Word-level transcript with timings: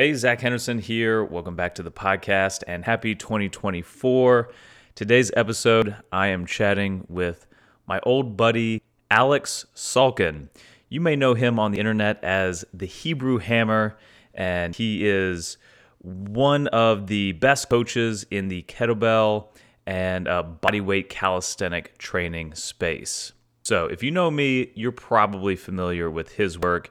Hey, 0.00 0.14
Zack 0.14 0.40
Henderson 0.40 0.78
here. 0.78 1.22
Welcome 1.22 1.56
back 1.56 1.74
to 1.74 1.82
the 1.82 1.90
podcast 1.90 2.62
and 2.66 2.86
happy 2.86 3.14
2024. 3.14 4.50
Today's 4.94 5.30
episode, 5.36 5.94
I 6.10 6.28
am 6.28 6.46
chatting 6.46 7.04
with 7.10 7.46
my 7.86 8.00
old 8.04 8.34
buddy, 8.34 8.80
Aleks 9.10 9.66
Salkin. 9.74 10.48
You 10.88 11.02
may 11.02 11.16
know 11.16 11.34
him 11.34 11.58
on 11.58 11.72
the 11.72 11.78
internet 11.78 12.18
as 12.24 12.64
the 12.72 12.86
Hebrew 12.86 13.36
Hammer, 13.36 13.98
and 14.32 14.74
he 14.74 15.06
is 15.06 15.58
one 15.98 16.66
of 16.68 17.08
the 17.08 17.32
best 17.32 17.68
coaches 17.68 18.24
in 18.30 18.48
the 18.48 18.62
kettlebell 18.62 19.48
and 19.86 20.26
uh, 20.26 20.42
bodyweight 20.62 21.10
calisthenic 21.10 21.98
training 21.98 22.54
space. 22.54 23.32
So, 23.64 23.84
if 23.84 24.02
you 24.02 24.10
know 24.10 24.30
me, 24.30 24.70
you're 24.74 24.92
probably 24.92 25.56
familiar 25.56 26.10
with 26.10 26.32
his 26.32 26.58
work. 26.58 26.90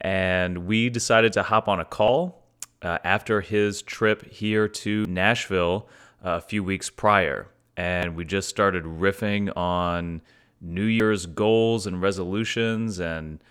And 0.00 0.66
we 0.66 0.90
decided 0.90 1.32
to 1.32 1.42
hop 1.42 1.68
on 1.68 1.80
a 1.80 1.84
call 1.84 2.37
uh, 2.82 2.98
after 3.04 3.40
his 3.40 3.82
trip 3.82 4.30
here 4.30 4.68
to 4.68 5.04
Nashville 5.06 5.88
uh, 6.24 6.30
a 6.30 6.40
few 6.40 6.62
weeks 6.62 6.90
prior. 6.90 7.48
And 7.76 8.16
we 8.16 8.24
just 8.24 8.48
started 8.48 8.84
riffing 8.84 9.56
on 9.56 10.20
New 10.60 10.84
Year's 10.84 11.26
goals 11.26 11.86
and 11.86 12.02
resolutions 12.02 12.98
and 12.98 13.42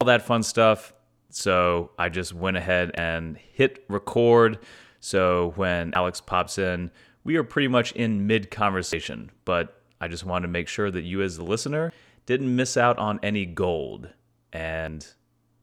all 0.00 0.06
that 0.06 0.22
fun 0.22 0.42
stuff. 0.42 0.92
So 1.30 1.90
I 1.98 2.08
just 2.08 2.34
went 2.34 2.56
ahead 2.56 2.90
and 2.94 3.36
hit 3.36 3.84
record. 3.88 4.58
So 5.00 5.52
when 5.56 5.92
Aleks 5.92 6.24
pops 6.24 6.58
in, 6.58 6.90
we 7.24 7.36
are 7.36 7.44
pretty 7.44 7.68
much 7.68 7.92
in 7.92 8.26
mid 8.26 8.50
conversation, 8.50 9.30
but 9.44 9.80
I 10.00 10.08
just 10.08 10.24
wanted 10.24 10.46
to 10.46 10.52
make 10.52 10.68
sure 10.68 10.90
that 10.90 11.02
you, 11.02 11.22
as 11.22 11.36
the 11.36 11.44
listener, 11.44 11.92
didn't 12.26 12.54
miss 12.54 12.76
out 12.76 12.98
on 12.98 13.18
any 13.22 13.46
gold. 13.46 14.10
And 14.52 15.06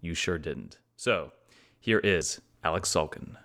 you 0.02 0.14
sure 0.14 0.38
didn't. 0.38 0.80
So 0.96 1.32
here 1.80 2.00
is 2.00 2.42
Aleks 2.64 2.88
Salkin. 2.88 3.36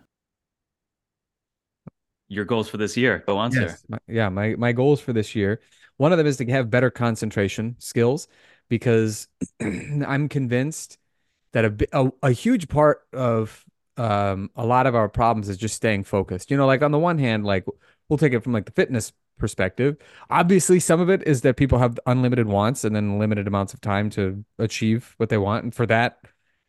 Your 2.29 2.45
goals 2.45 2.69
for 2.69 2.79
this 2.79 2.97
year. 2.97 3.23
Go 3.27 3.37
on, 3.37 3.53
Yes, 3.53 3.85
sir. 3.91 3.99
yeah, 4.09 4.29
my 4.29 4.55
my 4.57 4.73
goals 4.73 5.01
for 5.01 5.13
this 5.13 5.35
year. 5.35 5.61
One 5.99 6.11
of 6.13 6.19
them 6.19 6.27
is 6.27 6.39
to 6.39 6.47
have 6.47 6.71
better 6.71 6.91
concentration 6.91 7.77
skills 7.79 8.29
because 8.69 9.29
I'm 9.61 10.29
convinced 10.29 10.99
that 11.53 11.65
a, 11.65 11.89
a 11.93 12.13
a 12.25 12.31
huge 12.33 12.69
part 12.69 13.03
of 13.13 13.65
um 13.97 14.51
a 14.57 14.67
lot 14.67 14.87
of 14.87 14.95
our 14.97 15.09
problems 15.09 15.49
is 15.49 15.57
just 15.57 15.77
staying 15.77 16.05
focused. 16.05 16.51
You 16.51 16.57
know, 16.57 16.67
like 16.67 16.83
on 16.83 16.91
the 16.91 16.99
one 16.99 17.19
hand, 17.19 17.45
like 17.45 17.67
we'll 18.09 18.19
take 18.19 18.33
it 18.33 18.41
from 18.41 18.53
like 18.53 18.65
the 18.67 18.73
fitness 18.73 19.13
perspective. 19.39 19.97
Obviously, 20.31 20.81
some 20.81 21.01
of 21.01 21.11
it 21.11 21.23
is 21.25 21.43
that 21.43 21.57
people 21.57 21.79
have 21.79 21.99
unlimited 22.07 22.47
wants 22.47 22.85
and 22.85 22.97
then 22.97 23.19
limited 23.19 23.47
amounts 23.47 23.75
of 23.75 23.81
time 23.81 24.09
to 24.11 24.45
achieve 24.59 25.15
what 25.19 25.29
they 25.29 25.39
want. 25.39 25.65
And 25.65 25.75
for 25.75 25.87
that, 25.87 26.19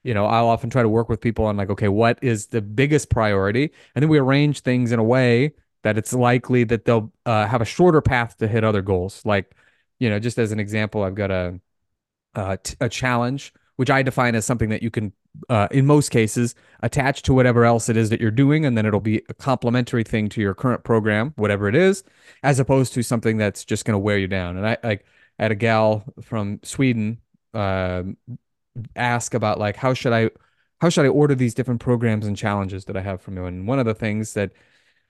you 0.05 0.13
know, 0.13 0.27
I'll 0.27 0.47
often 0.47 0.69
try 0.69 0.83
to 0.83 0.89
work 0.89 1.09
with 1.09 1.19
people 1.19 1.45
on 1.45 1.57
like, 1.57 1.71
okay, 1.71 1.87
what 1.87 2.19
is 2.21 2.47
the 2.47 2.61
biggest 2.61 3.09
priority? 3.09 3.71
And 3.95 4.03
then 4.03 4.09
we 4.09 4.19
arrange 4.19 4.59
things 4.59 4.91
in 4.91 4.99
a 4.99 5.03
way 5.03 5.53
that 5.81 5.97
it's 5.97 6.13
likely 6.13 6.63
that 6.65 6.85
they'll 6.85 7.11
uh, 7.25 7.47
have 7.47 7.59
a 7.59 7.65
shorter 7.65 8.01
path 8.01 8.37
to 8.37 8.47
hit 8.47 8.63
other 8.63 8.83
goals. 8.83 9.25
Like, 9.25 9.55
you 9.97 10.07
know, 10.07 10.19
just 10.19 10.37
as 10.37 10.51
an 10.51 10.59
example, 10.59 11.01
I've 11.01 11.15
got 11.15 11.31
a 11.31 11.59
uh, 12.35 12.57
challenge, 12.89 13.51
which 13.77 13.89
I 13.89 14.03
define 14.03 14.35
as 14.35 14.45
something 14.45 14.69
that 14.69 14.83
you 14.83 14.91
can, 14.91 15.11
uh, 15.49 15.69
in 15.71 15.87
most 15.87 16.09
cases, 16.09 16.53
attach 16.83 17.23
to 17.23 17.33
whatever 17.33 17.65
else 17.65 17.89
it 17.89 17.97
is 17.97 18.11
that 18.11 18.21
you're 18.21 18.29
doing, 18.29 18.63
and 18.63 18.77
then 18.77 18.85
it'll 18.85 18.99
be 18.99 19.23
a 19.27 19.33
complementary 19.33 20.03
thing 20.03 20.29
to 20.29 20.41
your 20.41 20.53
current 20.53 20.83
program, 20.83 21.33
whatever 21.35 21.67
it 21.67 21.75
is, 21.75 22.03
as 22.43 22.59
opposed 22.59 22.93
to 22.93 23.01
something 23.01 23.37
that's 23.37 23.65
just 23.65 23.85
going 23.85 23.95
to 23.95 23.99
wear 23.99 24.19
you 24.19 24.27
down. 24.27 24.55
And 24.55 24.67
I 24.67 24.77
like 24.83 25.05
I 25.39 25.43
had 25.43 25.51
a 25.51 25.55
gal 25.55 26.03
from 26.21 26.59
Sweden 26.63 27.21
um 27.53 28.17
ask 28.95 29.33
about 29.33 29.59
like 29.59 29.75
how 29.75 29.93
should 29.93 30.13
I 30.13 30.29
how 30.81 30.89
should 30.89 31.05
I 31.05 31.09
order 31.09 31.35
these 31.35 31.53
different 31.53 31.81
programs 31.81 32.27
and 32.27 32.35
challenges 32.35 32.85
that 32.85 32.97
I 32.97 33.01
have 33.01 33.21
from 33.21 33.37
you. 33.37 33.45
And 33.45 33.67
one 33.67 33.79
of 33.79 33.85
the 33.85 33.95
things 33.95 34.33
that 34.33 34.51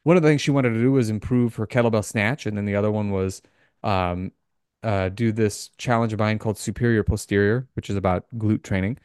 one 0.04 0.18
of 0.18 0.24
the 0.24 0.30
things 0.30 0.42
she 0.42 0.52
wanted 0.52 0.70
to 0.70 0.80
do 0.82 0.92
was 0.92 1.10
improve 1.10 1.56
her 1.56 1.66
kettlebell 1.68 2.06
snatch, 2.06 2.46
and 2.46 2.56
then 2.56 2.66
the 2.66 2.76
other 2.76 2.92
one 2.92 3.10
was 3.10 3.42
um, 3.84 4.32
uh, 4.84 5.10
do 5.10 5.32
this 5.32 5.70
challenge 5.78 6.14
of 6.14 6.20
mine 6.20 6.38
called 6.38 6.58
Superior 6.58 7.04
Posterior, 7.04 7.68
which 7.74 7.90
is 7.90 7.96
about 7.96 8.26
glute 8.38 8.64
training. 8.64 9.00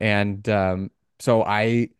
And 0.00 0.48
um, 0.48 0.90
so 1.18 1.44
I 1.44 1.90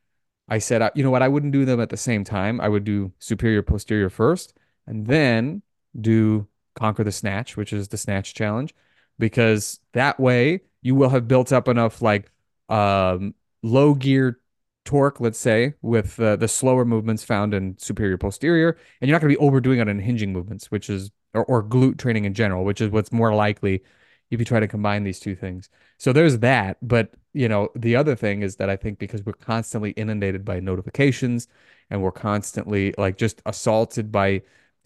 I 0.48 0.58
said, 0.58 0.80
uh, 0.82 0.90
you 0.94 1.02
know 1.02 1.10
what, 1.10 1.22
I 1.22 1.28
wouldn't 1.28 1.52
do 1.52 1.64
them 1.64 1.80
at 1.80 1.90
the 1.90 1.96
same 1.96 2.24
time. 2.24 2.60
I 2.60 2.68
would 2.68 2.84
do 2.84 3.12
Superior 3.18 3.62
Posterior 3.62 4.08
first, 4.10 4.56
and 4.86 5.06
then 5.06 5.62
do 6.00 6.46
Conquer 6.74 7.04
the 7.04 7.12
Snatch, 7.12 7.56
which 7.56 7.72
is 7.72 7.88
the 7.88 7.96
snatch 7.96 8.34
challenge, 8.34 8.74
because 9.18 9.80
that 9.92 10.20
way 10.20 10.62
you 10.86 10.94
will 10.94 11.08
have 11.08 11.26
built 11.26 11.52
up 11.52 11.66
enough 11.66 12.00
like 12.00 12.30
um, 12.68 13.34
low 13.64 13.92
gear 13.92 14.38
torque, 14.84 15.20
let's 15.20 15.38
say, 15.38 15.74
with 15.82 16.20
uh, 16.20 16.36
the 16.36 16.46
slower 16.46 16.84
movements 16.84 17.24
found 17.24 17.52
in 17.52 17.76
superior 17.76 18.16
posterior, 18.16 18.78
and 19.00 19.08
you're 19.08 19.14
not 19.16 19.20
going 19.20 19.34
to 19.34 19.38
be 19.38 19.44
overdoing 19.44 19.80
it 19.80 19.88
on 19.88 19.98
hinging 19.98 20.32
movements, 20.32 20.70
which 20.70 20.88
is 20.88 21.10
or, 21.34 21.44
or 21.46 21.64
glute 21.64 21.98
training 21.98 22.24
in 22.24 22.34
general, 22.34 22.64
which 22.64 22.80
is 22.80 22.90
what's 22.90 23.10
more 23.10 23.34
likely 23.34 23.82
if 24.30 24.38
you 24.38 24.44
try 24.44 24.60
to 24.60 24.68
combine 24.68 25.02
these 25.02 25.18
two 25.18 25.34
things. 25.34 25.68
So 25.98 26.12
there's 26.12 26.38
that, 26.38 26.78
but 26.80 27.14
you 27.32 27.48
know, 27.48 27.68
the 27.74 27.96
other 27.96 28.14
thing 28.14 28.42
is 28.42 28.54
that 28.56 28.70
I 28.70 28.76
think 28.76 29.00
because 29.00 29.24
we're 29.24 29.32
constantly 29.32 29.90
inundated 29.90 30.44
by 30.44 30.60
notifications 30.60 31.48
and 31.90 32.00
we're 32.00 32.12
constantly 32.12 32.94
like 32.96 33.18
just 33.18 33.42
assaulted 33.44 34.12
by 34.12 34.42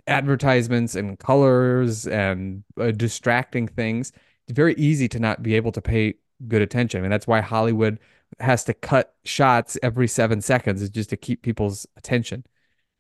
advertisements 0.07 0.95
and 0.95 1.19
colors 1.19 2.07
and 2.07 2.65
uh, 2.81 2.91
distracting 2.91 3.69
things, 3.69 4.13
it's 4.51 4.57
very 4.57 4.75
easy 4.75 5.09
to 5.09 5.21
not 5.21 5.45
be 5.45 5.55
able 5.55 5.71
to 5.71 5.81
pay 5.81 6.15
good 6.49 6.61
attention. 6.61 7.05
And 7.05 7.13
that's 7.13 7.29
why 7.29 7.41
Hollywood 7.41 8.01
has 8.41 8.65
to 8.65 8.75
cut 8.75 9.15
shots 9.25 9.79
every 9.81 10.09
seven 10.09 10.41
seconds 10.41 10.83
is 10.83 10.91
just 10.91 11.11
to 11.11 11.17
keep 11.17 11.43
people's 11.43 11.87
attention. 11.97 12.45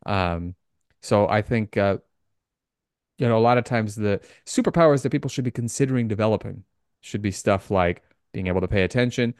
Um, 0.06 0.54
so 1.02 1.28
I 1.28 1.42
think 1.42 1.76
uh, 1.76 1.98
you 3.18 3.26
know 3.26 3.36
a 3.36 3.40
lot 3.40 3.58
of 3.58 3.64
times 3.64 3.96
the 3.96 4.20
superpowers 4.46 5.02
that 5.02 5.10
people 5.10 5.28
should 5.28 5.44
be 5.44 5.50
considering 5.50 6.06
developing 6.06 6.62
should 7.00 7.22
be 7.22 7.32
stuff 7.32 7.70
like 7.70 8.02
being 8.32 8.46
able 8.46 8.60
to 8.60 8.68
pay 8.68 8.84
attention, 8.84 9.34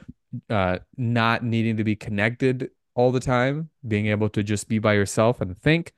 uh, 0.49 0.79
not 0.97 1.45
needing 1.45 1.77
to 1.77 1.85
be 1.85 1.95
connected 1.95 2.71
all 2.95 3.13
the 3.13 3.21
time, 3.21 3.71
being 3.87 4.09
able 4.09 4.29
to 4.31 4.43
just 4.43 4.69
be 4.69 4.81
by 4.81 4.95
yourself 4.95 5.41
and 5.41 5.57
think, 5.57 5.93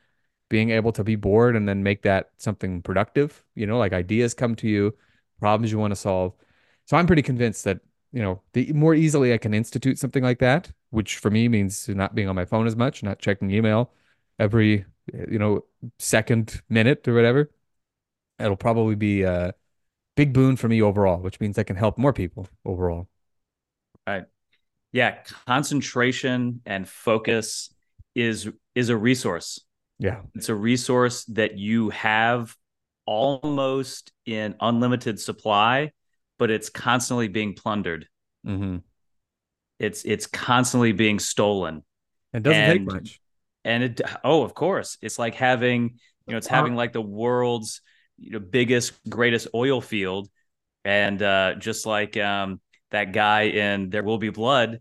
being 0.51 0.69
able 0.71 0.93
to 0.93 1.05
be 1.05 1.17
bored 1.17 1.57
and 1.57 1.67
then 1.67 1.83
make 1.83 2.03
that 2.03 2.33
something 2.37 2.83
productive. 2.83 3.45
You 3.55 3.67
know, 3.67 3.79
like 3.79 3.95
ideas 3.95 4.35
come 4.35 4.55
to 4.57 4.69
you, 4.69 4.95
problems 5.43 5.71
you 5.73 5.79
want 5.79 5.93
to 5.93 5.97
solve. 5.97 6.33
So 6.87 6.97
I'm 6.97 7.07
pretty 7.07 7.23
convinced 7.23 7.65
that 7.65 7.81
you 8.13 8.23
know 8.23 8.41
the 8.55 8.73
more 8.73 8.95
easily 8.95 9.35
I 9.35 9.39
can 9.39 9.55
institute 9.55 9.99
something 9.99 10.23
like 10.23 10.39
that, 10.39 10.71
which 10.91 11.19
for 11.19 11.31
me 11.31 11.49
means 11.49 11.89
not 11.89 12.15
being 12.15 12.29
on 12.29 12.37
my 12.37 12.47
phone 12.47 12.67
as 12.67 12.77
much, 12.77 13.03
not 13.03 13.19
checking 13.19 13.51
email 13.51 13.93
every 14.39 14.87
you 15.31 15.39
know 15.39 15.65
second 15.99 16.63
minute 16.69 17.07
or 17.07 17.15
whatever 17.15 17.51
it'll 18.39 18.57
probably 18.57 18.95
be 18.95 19.23
a 19.23 19.55
big 20.17 20.33
boon 20.33 20.57
for 20.57 20.69
me 20.69 20.83
overall, 20.83 21.19
which 21.19 21.41
means 21.41 21.59
I 21.59 21.63
can 21.63 21.77
help 21.77 21.99
more 21.99 22.13
people 22.13 22.49
overall. 22.65 23.09
Right. 24.07 24.25
Yeah. 24.93 25.19
Concentration 25.47 26.61
and 26.67 26.89
focus 26.89 27.73
is 28.15 28.49
is 28.75 28.89
a 28.91 28.97
resource. 28.97 29.61
Yeah. 29.99 30.21
It's 30.35 30.49
a 30.49 30.55
resource 30.55 31.25
that 31.27 31.57
you 31.57 31.91
have 31.91 32.55
almost 33.07 34.13
in 34.27 34.55
unlimited 34.61 35.21
supply, 35.21 35.93
but 36.39 36.51
it's 36.51 36.69
constantly 36.71 37.29
being 37.29 37.55
plundered. 37.55 38.07
Mm-hmm. 38.47 38.79
It's 39.79 40.05
it's 40.05 40.27
constantly 40.27 40.93
being 40.93 41.19
stolen. 41.19 41.83
It 42.33 42.43
doesn't 42.43 42.61
And- 42.63 42.79
take 42.79 42.87
much. 42.95 43.21
and 43.65 43.83
it 43.85 44.01
oh 44.25 44.43
of 44.43 44.55
course 44.55 44.97
it's 45.03 45.19
like 45.19 45.35
having 45.35 45.99
you 46.27 46.33
know 46.33 46.39
it's 46.39 46.47
having 46.47 46.75
like 46.75 46.93
the 46.93 47.03
world's 47.03 47.81
you 48.19 48.31
know 48.31 48.39
biggest 48.41 48.93
greatest 49.09 49.49
oil 49.55 49.81
field 49.81 50.29
and 50.85 51.23
uh 51.23 51.55
just 51.57 51.85
like 51.87 52.17
um 52.17 52.61
that 52.91 53.13
guy 53.13 53.43
in 53.43 53.91
there 53.91 54.03
will 54.03 54.19
be 54.19 54.31
blood 54.31 54.81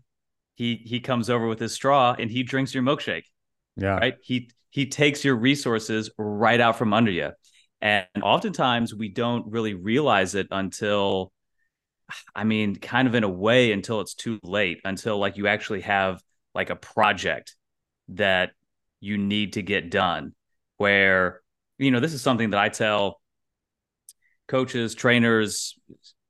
he 0.56 0.76
he 0.76 0.98
comes 1.00 1.28
over 1.30 1.46
with 1.46 1.60
his 1.60 1.72
straw 1.74 2.14
and 2.18 2.30
he 2.30 2.42
drinks 2.42 2.72
your 2.74 2.82
milkshake 2.82 3.24
Yeah. 3.76 3.96
right 3.98 4.16
he 4.22 4.50
he 4.70 4.86
takes 4.86 5.24
your 5.24 5.36
resources 5.36 6.10
right 6.18 6.60
out 6.60 6.76
from 6.76 6.92
under 6.92 7.10
you 7.12 7.30
and 7.82 8.06
oftentimes 8.22 8.94
we 8.94 9.08
don't 9.08 9.50
really 9.50 9.74
realize 9.74 10.34
it 10.34 10.46
until 10.50 11.32
i 12.34 12.44
mean 12.44 12.76
kind 12.76 13.08
of 13.08 13.14
in 13.14 13.24
a 13.24 13.28
way 13.28 13.72
until 13.72 14.00
it's 14.00 14.14
too 14.14 14.38
late 14.42 14.80
until 14.84 15.18
like 15.18 15.36
you 15.36 15.48
actually 15.48 15.82
have 15.82 16.22
like 16.54 16.70
a 16.70 16.76
project 16.76 17.56
that 18.08 18.52
you 19.00 19.18
need 19.18 19.54
to 19.54 19.62
get 19.62 19.90
done 19.90 20.32
where 20.78 21.42
you 21.78 21.90
know 21.90 22.00
this 22.00 22.14
is 22.14 22.22
something 22.22 22.50
that 22.50 22.60
i 22.60 22.68
tell 22.68 23.20
coaches 24.46 24.94
trainers 24.94 25.76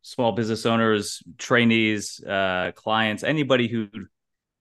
small 0.00 0.32
business 0.32 0.66
owners 0.66 1.22
trainees 1.38 2.22
uh, 2.24 2.72
clients 2.74 3.22
anybody 3.22 3.68
who 3.68 3.88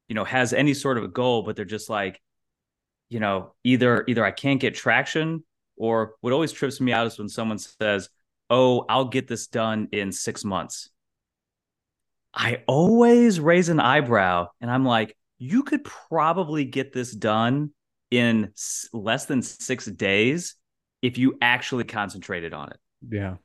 you 0.08 0.16
know 0.16 0.24
has 0.24 0.54
any 0.54 0.74
sort 0.74 0.98
of 0.98 1.04
a 1.04 1.08
goal 1.08 1.44
but 1.44 1.56
they're 1.56 1.66
just 1.66 1.90
like 1.90 2.22
you 3.10 3.20
know 3.20 3.54
either 3.64 4.04
either 4.08 4.26
i 4.26 4.32
can't 4.32 4.60
get 4.60 4.76
traction 4.76 5.44
or 5.81 6.13
what 6.22 6.31
always 6.31 6.51
trips 6.51 6.80
me 6.80 6.94
out 6.94 7.07
is 7.07 7.18
when 7.18 7.30
someone 7.30 7.57
says 7.57 8.10
oh 8.50 8.86
i'll 8.88 9.06
get 9.06 9.28
this 9.28 9.48
done 9.48 9.88
in 9.92 10.12
six 10.12 10.45
months 10.45 10.89
i 12.33 12.62
always 12.68 13.39
raise 13.39 13.69
an 13.69 13.80
eyebrow 13.80 14.48
and 14.62 14.69
i'm 14.69 14.86
like 14.86 15.18
you 15.39 15.63
could 15.63 15.83
probably 15.83 16.66
get 16.66 16.94
this 16.94 17.12
done 17.12 17.72
in 18.12 18.54
less 18.94 19.25
than 19.25 19.42
six 19.42 19.86
days 19.88 20.56
if 21.01 21.18
you 21.18 21.38
actually 21.42 21.86
concentrated 21.86 22.54
on 22.54 22.69
it. 22.69 22.78
Yeah. 23.10 23.38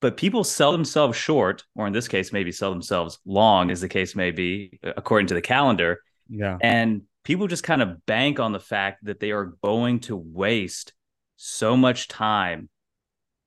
But 0.00 0.16
people 0.16 0.44
sell 0.44 0.72
themselves 0.72 1.18
short, 1.18 1.64
or 1.74 1.86
in 1.86 1.92
this 1.92 2.08
case, 2.08 2.32
maybe 2.32 2.52
sell 2.52 2.70
themselves 2.70 3.18
long, 3.26 3.70
as 3.70 3.80
the 3.80 3.88
case 3.88 4.14
may 4.14 4.30
be, 4.30 4.78
according 4.82 5.26
to 5.28 5.34
the 5.34 5.42
calendar. 5.42 6.00
Yeah. 6.28 6.56
And 6.62 7.02
people 7.24 7.48
just 7.48 7.64
kind 7.64 7.82
of 7.82 8.06
bank 8.06 8.40
on 8.40 8.52
the 8.52 8.60
fact 8.60 9.04
that 9.04 9.20
they 9.20 9.32
are 9.32 9.56
going 9.62 10.00
to 10.00 10.16
waste 10.16 10.92
so 11.36 11.76
much 11.76 12.08
time 12.08 12.68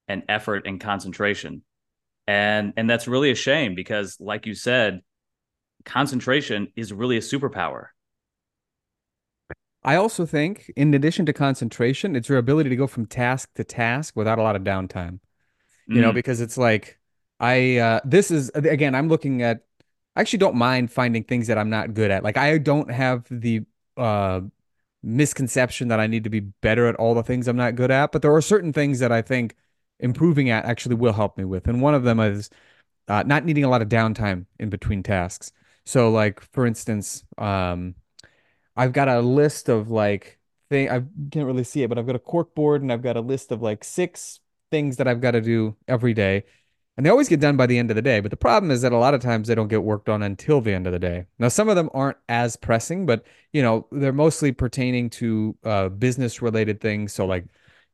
and 0.07 0.23
effort 0.29 0.65
and 0.65 0.79
concentration. 0.79 1.63
And 2.27 2.73
and 2.77 2.89
that's 2.89 3.07
really 3.07 3.31
a 3.31 3.35
shame 3.35 3.75
because 3.75 4.17
like 4.19 4.45
you 4.45 4.53
said, 4.53 5.01
concentration 5.85 6.71
is 6.75 6.93
really 6.93 7.17
a 7.17 7.21
superpower. 7.21 7.87
I 9.83 9.95
also 9.95 10.25
think, 10.25 10.71
in 10.75 10.93
addition 10.93 11.25
to 11.27 11.33
concentration, 11.33 12.15
it's 12.15 12.27
your 12.27 12.37
ability 12.37 12.69
to 12.69 12.75
go 12.75 12.85
from 12.85 13.05
task 13.05 13.49
to 13.55 13.63
task 13.63 14.15
without 14.15 14.37
a 14.37 14.43
lot 14.43 14.55
of 14.55 14.63
downtime. 14.63 15.19
You 15.87 15.95
mm. 15.95 16.01
know, 16.01 16.11
because 16.11 16.41
it's 16.41 16.57
like 16.57 16.99
I 17.39 17.77
uh 17.77 17.99
this 18.05 18.29
is 18.29 18.49
again, 18.53 18.93
I'm 18.93 19.07
looking 19.07 19.41
at 19.41 19.61
I 20.15 20.21
actually 20.21 20.39
don't 20.39 20.55
mind 20.55 20.91
finding 20.91 21.23
things 21.23 21.47
that 21.47 21.57
I'm 21.57 21.69
not 21.69 21.93
good 21.93 22.11
at. 22.11 22.23
Like 22.23 22.37
I 22.37 22.57
don't 22.57 22.91
have 22.91 23.25
the 23.31 23.61
uh 23.97 24.41
misconception 25.03 25.87
that 25.89 25.99
I 25.99 26.07
need 26.07 26.23
to 26.25 26.29
be 26.29 26.41
better 26.41 26.87
at 26.87 26.95
all 26.95 27.13
the 27.13 27.23
things 27.23 27.47
I'm 27.47 27.55
not 27.57 27.75
good 27.75 27.91
at, 27.91 28.11
but 28.11 28.21
there 28.21 28.33
are 28.33 28.41
certain 28.41 28.73
things 28.73 28.99
that 28.99 29.11
I 29.11 29.21
think 29.21 29.55
improving 29.99 30.49
at 30.49 30.65
actually 30.65 30.95
will 30.95 31.13
help 31.13 31.37
me 31.37 31.45
with. 31.45 31.67
And 31.67 31.81
one 31.81 31.93
of 31.95 32.03
them 32.03 32.19
is 32.19 32.49
uh, 33.07 33.23
not 33.25 33.45
needing 33.45 33.63
a 33.63 33.69
lot 33.69 33.81
of 33.81 33.89
downtime 33.89 34.45
in 34.59 34.69
between 34.69 35.03
tasks. 35.03 35.51
So 35.85 36.11
like 36.11 36.41
for 36.41 36.65
instance, 36.65 37.23
um 37.37 37.95
I've 38.75 38.93
got 38.93 39.07
a 39.09 39.19
list 39.21 39.69
of 39.69 39.89
like 39.89 40.39
thing 40.69 40.89
I 40.89 41.03
can't 41.31 41.45
really 41.47 41.63
see 41.63 41.83
it, 41.83 41.89
but 41.89 41.97
I've 41.97 42.07
got 42.07 42.15
a 42.15 42.19
cork 42.19 42.55
board 42.55 42.81
and 42.81 42.91
I've 42.91 43.01
got 43.01 43.17
a 43.17 43.21
list 43.21 43.51
of 43.51 43.61
like 43.61 43.83
six 43.83 44.39
things 44.71 44.97
that 44.97 45.07
I've 45.07 45.21
got 45.21 45.31
to 45.31 45.41
do 45.41 45.75
every 45.87 46.13
day. 46.13 46.45
And 46.97 47.05
they 47.05 47.09
always 47.09 47.29
get 47.29 47.39
done 47.39 47.55
by 47.55 47.65
the 47.65 47.77
end 47.77 47.91
of 47.91 47.95
the 47.95 48.01
day. 48.01 48.19
But 48.19 48.31
the 48.31 48.37
problem 48.37 48.71
is 48.71 48.81
that 48.81 48.91
a 48.91 48.97
lot 48.97 49.13
of 49.13 49.21
times 49.21 49.47
they 49.47 49.55
don't 49.55 49.69
get 49.69 49.83
worked 49.83 50.09
on 50.09 50.21
until 50.21 50.59
the 50.59 50.73
end 50.73 50.85
of 50.85 50.91
the 50.91 50.99
day. 50.99 51.25
Now, 51.39 51.47
some 51.47 51.69
of 51.69 51.77
them 51.77 51.89
aren't 51.93 52.17
as 52.27 52.57
pressing, 52.57 53.05
but 53.05 53.23
you 53.53 53.61
know, 53.61 53.87
they're 53.91 54.11
mostly 54.11 54.51
pertaining 54.51 55.09
to 55.11 55.55
uh, 55.63 55.89
business 55.89 56.41
related 56.41 56.81
things. 56.81 57.13
So 57.13 57.25
like, 57.25 57.45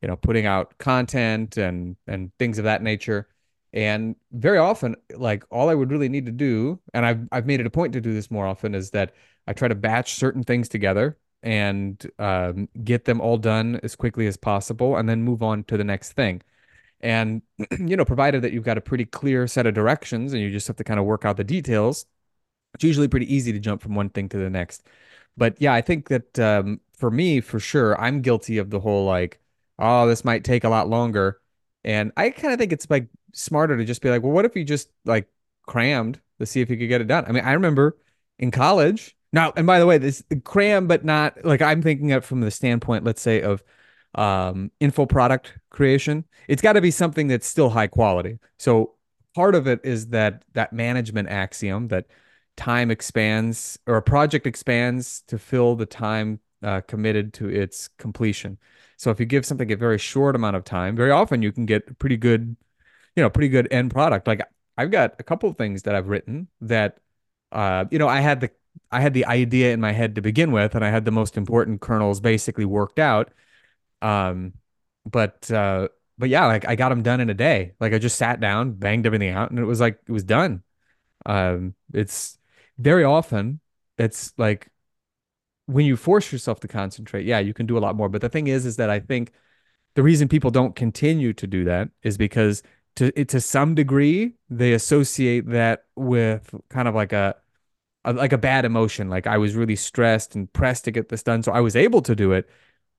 you 0.02 0.08
know, 0.08 0.16
putting 0.16 0.46
out 0.48 0.78
content 0.80 1.58
and 1.58 1.96
and 2.08 2.32
things 2.40 2.58
of 2.58 2.64
that 2.64 2.82
nature. 2.82 3.28
And 3.74 4.16
very 4.32 4.58
often, 4.58 4.96
like 5.16 5.44
all 5.52 5.70
I 5.70 5.76
would 5.76 5.92
really 5.92 6.10
need 6.10 6.26
to 6.28 6.32
do, 6.32 6.80
and 6.94 7.06
I've 7.06 7.28
I've 7.32 7.46
made 7.46 7.60
it 7.60 7.68
a 7.68 7.72
point 7.72 7.94
to 7.94 8.02
do 8.02 8.14
this 8.14 8.32
more 8.32 8.48
often, 8.48 8.74
is 8.74 8.92
that 8.92 9.14
I 9.48 9.54
try 9.54 9.68
to 9.68 9.76
batch 9.76 10.16
certain 10.16 10.44
things 10.44 10.70
together 10.70 11.18
and 11.44 12.10
um, 12.18 12.68
get 12.84 13.06
them 13.06 13.22
all 13.22 13.38
done 13.38 13.80
as 13.84 13.96
quickly 13.96 14.26
as 14.28 14.36
possible 14.38 14.98
and 14.98 15.08
then 15.08 15.22
move 15.22 15.44
on 15.44 15.64
to 15.66 15.78
the 15.78 15.84
next 15.84 16.14
thing. 16.14 16.42
And, 17.02 17.42
you 17.80 17.96
know, 17.96 18.06
provided 18.06 18.42
that 18.42 18.54
you've 18.54 18.64
got 18.64 18.78
a 18.78 18.82
pretty 18.82 19.06
clear 19.06 19.48
set 19.48 19.66
of 19.66 19.74
directions 19.74 20.34
and 20.34 20.42
you 20.42 20.52
just 20.52 20.68
have 20.68 20.78
to 20.78 20.84
kind 20.84 21.00
of 21.00 21.06
work 21.06 21.26
out 21.26 21.38
the 21.38 21.44
details, 21.44 22.06
it's 22.74 22.84
usually 22.84 23.08
pretty 23.08 23.34
easy 23.34 23.52
to 23.54 23.60
jump 23.60 23.82
from 23.82 23.96
one 23.96 24.10
thing 24.10 24.30
to 24.30 24.38
the 24.38 24.50
next. 24.50 24.88
But 25.38 25.56
yeah, 25.60 25.74
I 25.74 25.82
think 25.82 26.10
that 26.10 26.40
um, 26.40 26.80
for 26.98 27.12
me, 27.12 27.42
for 27.42 27.60
sure, 27.60 28.00
I'm 28.00 28.22
guilty 28.22 28.58
of 28.58 28.70
the 28.70 28.80
whole 28.80 29.06
like, 29.06 29.40
oh, 29.80 30.08
this 30.08 30.26
might 30.26 30.44
take 30.44 30.64
a 30.64 30.70
lot 30.70 30.90
longer. 30.90 31.42
And 31.84 32.12
I 32.18 32.30
kind 32.30 32.54
of 32.54 32.60
think 32.60 32.74
it's 32.74 32.90
like 32.90 33.08
smarter 33.34 33.78
to 33.78 33.86
just 33.86 34.02
be 34.02 34.10
like, 34.10 34.24
well, 34.24 34.32
what 34.32 34.46
if 34.46 34.56
you 34.56 34.64
just 34.64 34.90
like 35.06 35.28
crammed 35.68 36.20
to 36.40 36.46
see 36.46 36.62
if 36.62 36.70
you 36.70 36.78
could 36.78 36.90
get 36.90 37.02
it 37.02 37.08
done? 37.08 37.26
I 37.28 37.32
mean, 37.32 37.44
I 37.44 37.54
remember 37.54 37.98
in 38.40 38.52
college, 38.52 39.16
now, 39.34 39.52
and 39.58 39.68
by 39.68 39.80
the 39.80 39.86
way, 39.86 39.98
this 39.98 40.24
cram, 40.46 40.88
but 40.88 41.04
not 41.04 41.44
like 41.44 41.62
I'm 41.62 41.82
thinking 41.82 42.14
of 42.14 42.24
from 42.24 42.40
the 42.40 42.52
standpoint, 42.52 43.04
let's 43.04 43.22
say, 43.22 43.42
of 43.42 43.64
um, 44.16 44.72
info 44.80 45.06
product 45.06 45.54
creation. 45.70 46.26
It's 46.48 46.62
got 46.62 46.74
to 46.74 46.82
be 46.82 46.92
something 46.92 47.28
that's 47.28 47.48
still 47.48 47.70
high 47.70 47.88
quality. 47.88 48.40
So 48.58 48.96
part 49.34 49.56
of 49.56 49.68
it 49.68 49.82
is 49.84 50.08
that 50.08 50.44
that 50.54 50.74
management 50.74 51.30
axiom 51.30 51.90
that 51.90 52.06
time 52.58 52.90
expands 52.90 53.78
or 53.86 53.98
a 53.98 54.02
project 54.02 54.48
expands 54.48 55.22
to 55.28 55.38
fill 55.38 55.76
the 55.76 55.86
time 55.86 56.40
uh, 56.64 56.82
committed 56.82 57.34
to 57.34 57.50
its 57.50 57.90
completion. 58.00 58.58
So 58.98 59.12
if 59.12 59.20
you 59.20 59.26
give 59.26 59.46
something 59.46 59.72
a 59.72 59.76
very 59.76 59.98
short 59.98 60.36
amount 60.36 60.56
of 60.56 60.64
time, 60.64 60.96
very 60.96 61.12
often 61.12 61.42
you 61.42 61.52
can 61.52 61.66
get 61.66 62.00
pretty 62.00 62.18
good, 62.18 62.56
you 63.16 63.24
know, 63.24 63.30
pretty 63.30 63.50
good 63.50 63.68
end 63.72 63.92
product. 63.92 64.26
Like 64.28 64.42
I've 64.78 64.92
got 64.92 65.16
a 65.20 65.24
couple 65.24 65.50
of 65.50 65.58
things 65.58 65.84
that 65.84 65.96
I've 65.96 66.08
written 66.08 66.48
that, 66.62 66.98
uh, 67.52 67.86
you 67.92 68.00
know, 68.00 68.08
I 68.08 68.22
had 68.22 68.40
the 68.40 68.50
I 68.92 69.02
had 69.02 69.14
the 69.14 69.26
idea 69.26 69.74
in 69.74 69.80
my 69.80 69.92
head 69.92 70.16
to 70.16 70.22
begin 70.22 70.52
with, 70.52 70.76
and 70.76 70.84
I 70.84 70.90
had 70.90 71.06
the 71.06 71.12
most 71.12 71.38
important 71.38 71.82
kernels 71.82 72.20
basically 72.20 72.66
worked 72.66 73.00
out. 73.00 73.32
Um, 74.02 74.54
but 75.06 75.50
uh, 75.52 75.90
but 76.18 76.30
yeah, 76.30 76.46
like 76.48 76.68
I 76.68 76.76
got 76.76 76.90
them 76.90 77.04
done 77.04 77.22
in 77.22 77.30
a 77.30 77.34
day. 77.34 77.74
Like 77.80 77.94
I 77.94 78.00
just 78.00 78.18
sat 78.18 78.40
down, 78.40 78.74
banged 78.74 79.06
everything 79.06 79.30
out, 79.30 79.50
and 79.52 79.60
it 79.60 79.66
was 79.66 79.80
like 79.80 80.00
it 80.08 80.12
was 80.12 80.24
done. 80.24 80.64
Um, 81.26 81.76
it's 81.94 82.38
very 82.78 83.04
often 83.04 83.62
it's 83.98 84.34
like 84.38 84.70
when 85.68 85.86
you 85.86 85.98
force 85.98 86.32
yourself 86.32 86.60
to 86.62 86.68
concentrate, 86.68 87.26
yeah, 87.26 87.40
you 87.40 87.54
can 87.54 87.66
do 87.66 87.78
a 87.78 87.80
lot 87.80 87.96
more. 87.96 88.10
But 88.10 88.22
the 88.22 88.30
thing 88.30 88.48
is, 88.48 88.66
is 88.66 88.78
that 88.78 88.90
I 88.90 89.00
think 89.00 89.32
the 89.96 90.04
reason 90.04 90.28
people 90.28 90.52
don't 90.52 90.76
continue 90.76 91.34
to 91.34 91.48
do 91.48 91.66
that 91.66 91.90
is 92.04 92.18
because 92.18 92.64
to 92.98 93.12
to 93.26 93.42
some 93.42 93.76
degree 93.76 94.36
they 94.50 94.74
associate 94.74 95.50
that 95.50 95.86
with 95.96 96.54
kind 96.70 96.88
of 96.88 96.96
like 96.96 97.14
a 97.14 97.36
a, 98.06 98.14
like 98.14 98.34
a 98.34 98.38
bad 98.38 98.66
emotion. 98.66 99.10
Like 99.10 99.28
I 99.28 99.38
was 99.38 99.56
really 99.56 99.76
stressed 99.76 100.36
and 100.36 100.52
pressed 100.54 100.86
to 100.86 100.92
get 100.92 101.10
this 101.10 101.24
done. 101.24 101.44
So 101.44 101.52
I 101.52 101.62
was 101.62 101.76
able 101.76 102.02
to 102.04 102.16
do 102.16 102.32
it. 102.34 102.50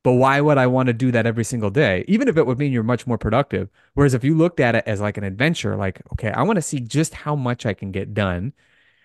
But 0.07 0.13
why 0.13 0.41
would 0.41 0.57
I 0.57 0.69
want 0.69 0.87
to 0.87 0.93
do 0.93 1.11
that 1.11 1.27
every 1.27 1.43
single 1.43 1.69
day? 1.69 2.05
Even 2.07 2.29
if 2.29 2.37
it 2.37 2.47
would 2.47 2.61
mean 2.61 2.71
you're 2.71 2.85
much 2.85 3.09
more 3.09 3.19
productive. 3.19 3.69
Whereas 3.95 4.15
if 4.15 4.23
you 4.23 4.37
looked 4.37 4.61
at 4.61 4.77
it 4.77 4.85
as 4.87 5.01
like 5.01 5.17
an 5.19 5.25
adventure, 5.25 5.75
like, 5.75 6.01
okay, 6.13 6.31
I 6.31 6.43
want 6.45 6.59
to 6.59 6.63
see 6.63 6.79
just 6.79 7.13
how 7.13 7.35
much 7.35 7.67
I 7.67 7.75
can 7.75 7.91
get 7.91 8.15
done 8.15 8.53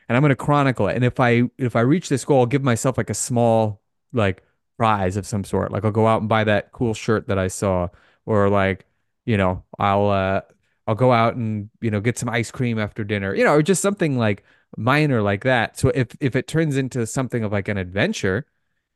and 0.08 0.16
I'm 0.16 0.22
going 0.22 0.30
to 0.30 0.36
chronicle 0.36 0.88
it. 0.90 0.96
And 0.96 1.04
if 1.04 1.20
I 1.20 1.50
if 1.58 1.76
I 1.76 1.82
reach 1.82 2.08
this 2.08 2.24
goal, 2.24 2.42
I'll 2.42 2.46
give 2.46 2.62
myself 2.62 3.00
like 3.00 3.10
a 3.10 3.16
small 3.16 3.82
like 4.14 4.44
prize 4.78 5.18
of 5.18 5.26
some 5.26 5.44
sort. 5.44 5.72
Like 5.72 5.86
I'll 5.86 5.92
go 5.92 6.06
out 6.06 6.20
and 6.22 6.30
buy 6.30 6.44
that 6.44 6.72
cool 6.72 6.94
shirt 6.94 7.28
that 7.30 7.40
I 7.40 7.48
saw 7.48 7.90
or 8.28 8.48
like, 8.52 8.86
you 9.26 9.38
know, 9.38 9.64
I'll 9.80 10.08
uh 10.08 10.42
I'll 10.86 10.94
go 10.94 11.12
out 11.12 11.36
and, 11.36 11.72
you 11.82 11.90
know, 11.90 12.00
get 12.02 12.20
some 12.20 12.30
ice 12.30 12.52
cream 12.52 12.78
after 12.78 13.04
dinner. 13.04 13.34
You 13.34 13.44
know, 13.46 13.54
or 13.54 13.64
just 13.64 13.82
something 13.82 14.20
like 14.20 14.44
minor 14.78 15.24
like 15.24 15.46
that. 15.46 15.80
So 15.80 15.90
if 15.96 16.10
if 16.20 16.36
it 16.36 16.48
turns 16.48 16.78
into 16.78 17.08
something 17.08 17.44
of 17.44 17.52
like 17.52 17.70
an 17.70 17.80
adventure, 17.80 18.46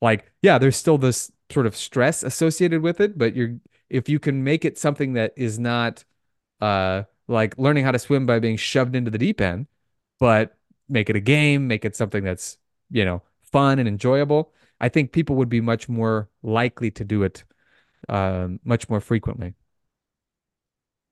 like 0.02 0.32
yeah, 0.44 0.60
there's 0.60 0.78
still 0.78 1.00
this 1.00 1.32
sort 1.52 1.66
of 1.66 1.76
stress 1.76 2.24
associated 2.24 2.82
with 2.82 3.00
it, 3.02 3.18
but 3.18 3.36
you're 3.36 3.56
if 3.90 4.10
you 4.10 4.20
can 4.20 4.44
make 4.44 4.66
it 4.66 4.78
something 4.78 5.14
that 5.14 5.34
is 5.36 5.60
not 5.60 6.04
uh 6.62 7.04
like 7.28 7.58
learning 7.58 7.86
how 7.86 7.92
to 7.92 8.00
swim 8.00 8.26
by 8.26 8.40
being 8.40 8.58
shoved 8.58 8.96
into 8.96 9.12
the 9.12 9.18
deep 9.18 9.42
end, 9.42 9.68
but 10.20 10.58
make 10.90 11.10
it 11.10 11.16
a 11.16 11.20
game, 11.22 11.68
make 11.68 11.86
it 11.86 11.96
something 11.96 12.24
that's, 12.24 12.58
you 12.92 13.06
know, 13.06 13.22
fun 13.44 13.80
and 13.80 13.88
enjoyable, 13.88 14.54
I 14.82 14.90
think 14.90 15.12
people 15.12 15.36
would 15.38 15.50
be 15.50 15.62
much 15.62 15.90
more 15.90 16.30
likely 16.44 16.92
to 16.92 17.04
do 17.06 17.24
it 17.24 17.44
um, 18.10 18.60
much 18.66 18.90
more 18.90 19.02
frequently. 19.02 19.56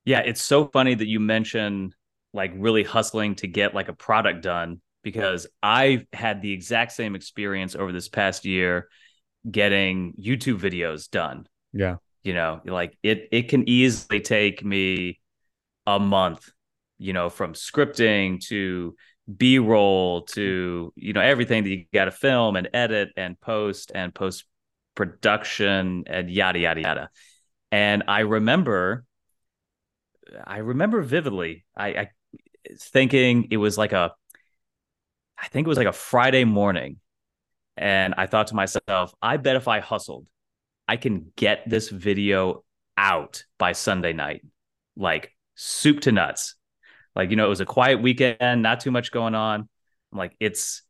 Yeah, 0.05 0.19
it's 0.19 0.41
so 0.41 0.65
funny 0.67 0.95
that 0.95 1.07
you 1.07 1.19
mention 1.19 1.93
like 2.33 2.51
really 2.55 2.83
hustling 2.83 3.35
to 3.35 3.47
get 3.47 3.73
like 3.73 3.87
a 3.89 3.93
product 3.93 4.41
done 4.41 4.81
because 5.03 5.47
I've 5.61 6.05
had 6.13 6.41
the 6.41 6.51
exact 6.51 6.91
same 6.91 7.15
experience 7.15 7.75
over 7.75 7.91
this 7.91 8.09
past 8.09 8.45
year 8.45 8.89
getting 9.49 10.13
YouTube 10.13 10.59
videos 10.59 11.09
done. 11.09 11.47
Yeah. 11.73 11.97
You 12.23 12.33
know, 12.33 12.61
like 12.65 12.97
it 13.03 13.27
it 13.31 13.49
can 13.49 13.67
easily 13.67 14.21
take 14.21 14.63
me 14.63 15.19
a 15.85 15.99
month, 15.99 16.49
you 16.97 17.11
know, 17.13 17.29
from 17.29 17.53
scripting 17.53 18.39
to 18.47 18.95
B-roll 19.37 20.21
to, 20.21 20.93
you 20.95 21.13
know, 21.13 21.21
everything 21.21 21.63
that 21.63 21.69
you 21.69 21.85
got 21.93 22.05
to 22.05 22.11
film 22.11 22.55
and 22.55 22.69
edit 22.73 23.09
and 23.17 23.39
post 23.39 23.91
and 23.93 24.13
post 24.13 24.45
production 24.95 26.03
and 26.07 26.29
yada 26.29 26.59
yada 26.59 26.81
yada. 26.81 27.09
And 27.71 28.03
I 28.07 28.21
remember 28.21 29.03
I 30.45 30.57
remember 30.57 31.01
vividly. 31.01 31.65
I, 31.75 31.87
I 31.87 32.09
thinking 32.79 33.47
it 33.51 33.57
was 33.57 33.77
like 33.77 33.91
a, 33.91 34.13
I 35.37 35.47
think 35.47 35.67
it 35.67 35.69
was 35.69 35.77
like 35.77 35.87
a 35.87 35.93
Friday 35.93 36.45
morning. 36.45 36.97
And 37.77 38.13
I 38.17 38.27
thought 38.27 38.47
to 38.47 38.55
myself, 38.55 39.13
I 39.21 39.37
bet 39.37 39.55
if 39.55 39.67
I 39.67 39.79
hustled, 39.79 40.27
I 40.87 40.97
can 40.97 41.31
get 41.35 41.67
this 41.67 41.89
video 41.89 42.63
out 42.97 43.43
by 43.57 43.71
Sunday 43.71 44.13
night, 44.13 44.43
like 44.95 45.31
soup 45.55 46.01
to 46.01 46.11
nuts. 46.11 46.55
Like, 47.15 47.29
you 47.29 47.35
know, 47.35 47.45
it 47.45 47.49
was 47.49 47.61
a 47.61 47.65
quiet 47.65 48.01
weekend, 48.01 48.61
not 48.61 48.79
too 48.79 48.91
much 48.91 49.11
going 49.11 49.35
on. 49.35 49.67
I'm 50.11 50.17
like, 50.17 50.35
it's, 50.39 50.83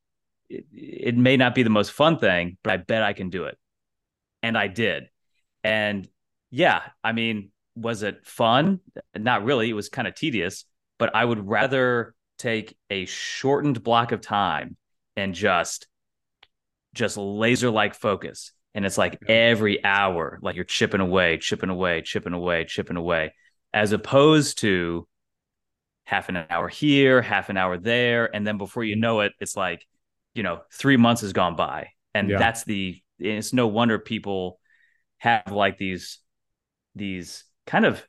it, 0.50 0.66
it 0.72 1.18
may 1.18 1.38
not 1.38 1.56
be 1.56 1.64
the 1.64 1.70
most 1.70 1.92
fun 1.92 2.18
thing, 2.18 2.58
but 2.64 2.74
I 2.74 2.78
bet 2.78 3.04
I 3.04 3.14
can 3.14 3.30
do 3.30 3.46
it. 3.46 3.58
And 4.42 4.58
I 4.58 4.68
did. 4.68 5.06
And 5.64 6.08
yeah, 6.52 6.82
I 7.04 7.14
mean, 7.14 7.52
was 7.76 8.04
it 8.04 8.26
fun? 8.26 8.80
Not 9.16 9.44
really. 9.44 9.70
It 9.70 9.74
was 9.74 9.90
kind 9.90 10.08
of 10.08 10.16
tedious, 10.16 10.66
but 11.00 11.16
I 11.16 11.24
would 11.24 11.48
rather 11.48 12.14
take 12.38 12.78
a 12.90 13.06
shortened 13.06 13.84
block 13.84 14.12
of 14.12 14.22
time 14.22 14.76
and 15.16 15.34
just 15.34 15.88
just 16.94 17.18
laser 17.18 17.70
like 17.70 17.96
focus. 17.96 18.52
And 18.76 18.86
it's 18.86 18.98
like 18.98 19.20
every 19.28 19.84
hour, 19.84 20.40
like 20.42 20.56
you're 20.56 20.66
chipping 20.66 21.02
away, 21.02 21.38
chipping 21.38 21.70
away, 21.70 22.02
chipping 22.02 22.34
away, 22.34 22.66
chipping 22.66 22.98
away, 22.98 23.34
as 23.74 23.92
opposed 23.92 24.60
to 24.60 25.08
half 26.06 26.30
an 26.30 26.38
hour 26.50 26.68
here, 26.68 27.22
half 27.22 27.50
an 27.50 27.58
hour 27.58 27.78
there. 27.78 28.34
And 28.36 28.46
then 28.46 28.58
before 28.58 28.84
you 28.84 28.96
mm-hmm. 28.96 29.02
know 29.02 29.20
it, 29.22 29.34
it's 29.40 29.56
like, 29.56 29.86
you 30.34 30.44
know, 30.44 30.62
three 30.72 30.98
months 30.98 31.22
has 31.22 31.34
gone 31.34 31.56
by. 31.56 31.90
And 32.14 32.30
yeah. 32.30 32.40
that's 32.40 32.64
the, 32.64 33.02
it's 33.20 33.54
no 33.54 33.68
wonder 33.68 34.00
people 34.00 34.60
have 35.18 35.52
like 35.52 35.78
these, 35.78 36.20
these 36.96 37.44
kind 37.66 37.86
of 37.86 38.04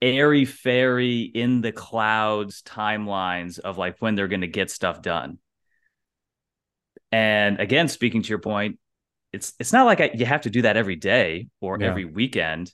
airy 0.00 0.44
fairy 0.44 1.20
in 1.22 1.60
the 1.60 1.72
clouds 1.72 2.62
timelines 2.62 3.58
of 3.58 3.76
like 3.76 3.96
when 3.98 4.14
they're 4.14 4.28
going 4.28 4.40
to 4.40 4.46
get 4.46 4.70
stuff 4.70 5.02
done. 5.02 5.38
And 7.12 7.60
again, 7.60 7.88
speaking 7.88 8.22
to 8.22 8.28
your 8.28 8.38
point, 8.38 8.78
it's 9.32 9.52
it's 9.58 9.72
not 9.72 9.86
like 9.86 10.00
I, 10.00 10.10
you 10.14 10.26
have 10.26 10.42
to 10.42 10.50
do 10.50 10.62
that 10.62 10.76
every 10.76 10.96
day 10.96 11.48
or 11.60 11.78
yeah. 11.80 11.88
every 11.88 12.04
weekend, 12.04 12.72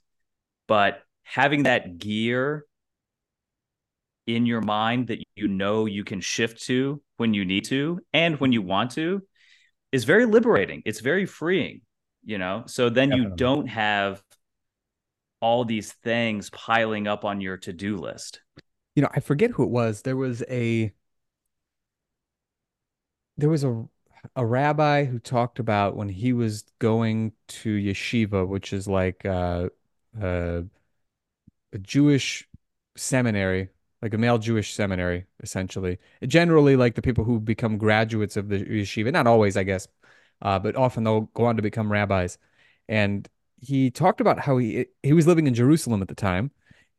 but 0.66 1.02
having 1.22 1.64
that 1.64 1.98
gear 1.98 2.64
in 4.26 4.46
your 4.46 4.60
mind 4.60 5.08
that 5.08 5.22
you 5.36 5.48
know 5.48 5.86
you 5.86 6.02
can 6.04 6.20
shift 6.20 6.62
to 6.64 7.00
when 7.16 7.34
you 7.34 7.44
need 7.44 7.64
to 7.66 8.00
and 8.12 8.40
when 8.40 8.52
you 8.52 8.62
want 8.62 8.90
to 8.92 9.22
is 9.92 10.04
very 10.04 10.26
liberating. 10.26 10.82
It's 10.84 11.00
very 11.00 11.26
freeing, 11.26 11.82
you 12.24 12.38
know. 12.38 12.64
So 12.66 12.88
then 12.88 13.10
Definitely. 13.10 13.30
you 13.30 13.36
don't 13.36 13.66
have 13.68 14.22
all 15.40 15.64
these 15.64 15.92
things 15.92 16.50
piling 16.50 17.06
up 17.06 17.24
on 17.24 17.40
your 17.40 17.56
to-do 17.56 17.96
list. 17.96 18.40
You 18.94 19.02
know, 19.02 19.10
I 19.14 19.20
forget 19.20 19.50
who 19.50 19.62
it 19.62 19.70
was. 19.70 20.02
There 20.02 20.16
was 20.16 20.42
a 20.48 20.92
there 23.36 23.50
was 23.50 23.62
a 23.62 23.86
a 24.34 24.44
rabbi 24.44 25.04
who 25.04 25.18
talked 25.18 25.58
about 25.58 25.96
when 25.96 26.08
he 26.08 26.32
was 26.32 26.64
going 26.78 27.32
to 27.48 27.76
yeshiva, 27.76 28.46
which 28.46 28.72
is 28.72 28.88
like 28.88 29.24
uh, 29.24 29.68
uh, 30.20 30.62
a 31.72 31.78
Jewish 31.78 32.48
seminary, 32.96 33.68
like 34.02 34.14
a 34.14 34.18
male 34.18 34.38
Jewish 34.38 34.74
seminary, 34.74 35.26
essentially. 35.42 35.98
Generally, 36.26 36.76
like 36.76 36.94
the 36.94 37.02
people 37.02 37.24
who 37.24 37.40
become 37.40 37.78
graduates 37.78 38.36
of 38.36 38.48
the 38.48 38.64
yeshiva, 38.64 39.12
not 39.12 39.26
always, 39.26 39.56
I 39.56 39.62
guess, 39.62 39.88
uh, 40.42 40.58
but 40.58 40.76
often 40.76 41.04
they'll 41.04 41.22
go 41.34 41.44
on 41.46 41.56
to 41.56 41.62
become 41.62 41.92
rabbis. 41.92 42.38
And 42.88 43.28
he 43.60 43.90
talked 43.90 44.20
about 44.20 44.40
how 44.40 44.58
he 44.58 44.86
he 45.02 45.12
was 45.12 45.26
living 45.26 45.46
in 45.46 45.54
Jerusalem 45.54 46.02
at 46.02 46.08
the 46.08 46.14
time, 46.14 46.50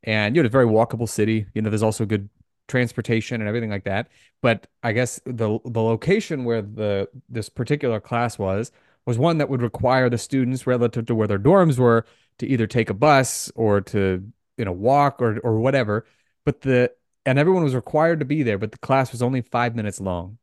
and 0.04 0.36
you 0.36 0.42
know, 0.42 0.46
a 0.46 0.50
very 0.50 0.66
walkable 0.66 1.08
city. 1.08 1.46
You 1.54 1.62
know, 1.62 1.70
there's 1.70 1.82
also 1.82 2.04
good 2.06 2.28
transportation 2.68 3.40
and 3.40 3.48
everything 3.48 3.70
like 3.70 3.84
that. 3.84 4.08
But 4.42 4.66
I 4.82 4.92
guess 4.92 5.20
the 5.24 5.58
the 5.64 5.82
location 5.82 6.44
where 6.44 6.62
the 6.62 7.08
this 7.28 7.48
particular 7.48 8.00
class 8.00 8.38
was 8.38 8.70
was 9.06 9.18
one 9.18 9.38
that 9.38 9.48
would 9.48 9.62
require 9.62 10.08
the 10.10 10.18
students 10.18 10.66
relative 10.66 11.06
to 11.06 11.14
where 11.14 11.26
their 11.26 11.38
dorms 11.38 11.78
were 11.78 12.04
to 12.38 12.46
either 12.46 12.66
take 12.66 12.90
a 12.90 12.94
bus 12.94 13.50
or 13.54 13.80
to 13.80 14.22
you 14.56 14.64
know 14.64 14.72
walk 14.72 15.20
or 15.20 15.38
or 15.40 15.58
whatever. 15.58 16.06
But 16.44 16.60
the 16.60 16.92
and 17.26 17.38
everyone 17.38 17.64
was 17.64 17.74
required 17.74 18.20
to 18.20 18.24
be 18.24 18.42
there, 18.42 18.58
but 18.58 18.72
the 18.72 18.78
class 18.78 19.12
was 19.12 19.22
only 19.22 19.42
five 19.42 19.74
minutes 19.74 20.00
long. 20.00 20.38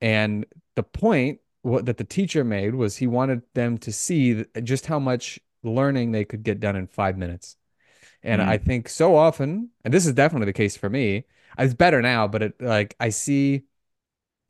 And 0.00 0.44
the 0.74 0.82
point 0.82 1.40
what 1.62 1.86
that 1.86 1.96
the 1.96 2.04
teacher 2.04 2.44
made 2.44 2.74
was 2.74 2.96
he 2.96 3.06
wanted 3.06 3.42
them 3.54 3.78
to 3.78 3.92
see 3.92 4.44
just 4.62 4.86
how 4.86 4.98
much 4.98 5.40
learning 5.62 6.12
they 6.12 6.24
could 6.24 6.42
get 6.42 6.60
done 6.60 6.76
in 6.76 6.86
five 6.86 7.16
minutes. 7.16 7.56
And 8.22 8.40
mm. 8.40 8.46
I 8.46 8.58
think 8.58 8.88
so 8.88 9.16
often, 9.16 9.70
and 9.84 9.92
this 9.92 10.06
is 10.06 10.12
definitely 10.12 10.46
the 10.46 10.52
case 10.52 10.76
for 10.76 10.90
me, 10.90 11.24
it's 11.58 11.74
better 11.74 12.02
now, 12.02 12.28
but 12.28 12.42
it 12.42 12.60
like 12.60 12.96
I 13.00 13.10
see 13.10 13.64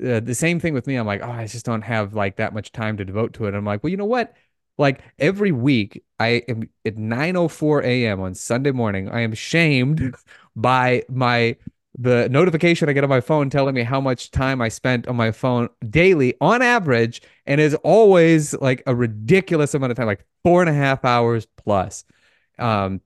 uh, 0.04 0.20
the 0.20 0.34
same 0.34 0.60
thing 0.60 0.74
with 0.74 0.86
me. 0.86 0.96
I'm 0.96 1.06
like, 1.06 1.22
oh, 1.22 1.30
I 1.30 1.46
just 1.46 1.64
don't 1.66 1.82
have 1.82 2.14
like 2.14 2.36
that 2.36 2.54
much 2.54 2.72
time 2.72 2.96
to 2.96 3.04
devote 3.04 3.34
to 3.34 3.46
it. 3.46 3.54
I'm 3.54 3.64
like, 3.64 3.82
well, 3.82 3.90
you 3.90 3.96
know 3.96 4.04
what? 4.04 4.34
Like 4.76 5.02
every 5.18 5.52
week, 5.52 6.02
I 6.18 6.42
am 6.48 6.68
at 6.84 6.96
9:04 6.96 7.84
a.m. 7.84 8.20
on 8.20 8.34
Sunday 8.34 8.72
morning. 8.72 9.08
I 9.08 9.20
am 9.20 9.34
shamed 9.34 10.14
by 10.56 11.04
my 11.08 11.56
the 11.96 12.28
notification 12.28 12.88
I 12.88 12.92
get 12.92 13.04
on 13.04 13.10
my 13.10 13.20
phone 13.20 13.50
telling 13.50 13.74
me 13.74 13.84
how 13.84 14.00
much 14.00 14.32
time 14.32 14.60
I 14.60 14.68
spent 14.68 15.06
on 15.06 15.14
my 15.14 15.30
phone 15.30 15.68
daily 15.88 16.34
on 16.40 16.60
average, 16.60 17.22
and 17.46 17.60
is 17.60 17.74
always 17.76 18.52
like 18.54 18.82
a 18.86 18.94
ridiculous 18.94 19.74
amount 19.74 19.92
of 19.92 19.96
time, 19.96 20.06
like 20.06 20.24
four 20.42 20.60
and 20.60 20.68
a 20.70 20.74
half 20.74 21.04
hours 21.04 21.46
plus. 21.56 22.04
Um, 22.58 23.00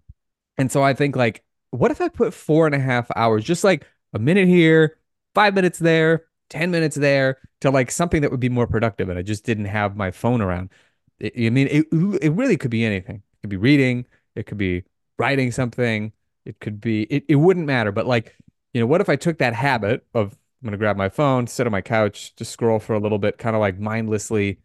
and 0.57 0.73
so 0.73 0.83
I 0.83 0.95
think 0.95 1.17
like, 1.17 1.45
what 1.71 1.91
if 1.91 2.01
I 2.01 2.09
put 2.09 2.35
four 2.35 2.67
and 2.67 2.75
a 2.75 2.79
half 2.79 3.11
hours, 3.17 3.45
just 3.45 3.65
like 3.65 3.87
a 4.13 4.19
minute 4.19 4.49
here, 4.49 4.99
five 5.35 5.55
minutes 5.55 5.79
there, 5.79 6.25
10 6.51 6.71
minutes 6.71 6.97
there 6.97 7.39
to 7.61 7.71
like 7.71 7.91
something 7.91 8.23
that 8.23 8.31
would 8.31 8.41
be 8.41 8.49
more 8.49 8.67
productive. 8.67 9.09
And 9.09 9.19
I 9.19 9.23
just 9.23 9.45
didn't 9.45 9.67
have 9.67 9.97
my 9.97 10.11
phone 10.11 10.41
around. 10.41 10.71
I 11.23 11.51
mean, 11.51 11.69
it, 11.69 11.87
it 12.23 12.33
really 12.33 12.57
could 12.57 12.71
be 12.71 12.85
anything. 12.85 13.17
It 13.17 13.41
could 13.43 13.51
be 13.51 13.57
reading. 13.57 14.07
It 14.35 14.47
could 14.47 14.59
be 14.59 14.85
writing 15.19 15.51
something. 15.51 16.13
It 16.45 16.61
could 16.61 16.81
be, 16.81 17.03
it, 17.05 17.25
it 17.29 17.37
wouldn't 17.37 17.67
matter. 17.67 17.93
But 17.93 18.07
like, 18.07 18.37
you 18.73 18.81
know, 18.81 18.87
what 18.87 19.01
if 19.01 19.09
I 19.09 19.17
took 19.17 19.39
that 19.39 19.55
habit 19.55 20.07
of 20.15 20.39
I'm 20.63 20.67
going 20.67 20.73
to 20.73 20.79
grab 20.79 20.97
my 20.97 21.09
phone, 21.09 21.47
sit 21.47 21.67
on 21.67 21.73
my 21.73 21.81
couch, 21.81 22.35
just 22.35 22.51
scroll 22.51 22.81
for 22.81 22.95
a 22.95 22.99
little 22.99 23.19
bit, 23.19 23.39
kind 23.39 23.55
of 23.55 23.61
like 23.61 23.79
mindlessly, 23.79 24.59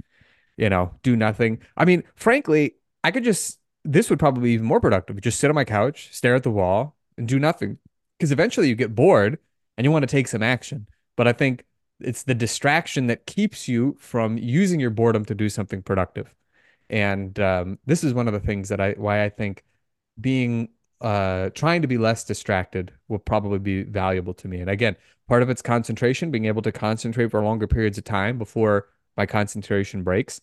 you 0.57 0.69
know, 0.69 0.91
do 1.03 1.15
nothing. 1.15 1.59
I 1.77 1.85
mean, 1.85 2.03
frankly, 2.15 2.75
I 3.03 3.11
could 3.11 3.23
just, 3.23 3.59
this 3.83 4.09
would 4.09 4.19
probably 4.19 4.43
be 4.43 4.51
even 4.51 4.65
more 4.65 4.79
productive. 4.79 5.19
Just 5.21 5.39
sit 5.39 5.49
on 5.49 5.55
my 5.55 5.65
couch, 5.65 6.09
stare 6.11 6.35
at 6.35 6.43
the 6.43 6.51
wall, 6.51 6.95
and 7.17 7.27
do 7.27 7.39
nothing. 7.39 7.77
Because 8.17 8.31
eventually 8.31 8.69
you 8.69 8.75
get 8.75 8.95
bored 8.95 9.39
and 9.77 9.85
you 9.85 9.91
want 9.91 10.03
to 10.03 10.07
take 10.07 10.27
some 10.27 10.43
action. 10.43 10.87
But 11.15 11.27
I 11.27 11.33
think 11.33 11.65
it's 11.99 12.23
the 12.23 12.35
distraction 12.35 13.07
that 13.07 13.25
keeps 13.25 13.67
you 13.67 13.95
from 13.99 14.37
using 14.37 14.79
your 14.79 14.89
boredom 14.89 15.25
to 15.25 15.35
do 15.35 15.49
something 15.49 15.81
productive. 15.81 16.33
And 16.89 17.39
um, 17.39 17.79
this 17.85 18.03
is 18.03 18.13
one 18.13 18.27
of 18.27 18.33
the 18.33 18.39
things 18.39 18.69
that 18.69 18.79
I, 18.79 18.91
why 18.93 19.23
I 19.23 19.29
think 19.29 19.63
being 20.19 20.69
uh, 21.01 21.49
trying 21.49 21.81
to 21.81 21.87
be 21.87 21.97
less 21.97 22.23
distracted 22.23 22.93
will 23.07 23.19
probably 23.19 23.59
be 23.59 23.83
valuable 23.83 24.33
to 24.35 24.47
me. 24.47 24.59
And 24.61 24.69
again, 24.69 24.95
part 25.27 25.43
of 25.43 25.49
it's 25.49 25.61
concentration, 25.61 26.31
being 26.31 26.45
able 26.45 26.61
to 26.61 26.71
concentrate 26.71 27.31
for 27.31 27.41
longer 27.41 27.67
periods 27.67 27.97
of 27.97 28.03
time 28.03 28.37
before 28.37 28.87
my 29.17 29.25
concentration 29.25 30.03
breaks. 30.03 30.39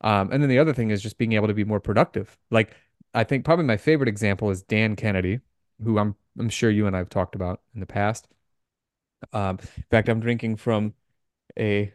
Um, 0.00 0.30
and 0.32 0.42
then 0.42 0.50
the 0.50 0.58
other 0.58 0.74
thing 0.74 0.90
is 0.90 1.02
just 1.02 1.18
being 1.18 1.32
able 1.32 1.48
to 1.48 1.54
be 1.54 1.64
more 1.64 1.80
productive. 1.80 2.36
Like 2.50 2.76
I 3.14 3.24
think 3.24 3.44
probably 3.44 3.64
my 3.64 3.76
favorite 3.76 4.08
example 4.08 4.50
is 4.50 4.62
Dan 4.62 4.96
Kennedy, 4.96 5.40
who 5.82 5.98
I'm 5.98 6.16
I'm 6.38 6.48
sure 6.48 6.70
you 6.70 6.86
and 6.86 6.96
I've 6.96 7.08
talked 7.08 7.34
about 7.34 7.60
in 7.74 7.80
the 7.80 7.86
past. 7.86 8.26
Um, 9.32 9.58
in 9.76 9.84
fact, 9.90 10.08
I'm 10.08 10.20
drinking 10.20 10.56
from 10.56 10.94
a 11.58 11.92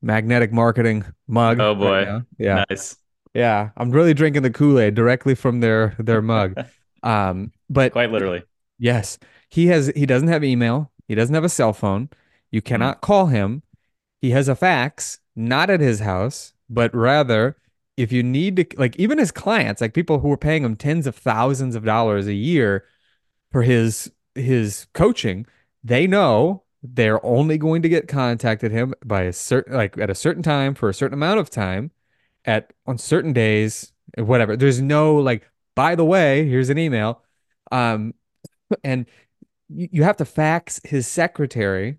magnetic 0.00 0.52
marketing 0.52 1.04
mug. 1.26 1.60
Oh 1.60 1.74
boy, 1.74 2.06
right 2.06 2.22
yeah, 2.38 2.64
nice. 2.68 2.96
Yeah, 3.34 3.70
I'm 3.76 3.90
really 3.90 4.14
drinking 4.14 4.42
the 4.42 4.50
Kool 4.50 4.78
Aid 4.78 4.94
directly 4.94 5.34
from 5.34 5.60
their 5.60 5.94
their 5.98 6.22
mug. 6.22 6.56
Um, 7.04 7.50
but 7.68 7.90
quite 7.90 8.12
literally, 8.12 8.44
yes, 8.78 9.18
he 9.48 9.66
has. 9.66 9.88
He 9.96 10.06
doesn't 10.06 10.28
have 10.28 10.44
email. 10.44 10.92
He 11.08 11.16
doesn't 11.16 11.34
have 11.34 11.42
a 11.42 11.48
cell 11.48 11.72
phone. 11.72 12.10
You 12.52 12.60
hmm. 12.60 12.66
cannot 12.66 12.98
mm. 12.98 13.00
call 13.00 13.26
him. 13.26 13.64
He 14.20 14.30
has 14.30 14.46
a 14.46 14.54
fax, 14.54 15.18
not 15.34 15.68
at 15.68 15.80
his 15.80 15.98
house, 15.98 16.52
but 16.70 16.94
rather 16.94 17.56
if 18.02 18.12
you 18.12 18.22
need 18.22 18.56
to, 18.56 18.66
like 18.76 18.96
even 18.96 19.18
his 19.18 19.32
clients, 19.32 19.80
like 19.80 19.94
people 19.94 20.18
who 20.18 20.32
are 20.32 20.36
paying 20.36 20.64
him 20.64 20.76
tens 20.76 21.06
of 21.06 21.16
thousands 21.16 21.74
of 21.74 21.84
dollars 21.84 22.26
a 22.26 22.34
year 22.34 22.84
for 23.50 23.62
his 23.62 24.10
his 24.34 24.86
coaching, 24.92 25.46
they 25.84 26.06
know 26.06 26.64
they're 26.82 27.24
only 27.24 27.58
going 27.58 27.82
to 27.82 27.88
get 27.88 28.08
contacted 28.08 28.72
him 28.72 28.94
by 29.04 29.22
a 29.22 29.32
certain 29.32 29.74
like 29.74 29.96
at 29.98 30.10
a 30.10 30.14
certain 30.14 30.42
time 30.42 30.74
for 30.74 30.88
a 30.88 30.94
certain 30.94 31.14
amount 31.14 31.38
of 31.40 31.48
time 31.48 31.90
at 32.44 32.72
on 32.86 32.98
certain 32.98 33.32
days 33.32 33.92
whatever 34.18 34.56
there's 34.56 34.80
no 34.80 35.14
like 35.14 35.48
by 35.74 35.94
the 35.94 36.04
way, 36.04 36.46
here's 36.46 36.70
an 36.70 36.78
email. 36.78 37.22
Um, 37.70 38.14
and 38.84 39.06
you, 39.68 39.88
you 39.92 40.02
have 40.02 40.16
to 40.18 40.24
fax 40.24 40.80
his 40.84 41.06
secretary 41.06 41.98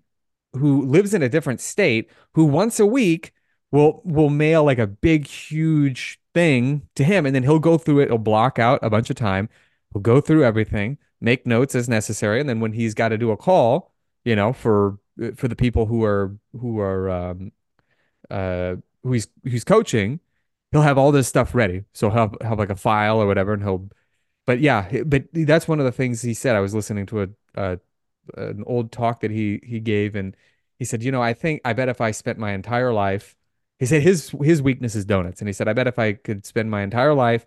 who 0.52 0.86
lives 0.86 1.14
in 1.14 1.22
a 1.22 1.28
different 1.28 1.60
state 1.60 2.10
who 2.34 2.44
once 2.44 2.78
a 2.78 2.86
week 2.86 3.32
will 3.74 4.00
will 4.04 4.30
mail 4.30 4.64
like 4.64 4.78
a 4.78 4.86
big 4.86 5.26
huge 5.26 6.18
thing 6.32 6.88
to 6.94 7.04
him 7.04 7.26
and 7.26 7.34
then 7.34 7.42
he'll 7.42 7.58
go 7.58 7.78
through 7.78 8.00
it 8.00 8.08
he'll 8.08 8.18
block 8.18 8.58
out 8.58 8.78
a 8.82 8.90
bunch 8.90 9.10
of 9.10 9.16
time 9.16 9.48
he'll 9.92 10.02
go 10.02 10.20
through 10.20 10.44
everything 10.44 10.98
make 11.20 11.46
notes 11.46 11.74
as 11.74 11.88
necessary 11.88 12.40
and 12.40 12.48
then 12.48 12.60
when 12.60 12.72
he's 12.72 12.94
got 12.94 13.08
to 13.08 13.18
do 13.18 13.30
a 13.30 13.36
call 13.36 13.92
you 14.24 14.34
know 14.36 14.52
for 14.52 14.98
for 15.36 15.48
the 15.48 15.56
people 15.56 15.86
who 15.86 16.02
are 16.04 16.36
who 16.60 16.78
are 16.80 17.08
um 17.10 17.52
uh 18.30 18.74
who's 19.02 19.28
coaching 19.64 20.20
he'll 20.74 20.82
have 20.82 20.98
all 20.98 21.12
this 21.12 21.28
stuff 21.28 21.54
ready. 21.54 21.84
So 21.92 22.10
he'll 22.10 22.18
have, 22.18 22.36
have 22.40 22.58
like 22.58 22.70
a 22.70 22.74
file 22.74 23.22
or 23.22 23.26
whatever, 23.26 23.52
and 23.52 23.62
he'll. 23.62 23.88
But 24.44 24.60
yeah, 24.60 25.04
but 25.06 25.24
that's 25.32 25.68
one 25.68 25.78
of 25.78 25.86
the 25.86 25.92
things 25.92 26.20
he 26.20 26.34
said. 26.34 26.56
I 26.56 26.60
was 26.60 26.74
listening 26.74 27.06
to 27.06 27.22
a, 27.22 27.28
a 27.54 27.78
an 28.36 28.64
old 28.66 28.90
talk 28.90 29.20
that 29.20 29.30
he 29.30 29.60
he 29.62 29.78
gave, 29.80 30.16
and 30.16 30.36
he 30.78 30.84
said, 30.84 31.02
you 31.02 31.12
know, 31.12 31.22
I 31.22 31.32
think 31.32 31.60
I 31.64 31.72
bet 31.74 31.88
if 31.88 32.00
I 32.00 32.10
spent 32.10 32.38
my 32.38 32.52
entire 32.52 32.92
life, 32.92 33.36
he 33.78 33.86
said 33.86 34.02
his 34.02 34.30
his 34.42 34.62
weakness 34.62 34.94
is 34.94 35.04
donuts, 35.04 35.40
and 35.40 35.48
he 35.48 35.52
said 35.52 35.68
I 35.68 35.72
bet 35.72 35.86
if 35.86 35.98
I 35.98 36.14
could 36.14 36.46
spend 36.46 36.70
my 36.70 36.82
entire 36.82 37.14
life. 37.14 37.46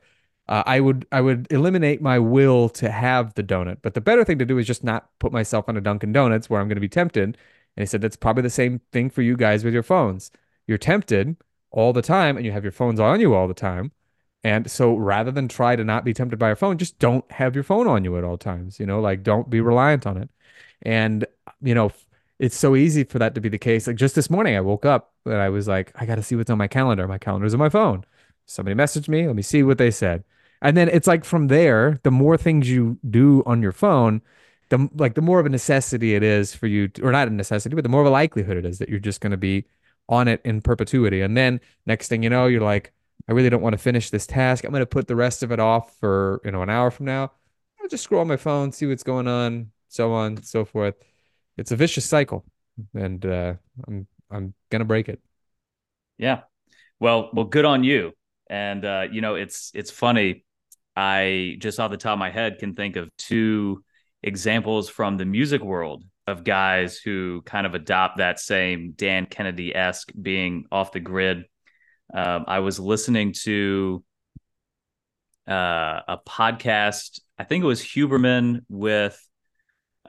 Uh, 0.49 0.63
I 0.65 0.79
would 0.79 1.05
I 1.11 1.19
would 1.21 1.47
eliminate 1.51 2.01
my 2.01 2.19
will 2.19 2.69
to 2.69 2.89
have 2.89 3.33
the 3.33 3.43
donut, 3.43 3.79
but 3.81 3.93
the 3.95 4.01
better 4.01 4.23
thing 4.23 4.39
to 4.39 4.45
do 4.45 4.57
is 4.57 4.67
just 4.67 4.83
not 4.83 5.09
put 5.19 5.33
myself 5.33 5.67
on 5.67 5.75
a 5.75 5.81
Dunkin' 5.81 6.13
Donuts 6.13 6.49
where 6.49 6.61
I'm 6.61 6.67
going 6.69 6.77
to 6.77 6.81
be 6.81 6.89
tempted. 6.89 7.37
And 7.75 7.83
he 7.83 7.85
said 7.85 8.01
that's 8.01 8.15
probably 8.15 8.43
the 8.43 8.49
same 8.49 8.79
thing 8.91 9.09
for 9.09 9.21
you 9.21 9.35
guys 9.35 9.63
with 9.65 9.73
your 9.73 9.83
phones. 9.83 10.31
You're 10.65 10.77
tempted, 10.77 11.35
all 11.71 11.93
the 11.93 12.01
time 12.01 12.37
and 12.37 12.45
you 12.45 12.51
have 12.51 12.63
your 12.63 12.71
phones 12.71 12.99
on 12.99 13.19
you 13.19 13.33
all 13.33 13.47
the 13.47 13.53
time. 13.53 13.91
And 14.43 14.69
so 14.69 14.95
rather 14.95 15.31
than 15.31 15.47
try 15.47 15.75
to 15.75 15.83
not 15.83 16.05
be 16.05 16.13
tempted 16.13 16.39
by 16.39 16.47
your 16.47 16.55
phone, 16.55 16.77
just 16.77 16.99
don't 16.99 17.29
have 17.31 17.55
your 17.55 17.63
phone 17.63 17.87
on 17.87 18.03
you 18.03 18.17
at 18.17 18.23
all 18.23 18.37
times, 18.37 18.79
you 18.79 18.85
know, 18.85 18.99
like 18.99 19.23
don't 19.23 19.49
be 19.49 19.61
reliant 19.61 20.07
on 20.07 20.17
it. 20.17 20.29
And, 20.83 21.25
you 21.61 21.75
know, 21.75 21.91
it's 22.39 22.57
so 22.57 22.75
easy 22.75 23.03
for 23.03 23.19
that 23.19 23.35
to 23.35 23.41
be 23.41 23.49
the 23.49 23.57
case. 23.57 23.87
Like 23.87 23.95
just 23.95 24.15
this 24.15 24.29
morning, 24.29 24.55
I 24.55 24.61
woke 24.61 24.85
up 24.85 25.13
and 25.25 25.35
I 25.35 25.49
was 25.49 25.67
like, 25.67 25.91
I 25.95 26.05
got 26.05 26.15
to 26.15 26.23
see 26.23 26.35
what's 26.35 26.49
on 26.49 26.57
my 26.57 26.67
calendar. 26.67 27.07
My 27.07 27.17
calendar's 27.17 27.53
on 27.53 27.59
my 27.59 27.69
phone. 27.69 28.05
Somebody 28.45 28.75
messaged 28.75 29.09
me. 29.09 29.25
Let 29.25 29.35
me 29.35 29.41
see 29.41 29.63
what 29.63 29.77
they 29.77 29.91
said. 29.91 30.23
And 30.61 30.75
then 30.75 30.89
it's 30.89 31.07
like 31.07 31.25
from 31.25 31.47
there, 31.47 31.99
the 32.03 32.11
more 32.11 32.37
things 32.37 32.69
you 32.69 32.97
do 33.09 33.43
on 33.45 33.61
your 33.61 33.71
phone, 33.71 34.21
the 34.69 34.89
like 34.95 35.15
the 35.15 35.21
more 35.21 35.39
of 35.39 35.45
a 35.45 35.49
necessity 35.49 36.15
it 36.15 36.23
is 36.23 36.53
for 36.53 36.67
you, 36.67 36.87
to, 36.89 37.03
or 37.03 37.11
not 37.11 37.27
a 37.27 37.31
necessity, 37.31 37.75
but 37.75 37.83
the 37.83 37.89
more 37.89 38.01
of 38.01 38.07
a 38.07 38.11
likelihood 38.11 38.57
it 38.57 38.65
is 38.65 38.79
that 38.79 38.89
you're 38.89 38.99
just 38.99 39.21
going 39.21 39.31
to 39.31 39.37
be 39.37 39.65
on 40.09 40.27
it 40.27 40.41
in 40.43 40.61
perpetuity. 40.61 41.21
And 41.21 41.35
then 41.37 41.59
next 41.85 42.07
thing 42.07 42.23
you 42.23 42.29
know, 42.29 42.47
you're 42.47 42.61
like, 42.61 42.91
I 43.27 43.33
really 43.33 43.49
don't 43.49 43.61
want 43.61 43.73
to 43.73 43.77
finish 43.77 44.09
this 44.09 44.25
task. 44.25 44.63
I'm 44.63 44.71
going 44.71 44.81
to 44.81 44.85
put 44.85 45.07
the 45.07 45.15
rest 45.15 45.43
of 45.43 45.51
it 45.51 45.59
off 45.59 45.95
for, 45.99 46.41
you 46.45 46.51
know, 46.51 46.61
an 46.61 46.69
hour 46.69 46.91
from 46.91 47.05
now. 47.05 47.31
I'll 47.81 47.89
just 47.89 48.03
scroll 48.03 48.21
on 48.21 48.27
my 48.27 48.37
phone, 48.37 48.71
see 48.71 48.85
what's 48.85 49.03
going 49.03 49.27
on, 49.27 49.71
so 49.89 50.13
on, 50.13 50.37
and 50.37 50.45
so 50.45 50.65
forth. 50.65 50.95
It's 51.57 51.71
a 51.71 51.75
vicious 51.75 52.05
cycle. 52.05 52.45
And 52.93 53.25
uh, 53.25 53.55
I'm 53.87 54.07
I'm 54.29 54.53
gonna 54.69 54.85
break 54.85 55.09
it. 55.09 55.19
Yeah. 56.17 56.41
Well, 56.99 57.29
well, 57.33 57.45
good 57.45 57.65
on 57.65 57.83
you. 57.83 58.13
And 58.49 58.85
uh, 58.85 59.07
you 59.11 59.21
know, 59.21 59.35
it's 59.35 59.71
it's 59.73 59.91
funny. 59.91 60.45
I 60.95 61.57
just 61.59 61.79
off 61.79 61.91
the 61.91 61.97
top 61.97 62.13
of 62.13 62.19
my 62.19 62.31
head 62.31 62.57
can 62.59 62.73
think 62.73 62.95
of 62.95 63.09
two 63.17 63.83
examples 64.23 64.89
from 64.89 65.17
the 65.17 65.25
music 65.25 65.61
world 65.61 66.03
of 66.25 66.43
guys 66.43 66.97
who 66.97 67.41
kind 67.45 67.65
of 67.65 67.75
adopt 67.75 68.17
that 68.17 68.39
same 68.39 68.91
Dan 68.95 69.25
Kennedy 69.25 69.75
esque 69.75 70.11
being 70.19 70.65
off 70.71 70.91
the 70.91 70.99
grid. 70.99 71.45
Um, 72.13 72.45
I 72.47 72.59
was 72.59 72.79
listening 72.79 73.33
to 73.43 74.03
uh, 75.47 76.01
a 76.07 76.19
podcast. 76.27 77.21
I 77.37 77.43
think 77.43 77.63
it 77.63 77.67
was 77.67 77.81
Huberman 77.81 78.61
with, 78.67 79.17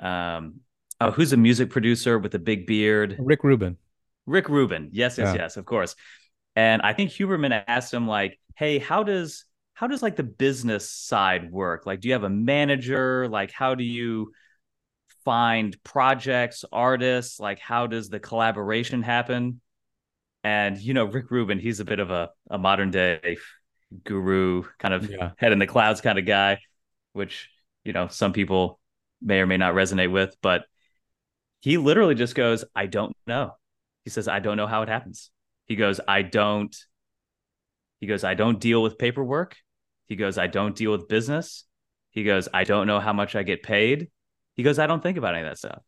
um, 0.01 0.61
oh, 1.01 1.11
who's 1.11 1.33
a 1.33 1.37
music 1.37 1.71
producer 1.71 2.19
with 2.19 2.35
a 2.35 2.39
big 2.39 2.67
beard? 2.67 3.17
Rick 3.19 3.45
Rubin. 3.45 3.77
Rick 4.27 4.49
Rubin. 4.49 4.91
Yes, 4.93 5.19
yes, 5.19 5.35
yeah. 5.35 5.43
yes, 5.43 5.57
of 5.57 5.65
course. 5.65 5.95
And 6.57 6.83
I 6.83 6.93
think 6.93 7.11
Huberman 7.11 7.65
asked 7.67 7.95
him 7.95 8.07
like, 8.07 8.39
"Hey, 8.57 8.79
how 8.79 9.03
does 9.03 9.45
how 9.79 9.87
does 9.87 10.03
like 10.03 10.17
the 10.17 10.25
business 10.25 10.91
side 10.91 11.53
work? 11.53 11.87
Like, 11.87 12.01
do 12.01 12.09
you 12.09 12.15
have 12.15 12.25
a 12.25 12.29
manager? 12.31 13.29
Like, 13.29 13.53
how 13.53 13.77
do 13.77 13.85
you 13.85 14.33
find 15.25 15.77
projects, 15.85 16.65
artists? 16.73 17.39
Like, 17.39 17.61
how 17.61 17.87
does 17.87 18.09
the 18.09 18.19
collaboration 18.19 19.03
happen? 19.03 19.61
And 20.43 20.79
you 20.79 20.95
know, 20.95 21.05
Rick 21.05 21.31
Rubin, 21.31 21.61
he's 21.61 21.79
a 21.79 21.85
bit 21.85 22.01
of 22.01 22.11
a, 22.11 22.31
a 22.51 22.59
modern 22.59 22.91
day 22.91 23.37
guru, 24.05 24.65
kind 24.79 24.95
of 24.95 25.09
yeah. 25.09 25.31
head 25.37 25.53
in 25.53 25.59
the 25.59 25.67
clouds 25.67 26.01
kind 26.01 26.19
of 26.19 26.27
guy, 26.27 26.59
which 27.13 27.49
you 27.85 27.93
know 27.93 28.09
some 28.09 28.33
people 28.33 28.81
may 29.23 29.39
or 29.39 29.47
may 29.47 29.59
not 29.59 29.75
resonate 29.75 30.11
with. 30.11 30.37
But 30.43 30.65
he 31.61 31.79
literally 31.79 32.15
just 32.15 32.35
goes, 32.35 32.65
"I 32.75 32.87
don't 32.87 33.17
know." 33.27 33.57
He 34.05 34.11
says, 34.11 34.29
"I 34.29 34.39
don't 34.39 34.57
know 34.57 34.67
how 34.67 34.83
it 34.83 34.89
happens." 34.89 35.31
He 35.67 35.77
goes, 35.77 36.01
"I 36.07 36.23
don't." 36.23 36.75
He 38.01 38.07
goes, 38.07 38.25
"I 38.25 38.35
don't 38.35 38.61
deal 38.61 38.83
with 38.83 38.99
paperwork." 38.99 39.57
He 40.09 40.17
goes, 40.17 40.39
I 40.39 40.47
don't 40.47 40.75
deal 40.75 40.93
with 40.93 41.07
business. 41.07 41.65
He 42.11 42.25
goes, 42.25 42.49
I 42.53 42.65
don't 42.65 42.87
know 42.87 42.99
how 42.99 43.13
much 43.13 43.37
I 43.37 43.43
get 43.43 43.63
paid. 43.63 44.11
He 44.55 44.63
goes, 44.63 44.79
I 44.79 44.87
don't 44.87 45.03
think 45.03 45.19
about 45.19 45.35
any 45.35 45.47
of 45.47 45.51
that 45.51 45.59
stuff. 45.59 45.83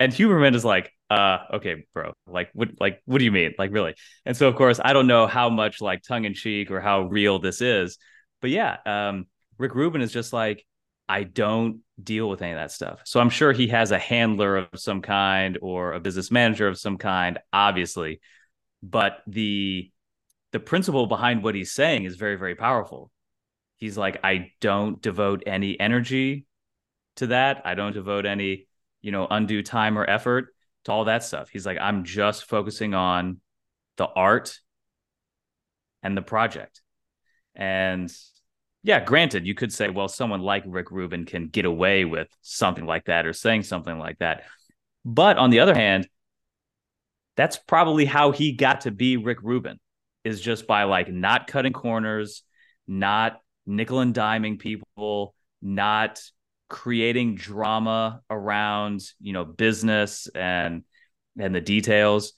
And 0.00 0.12
Huberman 0.12 0.54
is 0.54 0.64
like, 0.64 0.90
uh, 1.10 1.38
okay, 1.54 1.84
bro, 1.94 2.14
like 2.26 2.50
what 2.54 2.70
like 2.80 3.00
what 3.04 3.18
do 3.18 3.24
you 3.24 3.30
mean? 3.30 3.54
Like 3.58 3.70
really? 3.72 3.94
And 4.26 4.36
so 4.36 4.48
of 4.48 4.56
course 4.56 4.80
I 4.82 4.92
don't 4.92 5.06
know 5.06 5.26
how 5.28 5.50
much 5.50 5.80
like 5.80 6.02
tongue 6.02 6.24
in 6.24 6.34
cheek 6.34 6.70
or 6.70 6.80
how 6.80 7.02
real 7.02 7.38
this 7.38 7.60
is. 7.60 7.98
But 8.40 8.50
yeah, 8.50 8.78
um, 8.84 9.26
Rick 9.58 9.74
Rubin 9.76 10.00
is 10.00 10.12
just 10.12 10.32
like, 10.32 10.66
I 11.08 11.24
don't 11.24 11.80
deal 12.02 12.28
with 12.28 12.42
any 12.42 12.52
of 12.52 12.58
that 12.58 12.72
stuff. 12.72 13.00
So 13.04 13.20
I'm 13.20 13.30
sure 13.30 13.52
he 13.52 13.68
has 13.68 13.90
a 13.90 13.98
handler 13.98 14.56
of 14.56 14.68
some 14.76 15.02
kind 15.02 15.58
or 15.60 15.92
a 15.92 16.00
business 16.00 16.30
manager 16.30 16.66
of 16.66 16.78
some 16.78 16.98
kind, 16.98 17.38
obviously. 17.52 18.20
But 18.82 19.22
the 19.26 19.90
the 20.52 20.60
principle 20.60 21.06
behind 21.06 21.42
what 21.42 21.56
he's 21.56 21.72
saying 21.72 22.04
is 22.04 22.14
very, 22.14 22.36
very 22.36 22.54
powerful. 22.54 23.10
He's 23.76 23.98
like, 23.98 24.20
I 24.22 24.52
don't 24.60 25.02
devote 25.02 25.42
any 25.46 25.78
energy 25.78 26.46
to 27.16 27.26
that. 27.28 27.62
I 27.64 27.74
don't 27.74 27.92
devote 27.92 28.24
any, 28.24 28.68
you 29.02 29.10
know, 29.10 29.26
undue 29.28 29.64
time 29.64 29.98
or 29.98 30.08
effort 30.08 30.54
to 30.84 30.92
all 30.92 31.06
that 31.06 31.24
stuff. 31.24 31.48
He's 31.48 31.66
like, 31.66 31.78
I'm 31.80 32.04
just 32.04 32.44
focusing 32.44 32.94
on 32.94 33.40
the 33.96 34.06
art 34.06 34.58
and 36.04 36.16
the 36.16 36.22
project. 36.22 36.82
And 37.56 38.12
yeah, 38.84 39.02
granted, 39.02 39.46
you 39.46 39.54
could 39.54 39.72
say, 39.72 39.88
well, 39.88 40.08
someone 40.08 40.42
like 40.42 40.62
Rick 40.66 40.90
Rubin 40.90 41.24
can 41.24 41.48
get 41.48 41.64
away 41.64 42.04
with 42.04 42.28
something 42.42 42.84
like 42.84 43.06
that 43.06 43.24
or 43.24 43.32
saying 43.32 43.62
something 43.62 43.98
like 43.98 44.18
that. 44.18 44.44
But 45.06 45.38
on 45.38 45.48
the 45.48 45.60
other 45.60 45.74
hand, 45.74 46.06
that's 47.34 47.56
probably 47.56 48.04
how 48.04 48.30
he 48.30 48.52
got 48.52 48.82
to 48.82 48.90
be 48.90 49.16
Rick 49.16 49.38
Rubin 49.42 49.80
is 50.22 50.38
just 50.38 50.66
by 50.66 50.84
like 50.84 51.10
not 51.10 51.46
cutting 51.46 51.72
corners, 51.72 52.42
not 52.86 53.40
nickel 53.66 54.00
and 54.00 54.14
diming 54.14 54.58
people, 54.58 55.34
not 55.62 56.20
creating 56.68 57.36
drama 57.36 58.20
around, 58.28 59.00
you 59.18 59.32
know, 59.32 59.46
business 59.46 60.28
and 60.34 60.84
and 61.38 61.54
the 61.54 61.60
details. 61.62 62.34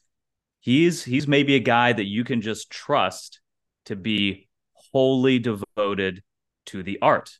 He's 0.60 1.02
he's 1.02 1.26
maybe 1.26 1.56
a 1.56 1.60
guy 1.60 1.92
that 1.92 2.06
you 2.06 2.22
can 2.22 2.40
just 2.40 2.70
trust 2.70 3.40
to 3.86 3.96
be 3.96 4.48
wholly 4.92 5.40
devoted 5.40 6.22
to 6.66 6.82
the 6.82 6.98
art. 7.02 7.38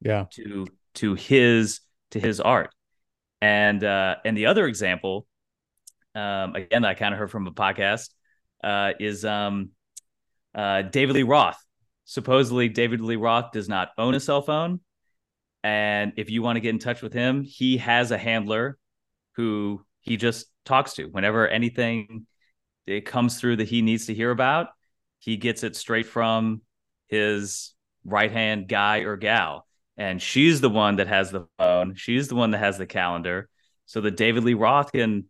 Yeah. 0.00 0.26
To 0.32 0.66
to 0.96 1.14
his 1.14 1.80
to 2.12 2.20
his 2.20 2.40
art. 2.40 2.74
And 3.40 3.82
uh 3.84 4.16
and 4.24 4.36
the 4.36 4.46
other 4.46 4.66
example 4.66 5.26
um 6.14 6.54
again 6.56 6.84
I 6.84 6.94
kind 6.94 7.14
of 7.14 7.18
heard 7.18 7.30
from 7.30 7.46
a 7.46 7.52
podcast 7.52 8.10
uh 8.64 8.92
is 8.98 9.24
um 9.24 9.70
uh, 10.54 10.82
David 10.82 11.14
Lee 11.14 11.22
Roth. 11.22 11.62
Supposedly, 12.04 12.68
David 12.68 13.00
Lee 13.00 13.16
Roth 13.16 13.52
does 13.52 13.68
not 13.68 13.90
own 13.96 14.14
a 14.14 14.20
cell 14.20 14.42
phone. 14.42 14.80
And 15.62 16.14
if 16.16 16.30
you 16.30 16.42
want 16.42 16.56
to 16.56 16.60
get 16.60 16.70
in 16.70 16.78
touch 16.78 17.02
with 17.02 17.12
him, 17.12 17.42
he 17.42 17.76
has 17.78 18.10
a 18.10 18.18
handler 18.18 18.78
who 19.32 19.84
he 20.00 20.16
just 20.16 20.46
talks 20.64 20.94
to 20.94 21.04
whenever 21.04 21.46
anything 21.46 22.26
it 22.86 23.02
comes 23.02 23.38
through 23.38 23.56
that 23.56 23.68
he 23.68 23.82
needs 23.82 24.06
to 24.06 24.14
hear 24.14 24.30
about. 24.30 24.68
He 25.18 25.36
gets 25.36 25.62
it 25.62 25.76
straight 25.76 26.06
from 26.06 26.62
his 27.08 27.74
right 28.08 28.30
hand 28.30 28.68
guy 28.68 28.98
or 28.98 29.16
gal. 29.16 29.66
And 29.96 30.22
she's 30.22 30.60
the 30.60 30.70
one 30.70 30.96
that 30.96 31.08
has 31.08 31.30
the 31.30 31.46
phone. 31.58 31.94
She's 31.96 32.28
the 32.28 32.36
one 32.36 32.52
that 32.52 32.58
has 32.58 32.78
the 32.78 32.86
calendar. 32.86 33.48
So 33.86 34.00
that 34.02 34.16
David 34.16 34.44
Lee 34.44 34.54
Roth 34.54 34.92
can 34.92 35.24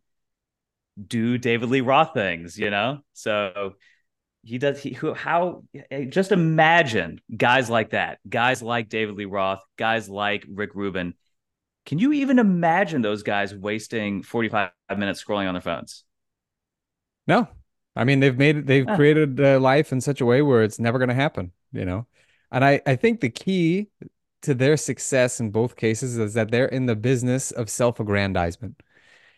do 1.06 1.38
David 1.38 1.70
Lee 1.70 1.80
Roth 1.80 2.12
things, 2.12 2.58
you 2.58 2.70
know? 2.70 2.98
So 3.12 3.74
he 4.42 4.58
does 4.58 4.82
he 4.82 4.92
who 4.92 5.14
how 5.14 5.62
eh, 5.90 6.04
just 6.04 6.32
imagine 6.32 7.20
guys 7.36 7.68
like 7.68 7.90
that 7.90 8.18
guys 8.28 8.62
like 8.62 8.88
david 8.88 9.14
lee 9.14 9.24
roth 9.24 9.60
guys 9.76 10.08
like 10.08 10.44
rick 10.48 10.70
rubin 10.74 11.14
can 11.84 11.98
you 11.98 12.12
even 12.12 12.38
imagine 12.38 13.02
those 13.02 13.22
guys 13.22 13.54
wasting 13.54 14.22
45 14.22 14.70
minutes 14.96 15.22
scrolling 15.22 15.48
on 15.48 15.54
their 15.54 15.60
phones 15.60 16.04
no 17.26 17.48
i 17.96 18.04
mean 18.04 18.20
they've 18.20 18.38
made 18.38 18.66
they've 18.66 18.88
ah. 18.88 18.96
created 18.96 19.38
a 19.40 19.58
life 19.58 19.92
in 19.92 20.00
such 20.00 20.20
a 20.20 20.26
way 20.26 20.40
where 20.40 20.62
it's 20.62 20.78
never 20.78 20.98
going 20.98 21.08
to 21.08 21.14
happen 21.14 21.52
you 21.72 21.84
know 21.84 22.06
and 22.52 22.64
i 22.64 22.80
i 22.86 22.96
think 22.96 23.20
the 23.20 23.30
key 23.30 23.88
to 24.42 24.54
their 24.54 24.76
success 24.76 25.40
in 25.40 25.50
both 25.50 25.76
cases 25.76 26.16
is 26.16 26.34
that 26.34 26.50
they're 26.50 26.66
in 26.66 26.86
the 26.86 26.94
business 26.94 27.50
of 27.50 27.68
self-aggrandizement. 27.68 28.80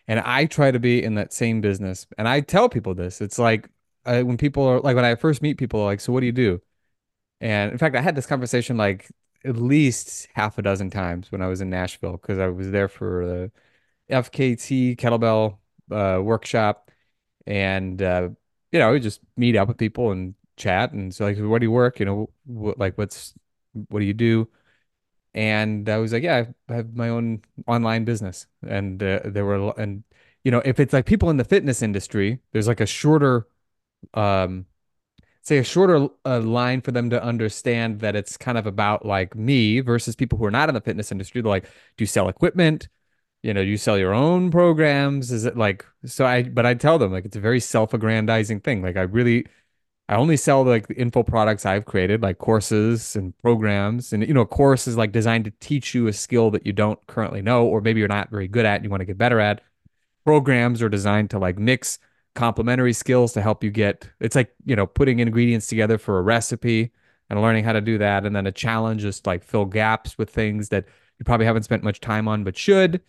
And 0.08 0.20
i 0.20 0.46
try 0.46 0.70
to 0.70 0.78
be 0.78 1.02
in 1.02 1.14
that 1.14 1.32
same 1.32 1.60
business. 1.60 2.06
And 2.18 2.28
i 2.28 2.40
tell 2.40 2.68
people 2.68 2.94
this. 2.94 3.20
It's 3.20 3.38
like 3.38 3.68
I, 4.04 4.22
when 4.22 4.36
people 4.36 4.64
are 4.66 4.80
like 4.80 4.96
when 4.96 5.04
I 5.04 5.14
first 5.14 5.42
meet 5.42 5.58
people, 5.58 5.84
like, 5.84 6.00
so 6.00 6.12
what 6.12 6.20
do 6.20 6.26
you 6.26 6.32
do? 6.32 6.60
And 7.40 7.72
in 7.72 7.78
fact, 7.78 7.96
I 7.96 8.00
had 8.02 8.16
this 8.16 8.26
conversation 8.26 8.76
like 8.76 9.08
at 9.44 9.56
least 9.56 10.28
half 10.34 10.58
a 10.58 10.62
dozen 10.62 10.90
times 10.90 11.32
when 11.32 11.42
I 11.42 11.46
was 11.48 11.60
in 11.60 11.70
Nashville 11.70 12.12
because 12.12 12.38
I 12.38 12.48
was 12.48 12.70
there 12.70 12.88
for 12.88 13.26
the 13.26 13.52
FKT 14.14 14.96
kettlebell 14.96 15.58
uh, 15.90 16.22
workshop, 16.22 16.90
and 17.46 18.00
uh, 18.02 18.30
you 18.72 18.78
know, 18.78 18.92
we 18.92 19.00
just 19.00 19.20
meet 19.36 19.56
up 19.56 19.68
with 19.68 19.78
people 19.78 20.12
and 20.12 20.34
chat. 20.60 20.92
And 20.92 21.14
so, 21.14 21.24
like, 21.24 21.38
where 21.38 21.58
do 21.58 21.66
you 21.66 21.72
work? 21.72 22.00
You 22.00 22.06
know, 22.06 22.30
what 22.46 22.78
like 22.78 22.98
what's 22.98 23.34
what 23.88 24.00
do 24.00 24.06
you 24.06 24.14
do? 24.14 24.48
And 25.34 25.88
I 25.88 25.98
was 25.98 26.12
like, 26.12 26.22
yeah, 26.24 26.46
I 26.68 26.74
have 26.74 26.96
my 26.96 27.08
own 27.08 27.42
online 27.66 28.04
business. 28.04 28.46
And 28.66 29.02
uh, 29.02 29.20
there 29.24 29.44
were 29.44 29.72
and 29.78 30.04
you 30.44 30.50
know, 30.50 30.62
if 30.64 30.80
it's 30.80 30.92
like 30.92 31.06
people 31.06 31.30
in 31.30 31.36
the 31.36 31.44
fitness 31.44 31.82
industry, 31.82 32.40
there's 32.52 32.68
like 32.68 32.80
a 32.80 32.86
shorter 32.86 33.48
um 34.14 34.66
say 35.42 35.58
a 35.58 35.64
shorter 35.64 36.08
uh, 36.26 36.40
line 36.40 36.80
for 36.80 36.92
them 36.92 37.10
to 37.10 37.22
understand 37.22 38.00
that 38.00 38.16
it's 38.16 38.36
kind 38.36 38.58
of 38.58 38.66
about 38.66 39.06
like 39.06 39.34
me 39.34 39.80
versus 39.80 40.16
people 40.16 40.38
who 40.38 40.44
are 40.44 40.50
not 40.50 40.68
in 40.68 40.74
the 40.74 40.80
fitness 40.80 41.12
industry. 41.12 41.40
They're 41.40 41.50
like, 41.50 41.64
do 41.64 42.02
you 42.02 42.06
sell 42.06 42.28
equipment? 42.28 42.88
You 43.42 43.54
know, 43.54 43.62
you 43.62 43.76
sell 43.78 43.98
your 43.98 44.14
own 44.14 44.50
programs? 44.50 45.32
Is 45.32 45.44
it 45.46 45.56
like 45.56 45.86
so 46.06 46.26
I 46.26 46.44
but 46.44 46.66
I 46.66 46.74
tell 46.74 46.98
them 46.98 47.12
like 47.12 47.24
it's 47.24 47.36
a 47.36 47.40
very 47.40 47.60
self-aggrandizing 47.60 48.60
thing. 48.60 48.82
Like 48.82 48.96
I 48.96 49.02
really 49.02 49.46
I 50.10 50.16
only 50.16 50.36
sell 50.36 50.64
like 50.64 50.88
the 50.88 50.96
info 50.96 51.22
products 51.22 51.64
I've 51.64 51.84
created, 51.84 52.20
like 52.20 52.38
courses 52.38 53.14
and 53.14 53.36
programs. 53.38 54.12
And 54.12 54.26
you 54.26 54.34
know, 54.34 54.40
a 54.40 54.46
course 54.46 54.88
is 54.88 54.96
like 54.96 55.12
designed 55.12 55.44
to 55.44 55.52
teach 55.60 55.94
you 55.94 56.08
a 56.08 56.12
skill 56.12 56.50
that 56.50 56.66
you 56.66 56.72
don't 56.72 56.98
currently 57.06 57.42
know, 57.42 57.64
or 57.64 57.80
maybe 57.80 58.00
you're 58.00 58.08
not 58.08 58.28
very 58.28 58.48
good 58.48 58.66
at 58.66 58.74
and 58.74 58.84
you 58.84 58.90
want 58.90 59.02
to 59.02 59.04
get 59.04 59.16
better 59.16 59.38
at. 59.38 59.62
Programs 60.26 60.82
are 60.82 60.88
designed 60.88 61.30
to 61.30 61.38
like 61.38 61.58
mix 61.60 62.00
complementary 62.34 62.92
skills 62.92 63.32
to 63.34 63.40
help 63.40 63.62
you 63.62 63.70
get 63.70 64.10
it's 64.18 64.34
like, 64.34 64.52
you 64.64 64.74
know, 64.74 64.84
putting 64.84 65.20
ingredients 65.20 65.68
together 65.68 65.96
for 65.96 66.18
a 66.18 66.22
recipe 66.22 66.90
and 67.28 67.40
learning 67.40 67.62
how 67.62 67.72
to 67.72 67.80
do 67.80 67.96
that. 67.98 68.26
And 68.26 68.34
then 68.34 68.48
a 68.48 68.52
challenge 68.52 69.04
is 69.04 69.24
like 69.24 69.44
fill 69.44 69.64
gaps 69.64 70.18
with 70.18 70.28
things 70.28 70.70
that 70.70 70.86
you 71.20 71.24
probably 71.24 71.46
haven't 71.46 71.62
spent 71.62 71.84
much 71.84 72.00
time 72.00 72.26
on 72.26 72.42
but 72.42 72.58
should. 72.58 73.00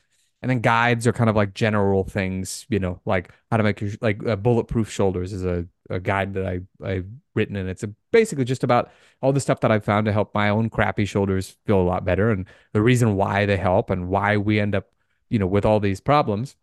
And 0.43 0.51
then 0.51 0.59
guides 0.59 1.07
are 1.07 1.13
kind 1.13 1.31
of 1.31 1.35
like 1.35 1.55
general 1.55 2.03
things, 2.03 2.67
you 2.69 2.77
know, 2.77 3.01
like 3.05 3.31
how 3.49 3.57
to 3.57 3.63
make 3.63 3.81
your 3.81 3.89
like 4.01 4.23
uh, 4.27 4.35
bulletproof 4.35 4.89
shoulders 4.89 5.33
is 5.33 5.43
a, 5.43 5.65
a 5.91 5.99
guide 5.99 6.33
that 6.33 6.45
I 6.45 6.61
I've 6.83 7.07
written, 7.35 7.55
and 7.55 7.69
it's 7.69 7.83
basically 8.11 8.45
just 8.45 8.63
about 8.63 8.91
all 9.21 9.33
the 9.33 9.39
stuff 9.39 9.61
that 9.61 9.71
I've 9.71 9.85
found 9.85 10.05
to 10.05 10.13
help 10.13 10.33
my 10.33 10.49
own 10.49 10.69
crappy 10.69 11.05
shoulders 11.05 11.57
feel 11.65 11.79
a 11.79 11.83
lot 11.83 12.05
better, 12.05 12.31
and 12.31 12.45
the 12.73 12.81
reason 12.81 13.15
why 13.15 13.45
they 13.45 13.57
help, 13.57 13.89
and 13.89 14.09
why 14.09 14.37
we 14.37 14.59
end 14.59 14.75
up, 14.75 14.91
you 15.29 15.39
know, 15.39 15.47
with 15.47 15.65
all 15.65 15.79
these 15.79 16.01
problems. 16.01 16.55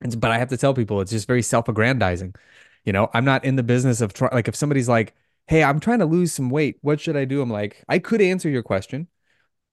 And, 0.00 0.20
but 0.20 0.30
I 0.30 0.38
have 0.38 0.48
to 0.50 0.56
tell 0.56 0.74
people 0.74 1.00
it's 1.00 1.10
just 1.10 1.26
very 1.26 1.42
self-aggrandizing. 1.42 2.34
You 2.84 2.92
know, 2.92 3.10
I'm 3.14 3.24
not 3.24 3.44
in 3.44 3.56
the 3.56 3.62
business 3.62 4.00
of 4.00 4.12
trying. 4.12 4.32
Like 4.32 4.48
if 4.48 4.56
somebody's 4.56 4.88
like, 4.88 5.14
"Hey, 5.46 5.64
I'm 5.64 5.80
trying 5.80 6.00
to 6.00 6.06
lose 6.06 6.32
some 6.32 6.50
weight. 6.50 6.78
What 6.82 7.00
should 7.00 7.16
I 7.16 7.24
do?" 7.24 7.42
I'm 7.42 7.50
like, 7.50 7.84
I 7.88 7.98
could 7.98 8.20
answer 8.22 8.48
your 8.48 8.62
question 8.62 9.08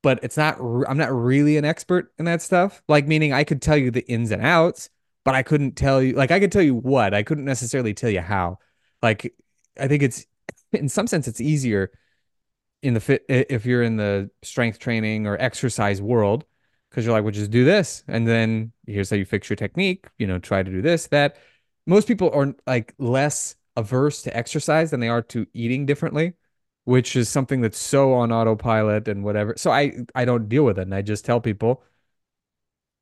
but 0.06 0.20
it's 0.22 0.38
not 0.38 0.60
I'm 0.88 1.00
not 1.00 1.12
really 1.12 1.58
an 1.58 1.66
expert 1.66 2.14
in 2.20 2.26
that 2.26 2.40
stuff. 2.44 2.84
Like 2.88 3.08
meaning 3.08 3.34
I 3.34 3.44
could 3.44 3.60
tell 3.60 3.76
you 3.76 3.90
the 3.90 4.06
ins 4.08 4.30
and 4.30 4.46
outs, 4.46 4.92
but 5.24 5.34
I 5.34 5.42
couldn't 5.42 5.72
tell 5.72 6.00
you 6.00 6.14
like 6.14 6.30
I 6.30 6.40
could 6.40 6.52
tell 6.52 6.62
you 6.62 6.76
what. 6.76 7.16
I 7.16 7.24
couldn't 7.24 7.44
necessarily 7.44 7.96
tell 7.96 8.12
you 8.12 8.22
how. 8.22 8.60
Like 9.06 9.34
I 9.80 9.88
think 9.88 10.04
it's 10.04 10.26
in 10.74 10.90
some 10.90 11.08
sense 11.08 11.28
it's 11.28 11.42
easier 11.42 11.92
in 12.82 12.94
the 12.94 13.00
fit 13.00 13.26
if 13.30 13.66
you're 13.66 13.84
in 13.84 13.98
the 13.98 14.30
strength 14.44 14.80
training 14.80 15.28
or 15.28 15.38
exercise 15.40 16.02
world 16.02 16.46
because 16.90 17.06
you're 17.06 17.14
like, 17.14 17.24
well, 17.24 17.32
just 17.32 17.52
do 17.52 17.66
this, 17.66 18.04
and 18.08 18.28
then 18.28 18.72
here's 18.88 19.10
how 19.10 19.18
you 19.18 19.26
fix 19.26 19.50
your 19.50 19.58
technique. 19.58 20.06
You 20.18 20.28
know, 20.28 20.40
try 20.40 20.64
to 20.64 20.72
do 20.72 20.82
this, 20.82 21.08
that. 21.08 21.38
Most 21.88 22.08
people 22.08 22.32
are 22.34 22.56
like 22.66 22.96
less 22.98 23.56
averse 23.76 24.24
to 24.24 24.36
exercise 24.36 24.90
than 24.90 25.00
they 25.02 25.10
are 25.10 25.22
to 25.22 25.46
eating 25.54 25.86
differently 25.86 26.34
which 26.86 27.16
is 27.16 27.28
something 27.30 27.62
that's 27.62 27.78
so 27.78 28.14
on 28.14 28.32
autopilot 28.32 29.08
and 29.08 29.24
whatever. 29.24 29.56
So 29.58 29.72
I 29.72 29.94
I 30.16 30.26
don't 30.26 30.48
deal 30.48 30.64
with 30.64 30.80
it, 30.80 30.84
and 30.84 30.96
I 30.96 31.02
just 31.02 31.26
tell 31.26 31.42
people 31.42 31.84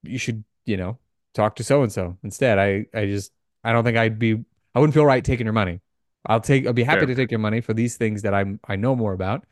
you 0.04 0.18
should 0.18 0.44
you 0.66 0.78
know 0.78 0.98
talk 1.34 1.56
to 1.58 1.64
so 1.64 1.84
and 1.84 1.92
so 1.92 2.18
instead. 2.24 2.60
I 2.60 2.86
I 2.94 3.06
just 3.06 3.32
I 3.64 3.72
don't 3.74 3.84
think 3.84 3.98
I'd 3.98 4.20
be 4.20 4.44
I 4.76 4.80
wouldn't 4.80 4.94
feel 4.94 5.06
right 5.06 5.24
taking 5.24 5.46
your 5.46 5.54
money. 5.54 5.82
I'll 6.26 6.42
take 6.42 6.66
I'll 6.68 6.74
be 6.74 6.84
happy 6.84 7.06
to 7.06 7.16
take 7.16 7.32
your 7.32 7.40
money 7.40 7.62
for 7.62 7.74
these 7.74 7.98
things 7.98 8.22
that 8.24 8.34
I'm 8.34 8.60
I 8.68 8.76
know 8.76 8.96
more 8.96 9.14
about. 9.14 9.46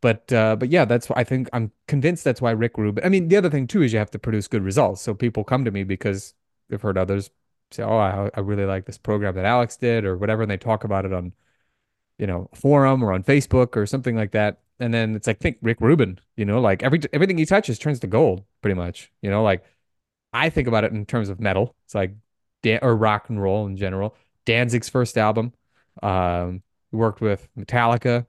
But 0.00 0.32
uh, 0.32 0.56
but 0.56 0.70
yeah, 0.70 0.84
that's 0.84 1.10
I 1.12 1.24
think 1.24 1.48
I'm 1.52 1.72
convinced 1.88 2.24
that's 2.24 2.40
why 2.40 2.52
Rick 2.52 2.78
Rubin. 2.78 3.04
I 3.04 3.08
mean, 3.08 3.28
the 3.28 3.36
other 3.36 3.50
thing 3.50 3.66
too 3.66 3.82
is 3.82 3.92
you 3.92 3.98
have 3.98 4.10
to 4.12 4.18
produce 4.18 4.48
good 4.48 4.62
results. 4.62 5.02
So 5.02 5.14
people 5.14 5.44
come 5.44 5.64
to 5.64 5.70
me 5.70 5.84
because 5.84 6.34
they've 6.68 6.80
heard 6.80 6.98
others 6.98 7.30
say, 7.70 7.82
"Oh, 7.82 7.96
I, 7.96 8.30
I 8.34 8.40
really 8.40 8.66
like 8.66 8.84
this 8.86 8.98
program 8.98 9.34
that 9.34 9.44
Aleks 9.44 9.78
did," 9.78 10.04
or 10.04 10.16
whatever, 10.16 10.42
and 10.42 10.50
they 10.50 10.58
talk 10.58 10.84
about 10.84 11.04
it 11.06 11.12
on 11.12 11.32
you 12.18 12.26
know, 12.26 12.48
forum 12.54 13.02
or 13.02 13.12
on 13.12 13.22
Facebook 13.22 13.76
or 13.76 13.86
something 13.86 14.16
like 14.16 14.32
that. 14.32 14.60
And 14.78 14.92
then 14.92 15.14
it's 15.14 15.26
like 15.26 15.40
think 15.40 15.58
Rick 15.62 15.80
Rubin, 15.80 16.18
you 16.36 16.44
know, 16.44 16.60
like 16.60 16.82
every 16.82 17.00
everything 17.12 17.38
he 17.38 17.46
touches 17.46 17.78
turns 17.78 18.00
to 18.00 18.06
gold, 18.06 18.44
pretty 18.60 18.74
much. 18.74 19.10
You 19.22 19.30
know, 19.30 19.42
like 19.42 19.64
I 20.32 20.50
think 20.50 20.68
about 20.68 20.84
it 20.84 20.92
in 20.92 21.06
terms 21.06 21.28
of 21.28 21.40
metal. 21.40 21.74
It's 21.84 21.94
like 21.94 22.14
or 22.82 22.96
rock 22.96 23.28
and 23.28 23.40
roll 23.40 23.66
in 23.66 23.76
general. 23.76 24.14
Danzig's 24.44 24.88
first 24.88 25.16
album. 25.16 25.52
Um, 26.02 26.62
worked 26.92 27.20
with 27.20 27.48
Metallica. 27.56 28.26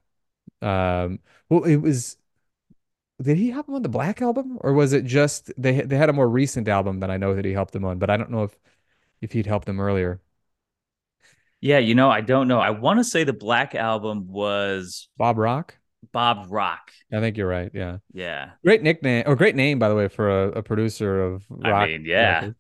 Um, 0.62 1.20
well, 1.50 1.64
it 1.64 1.78
was. 1.78 2.18
Did 3.22 3.38
he 3.38 3.50
help 3.50 3.68
him 3.68 3.76
on 3.76 3.82
the 3.82 3.90
Black 3.90 4.22
album, 4.22 4.58
or 4.62 4.74
was 4.74 4.94
it 4.94 5.06
just 5.06 5.52
they 5.58 5.82
they 5.82 5.98
had 5.98 6.10
a 6.10 6.14
more 6.14 6.30
recent 6.30 6.68
album 6.68 7.00
that 7.00 7.10
I 7.10 7.18
know 7.18 7.34
that 7.34 7.46
he 7.46 7.54
helped 7.54 7.74
them 7.74 7.84
on, 7.84 7.98
but 7.98 8.10
I 8.10 8.18
don't 8.18 8.30
know 8.30 8.44
if 8.44 8.58
if 9.22 9.32
he'd 9.32 9.48
helped 9.48 9.66
them 9.66 9.80
earlier. 9.80 10.22
Yeah, 11.60 11.80
you 11.80 11.96
know, 11.96 12.10
I 12.10 12.22
don't 12.22 12.48
know. 12.48 12.60
I 12.60 12.70
want 12.70 13.00
to 13.00 13.04
say 13.04 13.24
the 13.24 13.34
Black 13.34 13.74
Album 13.74 14.28
was 14.28 15.10
Bob 15.18 15.38
Rock. 15.40 15.76
Bob 16.12 16.48
Rock. 16.52 16.92
I 17.12 17.20
think 17.20 17.38
you're 17.38 17.48
right. 17.48 17.72
Yeah. 17.74 17.98
Yeah. 18.14 18.52
Great 18.64 18.84
nickname 18.84 19.24
or 19.26 19.36
great 19.36 19.56
name, 19.56 19.80
by 19.80 19.90
the 19.90 19.96
way, 19.96 20.08
for 20.08 20.30
a, 20.30 20.60
a 20.60 20.64
producer 20.64 21.22
of 21.24 21.44
rock. 21.50 21.74
I 21.74 21.88
mean, 21.88 22.06
yeah. 22.06 22.52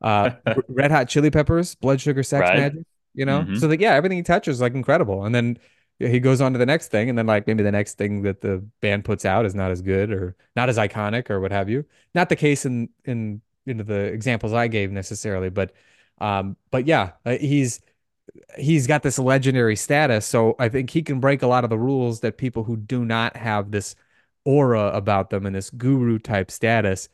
Uh, 0.00 0.30
Red 0.68 0.90
Hot 0.92 1.08
Chili 1.08 1.30
Peppers, 1.30 1.74
Blood 1.74 2.00
Sugar 2.00 2.22
Sex 2.22 2.48
Right. 2.48 2.72
Magik. 2.72 2.84
You 3.14 3.24
know, 3.26 3.44
Mhm. 3.44 3.60
so 3.60 3.68
like 3.68 3.80
yeah, 3.80 3.94
everything 3.94 4.18
he 4.18 4.22
touches 4.24 4.56
is 4.56 4.60
like 4.60 4.74
incredible, 4.74 5.24
and 5.24 5.34
then 5.34 5.58
he 5.98 6.18
goes 6.20 6.40
on 6.40 6.52
to 6.52 6.58
the 6.58 6.66
next 6.66 6.88
thing, 6.90 7.08
and 7.08 7.16
then 7.16 7.26
like 7.26 7.46
maybe 7.46 7.62
the 7.62 7.72
next 7.72 7.96
thing 7.98 8.22
that 8.22 8.40
the 8.40 8.64
band 8.80 9.04
puts 9.04 9.24
out 9.24 9.46
is 9.46 9.54
not 9.54 9.70
as 9.70 9.82
good 9.82 10.10
or 10.12 10.36
not 10.56 10.68
as 10.68 10.76
iconic 10.78 11.30
or 11.30 11.40
what 11.40 11.52
have 11.52 11.68
you. 11.68 11.84
Not 12.14 12.28
the 12.28 12.36
case 12.36 12.66
in 12.66 12.88
in 13.04 13.40
into 13.66 13.84
the 13.84 14.00
examples 14.12 14.52
I 14.52 14.68
gave 14.68 14.90
necessarily, 14.92 15.48
but 15.50 15.72
um, 16.18 16.56
but 16.70 16.86
yeah, 16.86 17.12
uh, 17.24 17.36
he's 17.38 17.80
he's 18.58 18.86
got 18.86 19.02
this 19.02 19.18
legendary 19.18 19.76
status. 19.76 20.26
So 20.26 20.56
I 20.58 20.68
think 20.68 20.90
he 20.90 21.02
can 21.02 21.20
break 21.20 21.42
a 21.42 21.46
lot 21.46 21.64
of 21.64 21.70
the 21.70 21.78
rules 21.78 22.20
that 22.20 22.38
people 22.38 22.64
who 22.64 22.76
do 22.76 23.04
not 23.04 23.36
have 23.36 23.70
this 23.70 23.94
aura 24.44 24.88
about 24.94 25.30
them 25.30 25.46
and 25.46 25.54
this 25.56 25.70
guru 25.70 26.18
type 26.18 26.50
status 26.50 27.08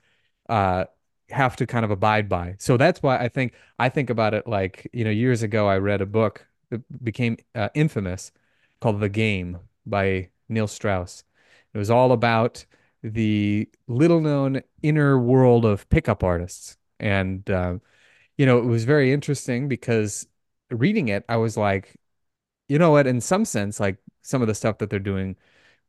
uh 0.49 0.85
have 1.31 1.57
to 1.57 1.67
kind 1.67 1.85
of 1.85 1.91
abide 1.91 2.29
by. 2.29 2.57
So 2.59 2.77
that's 2.77 3.03
why 3.03 3.19
I 3.19 3.29
think 3.29 3.55
I 3.79 3.89
think 3.89 4.11
about 4.11 4.35
it 4.35 4.47
like, 4.47 4.89
you 4.93 5.05
know, 5.05 5.11
years 5.11 5.43
ago 5.43 5.69
I 5.69 5.79
read 5.79 6.01
a 6.01 6.07
book 6.07 6.47
that 6.71 6.83
became 7.05 7.37
uh, 7.55 7.69
infamous 7.75 8.33
called 8.81 9.01
The 9.01 9.09
Game 9.09 9.59
by 9.87 10.31
Neil 10.49 10.67
Strauss. 10.67 11.25
It 11.75 11.79
was 11.79 11.91
all 11.91 12.13
about 12.13 12.65
the 13.03 13.69
little 13.87 14.21
known 14.21 14.63
inner 14.83 15.19
world 15.19 15.65
of 15.65 15.89
pickup 15.89 16.23
artists. 16.23 16.77
And 16.99 17.49
uh, 17.51 17.79
you 18.37 18.47
know, 18.47 18.59
it 18.59 18.65
was 18.65 18.85
very 18.85 19.13
interesting 19.13 19.69
because 19.69 20.27
reading 20.71 21.09
it, 21.09 21.25
I 21.29 21.37
was 21.37 21.57
like, 21.57 21.97
you 22.69 22.79
know 22.79 22.91
what, 22.91 23.07
in 23.07 23.21
some 23.21 23.45
sense, 23.45 23.81
like 23.81 23.99
some 24.23 24.43
of 24.43 24.49
the 24.49 24.55
stuff 24.55 24.79
that 24.79 24.91
they're 24.91 24.99
doing 24.99 25.37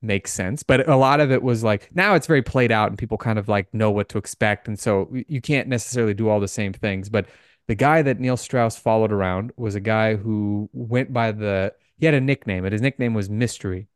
makes 0.02 0.32
sense, 0.34 0.64
but 0.64 0.88
a 0.90 0.96
lot 0.96 1.20
of 1.20 1.32
it 1.32 1.44
was 1.44 1.64
like 1.64 1.90
now 1.94 2.16
it's 2.16 2.28
very 2.28 2.42
played 2.42 2.72
out 2.72 2.90
and 2.90 2.98
people 2.98 3.18
kind 3.18 3.38
of 3.38 3.48
like 3.48 3.74
know 3.74 3.92
what 3.92 4.10
to 4.10 4.18
expect. 4.18 4.68
And 4.68 4.80
so 4.80 5.14
you 5.28 5.42
can't 5.42 5.68
necessarily 5.68 6.14
do 6.14 6.28
all 6.30 6.40
the 6.40 6.48
same 6.48 6.74
things. 6.74 7.10
But 7.10 7.28
the 7.68 7.76
guy 7.76 8.02
that 8.02 8.20
Neil 8.20 8.38
Strauss 8.38 8.78
followed 8.78 9.12
around 9.12 9.52
was 9.56 9.76
a 9.76 9.80
guy 9.80 10.16
who 10.16 10.70
went 10.74 11.14
by 11.14 11.32
the, 11.32 11.74
he 11.98 12.06
had 12.06 12.16
a 12.16 12.22
nickname, 12.22 12.66
and 12.66 12.74
his 12.74 12.82
nickname 12.82 13.14
was 13.14 13.30
Mystery. 13.30 13.88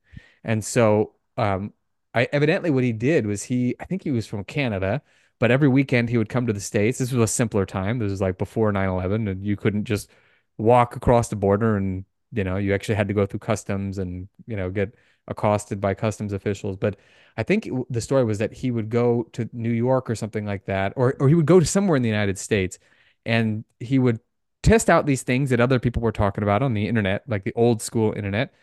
And 0.44 0.64
so, 0.64 1.14
um, 1.38 1.74
I 2.14 2.30
evidently 2.32 2.70
what 2.70 2.84
he 2.84 2.94
did 2.94 3.26
was 3.26 3.44
he, 3.44 3.76
I 3.80 3.86
think 3.86 4.04
he 4.04 4.12
was 4.12 4.28
from 4.28 4.44
Canada, 4.46 5.02
but 5.40 5.52
every 5.52 5.68
weekend 5.68 6.10
he 6.10 6.18
would 6.18 6.30
come 6.30 6.48
to 6.48 6.54
the 6.54 6.62
States. 6.62 6.98
This 7.00 7.12
was 7.12 7.22
a 7.22 7.34
simpler 7.34 7.66
time. 7.66 8.00
This 8.00 8.12
was 8.12 8.22
like 8.22 8.38
before 8.38 8.72
9/11, 8.72 9.30
and 9.30 9.46
you 9.46 9.58
couldn't 9.58 9.86
just 9.86 10.10
walk 10.58 10.96
across 10.96 11.28
the 11.28 11.36
border 11.36 11.76
and, 11.76 12.06
you 12.32 12.44
know, 12.44 12.56
you 12.58 12.74
actually 12.74 12.96
had 12.96 13.10
to 13.10 13.14
go 13.14 13.26
through 13.26 13.40
customs 13.40 13.98
and, 13.98 14.30
you 14.48 14.56
know, 14.56 14.70
get 14.70 14.96
accosted 15.28 15.82
by 15.82 15.94
customs 15.94 16.34
officials. 16.34 16.78
But 16.78 16.98
I 17.38 17.44
think 17.44 17.68
it, 17.68 17.74
the 17.90 18.02
story 18.02 18.24
was 18.24 18.38
that 18.40 18.54
he 18.54 18.72
would 18.72 18.90
go 18.90 19.24
to 19.34 19.50
New 19.54 19.72
York 19.72 20.10
or 20.10 20.16
something 20.16 20.46
like 20.46 20.66
that, 20.66 20.94
or 20.96 21.16
or 21.20 21.30
he 21.30 21.36
would 21.36 21.46
go 21.46 21.60
to 21.60 21.66
somewhere 21.66 21.96
in 21.96 22.04
the 22.04 22.10
United 22.10 22.38
States, 22.38 22.80
and 23.26 23.64
he 23.80 24.00
would 24.00 24.20
test 24.64 24.90
out 24.90 25.06
these 25.06 25.24
things 25.24 25.50
that 25.52 25.60
other 25.62 25.80
people 25.80 26.02
were 26.02 26.12
talking 26.12 26.44
about 26.44 26.64
on 26.64 26.74
the 26.74 26.88
internet, 26.88 27.24
like 27.28 27.44
the 27.44 27.54
old 27.56 27.82
school 27.82 28.14
internet, 28.14 28.54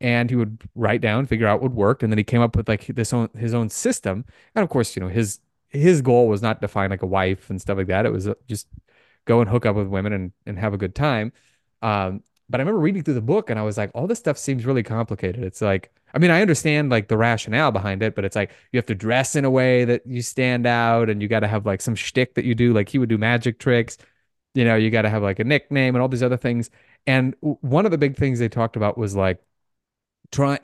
and 0.00 0.30
he 0.30 0.36
would 0.36 0.62
write 0.74 1.00
down, 1.00 1.26
figure 1.26 1.46
out 1.46 1.62
what 1.62 1.72
worked, 1.72 2.02
and 2.02 2.12
then 2.12 2.18
he 2.18 2.24
came 2.24 2.40
up 2.40 2.56
with 2.56 2.68
like 2.68 2.86
this 2.86 3.12
own 3.12 3.28
his 3.36 3.54
own 3.54 3.68
system. 3.68 4.24
And 4.54 4.62
of 4.62 4.70
course, 4.70 4.96
you 4.96 5.00
know 5.00 5.08
his 5.08 5.40
his 5.68 6.02
goal 6.02 6.28
was 6.28 6.42
not 6.42 6.60
to 6.62 6.68
find 6.68 6.90
like 6.90 7.02
a 7.02 7.06
wife 7.06 7.50
and 7.50 7.60
stuff 7.60 7.78
like 7.78 7.86
that. 7.88 8.06
It 8.06 8.12
was 8.12 8.28
uh, 8.28 8.34
just 8.48 8.68
go 9.24 9.40
and 9.40 9.48
hook 9.50 9.66
up 9.66 9.76
with 9.76 9.88
women 9.88 10.12
and 10.12 10.32
and 10.46 10.58
have 10.58 10.74
a 10.74 10.78
good 10.78 10.94
time. 10.94 11.32
Um, 11.82 12.22
but 12.50 12.60
I 12.60 12.62
remember 12.62 12.80
reading 12.80 13.02
through 13.04 13.14
the 13.14 13.20
book 13.22 13.48
and 13.48 13.58
I 13.58 13.62
was 13.62 13.78
like, 13.78 13.90
all 13.94 14.06
this 14.06 14.18
stuff 14.18 14.36
seems 14.36 14.66
really 14.66 14.82
complicated. 14.82 15.44
It's 15.44 15.62
like, 15.62 15.92
I 16.14 16.18
mean, 16.18 16.30
I 16.30 16.42
understand 16.42 16.90
like 16.90 17.08
the 17.08 17.16
rationale 17.16 17.70
behind 17.70 18.02
it, 18.02 18.14
but 18.16 18.24
it's 18.24 18.36
like 18.36 18.50
you 18.72 18.78
have 18.78 18.86
to 18.86 18.94
dress 18.94 19.36
in 19.36 19.44
a 19.44 19.50
way 19.50 19.84
that 19.84 20.06
you 20.06 20.20
stand 20.22 20.66
out 20.66 21.08
and 21.08 21.22
you 21.22 21.28
got 21.28 21.40
to 21.40 21.48
have 21.48 21.64
like 21.66 21.80
some 21.80 21.94
shtick 21.94 22.34
that 22.34 22.44
you 22.44 22.54
do. 22.56 22.72
Like 22.72 22.88
he 22.88 22.98
would 22.98 23.08
do 23.08 23.18
magic 23.18 23.60
tricks, 23.60 23.98
you 24.54 24.64
know, 24.64 24.74
you 24.76 24.90
got 24.90 25.02
to 25.02 25.10
have 25.10 25.22
like 25.22 25.38
a 25.38 25.44
nickname 25.44 25.94
and 25.94 26.02
all 26.02 26.08
these 26.08 26.22
other 26.22 26.36
things. 26.36 26.70
And 27.06 27.34
one 27.40 27.84
of 27.86 27.92
the 27.92 27.98
big 27.98 28.16
things 28.16 28.38
they 28.40 28.48
talked 28.48 28.76
about 28.76 28.98
was 28.98 29.14
like 29.16 29.40
try 30.32 30.58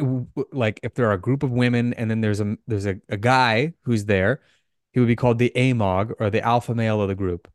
like 0.53 0.81
if 0.83 0.95
there 0.95 1.09
are 1.09 1.13
a 1.13 1.21
group 1.21 1.43
of 1.43 1.51
women 1.51 1.95
and 1.95 2.11
then 2.11 2.21
there's 2.21 2.41
a 2.41 2.57
there's 2.67 2.87
a, 2.87 3.01
a 3.09 3.17
guy 3.17 3.75
who's 3.83 4.05
there, 4.07 4.41
he 4.93 5.01
would 5.01 5.07
be 5.07 5.17
called 5.17 5.39
the 5.39 5.53
AMOG 5.57 6.15
or 6.19 6.31
the 6.31 6.43
alpha 6.43 6.75
male 6.75 7.01
of 7.01 7.09
the 7.09 7.15
group. 7.15 7.49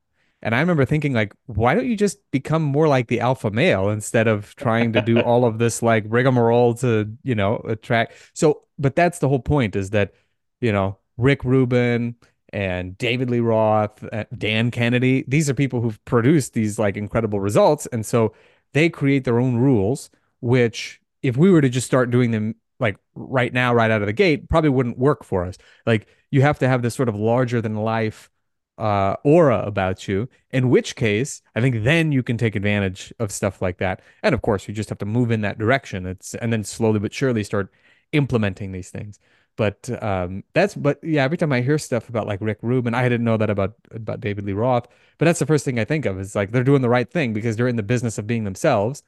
And 0.43 0.55
I 0.55 0.59
remember 0.59 0.85
thinking 0.85 1.13
like, 1.13 1.33
why 1.45 1.75
don't 1.75 1.85
you 1.85 1.95
just 1.95 2.19
become 2.31 2.63
more 2.63 2.87
like 2.87 3.07
the 3.07 3.19
alpha 3.19 3.51
male 3.51 3.89
instead 3.89 4.27
of 4.27 4.55
trying 4.55 4.93
to 4.93 5.01
do 5.01 5.21
all 5.21 5.45
of 5.45 5.59
this 5.59 5.83
like 5.83 6.03
rigmarole 6.07 6.73
to, 6.75 7.11
you 7.23 7.35
know, 7.35 7.57
attract. 7.67 8.13
So, 8.33 8.63
but 8.79 8.95
that's 8.95 9.19
the 9.19 9.29
whole 9.29 9.39
point 9.39 9.75
is 9.75 9.91
that, 9.91 10.13
you 10.59 10.71
know, 10.71 10.97
Rick 11.17 11.43
Rubin 11.43 12.15
and 12.51 12.97
David 12.97 13.29
Lee 13.29 13.39
Roth, 13.39 14.03
uh, 14.11 14.25
Dan 14.35 14.71
Kennedy. 14.71 15.23
These 15.27 15.49
are 15.49 15.53
people 15.53 15.79
who've 15.81 16.03
produced 16.05 16.53
these 16.53 16.79
like 16.79 16.97
incredible 16.97 17.39
results. 17.39 17.85
And 17.91 18.05
so 18.05 18.33
they 18.73 18.89
create 18.89 19.23
their 19.25 19.39
own 19.39 19.57
rules, 19.57 20.09
which 20.39 20.99
if 21.21 21.37
we 21.37 21.51
were 21.51 21.61
to 21.61 21.69
just 21.69 21.87
start 21.87 22.09
doing 22.09 22.31
them 22.31 22.55
like 22.79 22.97
right 23.13 23.53
now, 23.53 23.75
right 23.75 23.91
out 23.91 24.01
of 24.01 24.07
the 24.07 24.13
gate, 24.13 24.49
probably 24.49 24.71
wouldn't 24.71 24.97
work 24.97 25.23
for 25.23 25.45
us. 25.45 25.57
Like 25.85 26.07
you 26.31 26.41
have 26.41 26.57
to 26.59 26.67
have 26.67 26.81
this 26.81 26.95
sort 26.95 27.09
of 27.09 27.15
larger 27.15 27.61
than 27.61 27.75
life 27.75 28.31
uh, 28.81 29.15
aura 29.23 29.59
about 29.59 30.07
you, 30.07 30.27
in 30.51 30.69
which 30.69 30.95
case 30.95 31.41
I 31.55 31.61
think 31.61 31.83
then 31.83 32.11
you 32.11 32.23
can 32.23 32.37
take 32.37 32.55
advantage 32.55 33.13
of 33.19 33.31
stuff 33.31 33.61
like 33.61 33.77
that. 33.77 34.01
And 34.23 34.33
of 34.35 34.41
course, 34.41 34.67
you 34.67 34.73
just 34.73 34.89
have 34.89 34.97
to 34.99 35.05
move 35.05 35.31
in 35.31 35.41
that 35.41 35.59
direction. 35.59 36.05
It's 36.05 36.33
and 36.35 36.51
then 36.51 36.63
slowly 36.63 36.99
but 36.99 37.13
surely 37.13 37.43
start 37.43 37.71
implementing 38.11 38.71
these 38.71 38.89
things. 38.89 39.19
But 39.57 39.89
um, 40.01 40.43
that's 40.53 40.75
but 40.75 40.99
yeah, 41.03 41.23
every 41.23 41.37
time 41.37 41.53
I 41.53 41.61
hear 41.61 41.77
stuff 41.77 42.09
about 42.09 42.27
like 42.27 42.41
Rick 42.41 42.59
Rubin, 42.61 42.95
I 42.95 43.03
didn't 43.09 43.25
know 43.25 43.37
that 43.37 43.49
about 43.49 43.75
about 43.91 44.21
David 44.21 44.45
Lee 44.45 44.53
Roth, 44.53 44.87
but 45.17 45.25
that's 45.25 45.39
the 45.39 45.45
first 45.45 45.65
thing 45.65 45.79
I 45.79 45.85
think 45.85 46.05
of 46.05 46.19
is 46.19 46.35
like 46.35 46.51
they're 46.51 46.63
doing 46.63 46.81
the 46.81 46.89
right 46.89 47.09
thing 47.09 47.33
because 47.33 47.55
they're 47.57 47.67
in 47.67 47.75
the 47.75 47.83
business 47.83 48.17
of 48.17 48.27
being 48.27 48.45
themselves, 48.45 49.03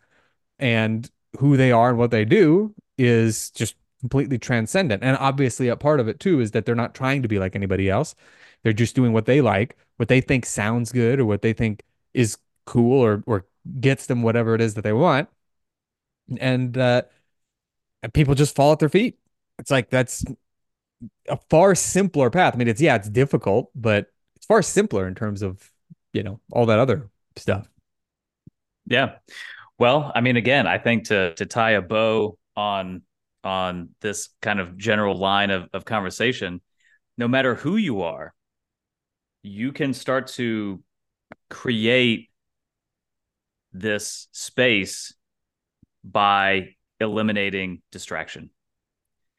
and 0.60 1.10
who 1.40 1.58
they 1.58 1.72
are 1.72 1.90
and 1.90 1.98
what 1.98 2.12
they 2.12 2.26
do 2.26 2.74
is 2.98 3.50
just 3.52 3.76
completely 4.02 4.38
transcendent. 4.38 5.04
And 5.04 5.18
obviously, 5.18 5.70
a 5.70 5.76
part 5.78 6.00
of 6.00 6.08
it 6.08 6.20
too 6.20 6.42
is 6.42 6.52
that 6.52 6.66
they're 6.66 6.76
not 6.76 6.94
trying 6.94 7.22
to 7.24 7.28
be 7.28 7.40
like 7.40 7.56
anybody 7.56 7.90
else. 7.90 8.16
They're 8.64 8.74
just 8.74 8.96
doing 8.96 9.14
what 9.14 9.26
they 9.26 9.42
like, 9.42 9.78
what 9.98 10.10
they 10.10 10.22
think 10.22 10.46
sounds 10.46 10.92
good, 10.92 11.20
or 11.20 11.26
what 11.26 11.42
they 11.42 11.54
think 11.54 11.84
is 12.14 12.38
cool, 12.66 13.00
or 13.02 13.24
or 13.26 13.46
gets 13.80 14.08
them 14.08 14.22
whatever 14.24 14.56
it 14.56 14.62
is 14.62 14.74
that 14.76 14.84
they 14.84 14.94
want. 14.94 15.30
And 16.40 16.78
uh, 16.78 17.04
people 18.14 18.36
just 18.36 18.56
fall 18.56 18.72
at 18.72 18.80
their 18.80 18.90
feet 18.90 19.18
it's 19.60 19.72
like 19.72 19.90
that's 19.90 20.24
a 21.30 21.38
far 21.50 21.76
simpler 21.76 22.30
path. 22.30 22.54
I 22.54 22.58
mean, 22.58 22.68
it's 22.68 22.82
yeah, 22.82 22.96
it's 22.96 23.10
difficult, 23.10 23.70
but 23.76 24.08
it's 24.36 24.46
far 24.46 24.62
simpler 24.62 25.08
in 25.08 25.16
terms 25.16 25.42
of, 25.42 25.70
you 26.12 26.24
know, 26.24 26.40
all 26.52 26.66
that 26.68 26.80
other 26.80 27.10
stuff. 27.36 27.70
Yeah. 28.86 29.16
Well, 29.80 30.12
I 30.14 30.22
mean, 30.22 30.38
again, 30.38 30.68
I 30.68 30.78
think 30.78 31.06
to 31.06 31.34
to 31.36 31.46
tie 31.46 31.72
a 31.72 31.82
bow 31.82 32.38
on 32.56 33.04
on 33.44 33.90
this 34.02 34.30
kind 34.42 34.60
of 34.60 34.78
general 34.78 35.18
line 35.18 35.50
of, 35.50 35.70
of 35.74 35.86
conversation, 35.86 36.62
no 37.18 37.28
matter 37.28 37.56
who 37.56 37.78
you 37.78 38.02
are, 38.02 38.34
you 39.44 39.72
can 39.72 39.94
start 39.94 40.28
to 40.28 40.82
create 41.50 42.30
this 43.74 44.28
space 44.32 45.14
by 46.04 46.76
eliminating 47.00 47.82
distraction. 47.92 48.50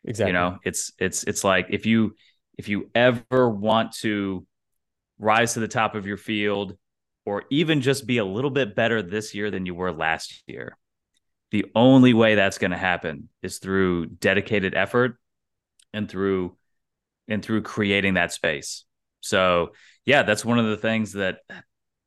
Exactly. 0.04 0.30
You 0.30 0.32
know, 0.34 0.58
it's 0.64 0.92
it's 0.98 1.24
it's 1.24 1.44
like 1.44 1.66
if 1.70 1.86
you 1.86 2.14
if 2.58 2.68
you 2.68 2.90
ever 2.94 3.48
want 3.48 3.92
to 3.96 4.46
rise 5.18 5.54
to 5.54 5.60
the 5.60 5.68
top 5.68 5.94
of 5.94 6.06
your 6.06 6.16
field 6.16 6.76
or 7.24 7.44
even 7.50 7.80
just 7.80 8.06
be 8.06 8.18
a 8.18 8.24
little 8.24 8.50
bit 8.50 8.76
better 8.76 9.00
this 9.00 9.34
year 9.34 9.50
than 9.50 9.64
you 9.64 9.74
were 9.74 9.92
last 9.92 10.42
year, 10.46 10.76
the 11.50 11.66
only 11.74 12.12
way 12.12 12.34
that's 12.34 12.58
going 12.58 12.72
to 12.72 12.76
happen 12.76 13.28
is 13.42 13.58
through 13.58 14.06
dedicated 14.06 14.74
effort 14.74 15.16
and 15.92 16.08
through 16.08 16.56
and 17.28 17.42
through 17.42 17.62
creating 17.62 18.14
that 18.14 18.32
space. 18.32 18.84
So, 19.20 19.70
yeah, 20.04 20.22
that's 20.22 20.44
one 20.44 20.58
of 20.58 20.66
the 20.66 20.76
things 20.76 21.12
that 21.12 21.38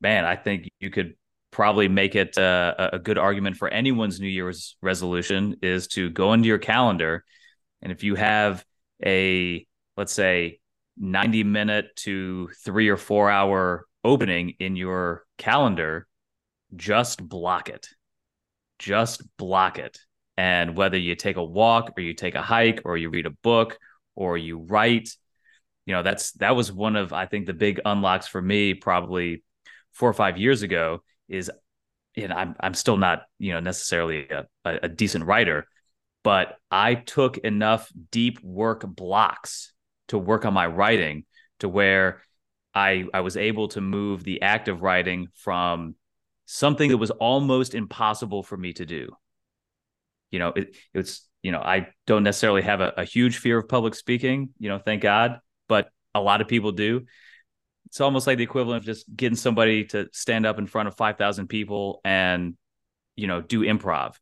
man, 0.00 0.24
I 0.24 0.36
think 0.36 0.68
you 0.80 0.90
could 0.90 1.14
probably 1.50 1.88
make 1.88 2.14
it 2.14 2.36
uh, 2.38 2.74
a, 2.78 2.88
a 2.94 2.98
good 2.98 3.18
argument 3.18 3.56
for 3.56 3.68
anyone's 3.68 4.20
New 4.20 4.28
Year's 4.28 4.76
resolution 4.82 5.56
is 5.62 5.88
to 5.88 6.10
go 6.10 6.32
into 6.32 6.46
your 6.46 6.58
calendar 6.58 7.24
and 7.82 7.92
if 7.92 8.02
you 8.02 8.14
have 8.14 8.64
a, 9.04 9.66
let's 9.96 10.12
say, 10.12 10.60
90 10.96 11.44
minute 11.44 11.94
to 11.96 12.48
three 12.64 12.88
or 12.88 12.96
four 12.96 13.30
hour 13.30 13.86
opening 14.04 14.54
in 14.58 14.76
your 14.76 15.24
calendar, 15.36 16.08
just 16.74 17.26
block 17.26 17.68
it. 17.68 17.88
Just 18.78 19.22
block 19.36 19.78
it. 19.78 19.98
And 20.36 20.76
whether 20.76 20.98
you 20.98 21.14
take 21.14 21.36
a 21.36 21.44
walk 21.44 21.92
or 21.96 22.02
you 22.02 22.14
take 22.14 22.34
a 22.34 22.42
hike 22.42 22.82
or 22.84 22.96
you 22.96 23.10
read 23.10 23.26
a 23.26 23.30
book 23.30 23.78
or 24.14 24.36
you 24.36 24.58
write, 24.58 25.10
you 25.88 25.94
know, 25.94 26.02
that's 26.02 26.32
that 26.32 26.54
was 26.54 26.70
one 26.70 26.96
of 26.96 27.14
I 27.14 27.24
think 27.24 27.46
the 27.46 27.54
big 27.54 27.80
unlocks 27.82 28.28
for 28.28 28.42
me 28.42 28.74
probably 28.74 29.42
four 29.92 30.10
or 30.10 30.12
five 30.12 30.36
years 30.36 30.60
ago 30.60 31.02
is 31.30 31.50
and 32.14 32.30
I'm 32.30 32.54
I'm 32.60 32.74
still 32.74 32.98
not, 32.98 33.22
you 33.38 33.54
know, 33.54 33.60
necessarily 33.60 34.28
a, 34.28 34.44
a 34.66 34.88
decent 34.90 35.24
writer, 35.24 35.66
but 36.22 36.58
I 36.70 36.94
took 36.94 37.38
enough 37.38 37.90
deep 38.10 38.38
work 38.44 38.84
blocks 38.86 39.72
to 40.08 40.18
work 40.18 40.44
on 40.44 40.52
my 40.52 40.66
writing 40.66 41.24
to 41.60 41.70
where 41.70 42.20
I 42.74 43.06
I 43.14 43.20
was 43.20 43.38
able 43.38 43.68
to 43.68 43.80
move 43.80 44.24
the 44.24 44.42
act 44.42 44.68
of 44.68 44.82
writing 44.82 45.28
from 45.36 45.94
something 46.44 46.90
that 46.90 46.98
was 46.98 47.12
almost 47.12 47.74
impossible 47.74 48.42
for 48.42 48.58
me 48.58 48.74
to 48.74 48.84
do. 48.84 49.08
You 50.30 50.38
know, 50.38 50.48
it, 50.54 50.76
it's 50.92 51.26
you 51.42 51.50
know 51.50 51.60
I 51.60 51.88
don't 52.06 52.24
necessarily 52.24 52.60
have 52.60 52.82
a, 52.82 52.92
a 52.98 53.04
huge 53.04 53.38
fear 53.38 53.56
of 53.56 53.70
public 53.70 53.94
speaking. 53.94 54.50
You 54.58 54.68
know, 54.68 54.78
thank 54.78 55.00
God, 55.00 55.40
a 56.18 56.22
lot 56.22 56.40
of 56.40 56.48
people 56.48 56.72
do. 56.72 57.06
It's 57.86 58.00
almost 58.00 58.26
like 58.26 58.38
the 58.38 58.44
equivalent 58.44 58.82
of 58.82 58.84
just 58.84 59.06
getting 59.14 59.36
somebody 59.36 59.84
to 59.86 60.08
stand 60.12 60.44
up 60.44 60.58
in 60.58 60.66
front 60.66 60.88
of 60.88 60.96
five 60.96 61.16
thousand 61.16 61.48
people 61.48 62.00
and 62.04 62.56
you 63.16 63.26
know 63.26 63.40
do 63.40 63.62
improv 63.62 64.14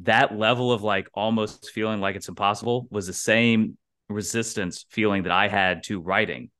that 0.00 0.36
level 0.36 0.72
of 0.72 0.82
like 0.82 1.08
almost 1.14 1.70
feeling 1.70 2.00
like 2.00 2.16
it's 2.16 2.28
impossible 2.28 2.86
was 2.90 3.06
the 3.06 3.12
same 3.12 3.76
resistance 4.08 4.86
feeling 4.90 5.24
that 5.24 5.32
I 5.32 5.48
had 5.48 5.82
to 5.84 6.00
writing. 6.00 6.50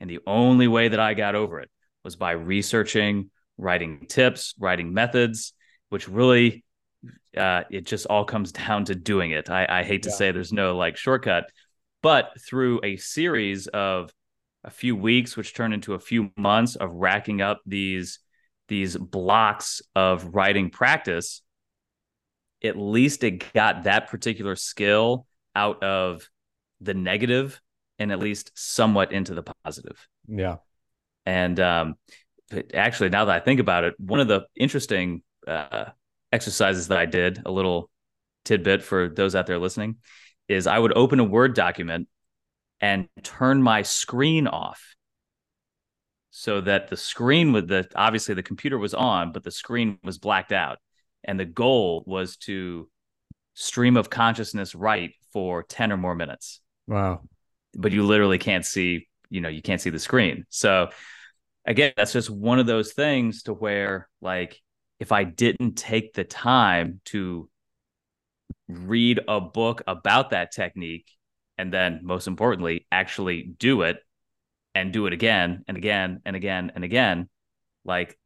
And 0.00 0.08
the 0.08 0.20
only 0.26 0.68
way 0.68 0.88
that 0.88 1.00
I 1.00 1.14
got 1.14 1.34
over 1.34 1.60
it 1.60 1.70
was 2.04 2.16
by 2.16 2.32
researching, 2.32 3.30
writing 3.56 4.06
tips, 4.08 4.54
writing 4.58 4.94
methods, 4.94 5.52
which 5.90 6.08
really 6.08 6.64
uh, 7.36 7.64
it 7.70 7.84
just 7.84 8.06
all 8.06 8.24
comes 8.24 8.52
down 8.66 8.86
to 8.86 8.94
doing 8.94 9.32
it. 9.32 9.50
I, 9.50 9.66
I 9.68 9.82
hate 9.82 10.04
to 10.04 10.10
yeah. 10.10 10.14
say 10.14 10.32
there's 10.32 10.52
no 10.52 10.76
like 10.76 10.96
shortcut, 10.96 11.50
but 12.02 12.30
through 12.40 12.80
a 12.82 12.96
series 12.96 13.66
of 13.68 14.12
a 14.64 14.70
few 14.70 14.96
weeks, 14.96 15.36
which 15.36 15.54
turned 15.54 15.74
into 15.74 15.94
a 15.94 15.98
few 15.98 16.30
months 16.36 16.76
of 16.76 16.92
racking 16.92 17.40
up 17.40 17.60
these 17.66 18.18
these 18.68 18.96
blocks 18.96 19.80
of 19.94 20.34
writing 20.34 20.68
practice, 20.68 21.42
at 22.62 22.76
least 22.76 23.24
it 23.24 23.52
got 23.54 23.84
that 23.84 24.08
particular 24.08 24.56
skill 24.56 25.26
out 25.54 25.82
of 25.82 26.28
the 26.80 26.94
negative 26.94 27.60
and 27.98 28.12
at 28.12 28.18
least 28.18 28.52
somewhat 28.54 29.10
into 29.10 29.34
the 29.34 29.42
positive. 29.64 30.06
Yeah. 30.28 30.56
And 31.24 31.58
um, 31.60 31.94
actually, 32.74 33.08
now 33.08 33.24
that 33.24 33.34
I 33.34 33.44
think 33.44 33.60
about 33.60 33.84
it, 33.84 33.94
one 33.98 34.20
of 34.20 34.28
the 34.28 34.46
interesting 34.54 35.22
uh, 35.46 35.86
exercises 36.30 36.88
that 36.88 36.98
I 36.98 37.06
did, 37.06 37.42
a 37.44 37.50
little 37.50 37.90
tidbit 38.44 38.82
for 38.82 39.08
those 39.08 39.34
out 39.34 39.46
there 39.46 39.58
listening, 39.58 39.96
is 40.48 40.66
I 40.66 40.78
would 40.78 40.96
open 40.96 41.20
a 41.20 41.24
Word 41.24 41.54
document 41.54 42.08
and 42.80 43.08
turn 43.22 43.62
my 43.62 43.82
screen 43.82 44.46
off 44.46 44.94
so 46.30 46.60
that 46.60 46.88
the 46.88 46.96
screen 46.96 47.52
with 47.52 47.68
the 47.68 47.88
obviously 47.94 48.34
the 48.34 48.42
computer 48.42 48.78
was 48.78 48.94
on, 48.94 49.32
but 49.32 49.42
the 49.42 49.50
screen 49.50 49.98
was 50.04 50.18
blacked 50.18 50.52
out. 50.52 50.78
And 51.24 51.38
the 51.38 51.44
goal 51.44 52.04
was 52.06 52.36
to 52.38 52.88
stream 53.54 53.96
of 53.96 54.08
consciousness 54.08 54.74
write 54.74 55.14
for 55.32 55.64
10 55.64 55.92
or 55.92 55.96
more 55.96 56.14
minutes. 56.14 56.60
Wow. 56.86 57.22
But 57.74 57.92
you 57.92 58.04
literally 58.04 58.38
can't 58.38 58.64
see 58.64 59.08
you 59.30 59.40
know 59.40 59.48
you 59.48 59.60
can't 59.60 59.80
see 59.80 59.90
the 59.90 59.98
screen. 59.98 60.46
So 60.48 60.90
again 61.68 61.92
that's 61.96 62.12
just 62.12 62.30
one 62.30 62.58
of 62.58 62.66
those 62.66 62.92
things 62.92 63.44
to 63.44 63.52
where 63.52 64.08
like 64.20 64.60
if 64.98 65.12
i 65.12 65.22
didn't 65.22 65.74
take 65.74 66.14
the 66.14 66.24
time 66.24 67.00
to 67.04 67.48
read 68.68 69.20
a 69.26 69.40
book 69.40 69.82
about 69.86 70.30
that 70.30 70.52
technique 70.52 71.10
and 71.56 71.72
then 71.72 72.00
most 72.02 72.26
importantly 72.26 72.86
actually 72.92 73.42
do 73.42 73.82
it 73.82 73.98
and 74.74 74.92
do 74.92 75.06
it 75.06 75.12
again 75.12 75.64
and 75.66 75.76
again 75.76 76.20
and 76.24 76.36
again 76.36 76.70
and 76.74 76.84
again 76.84 77.28
like 77.84 78.18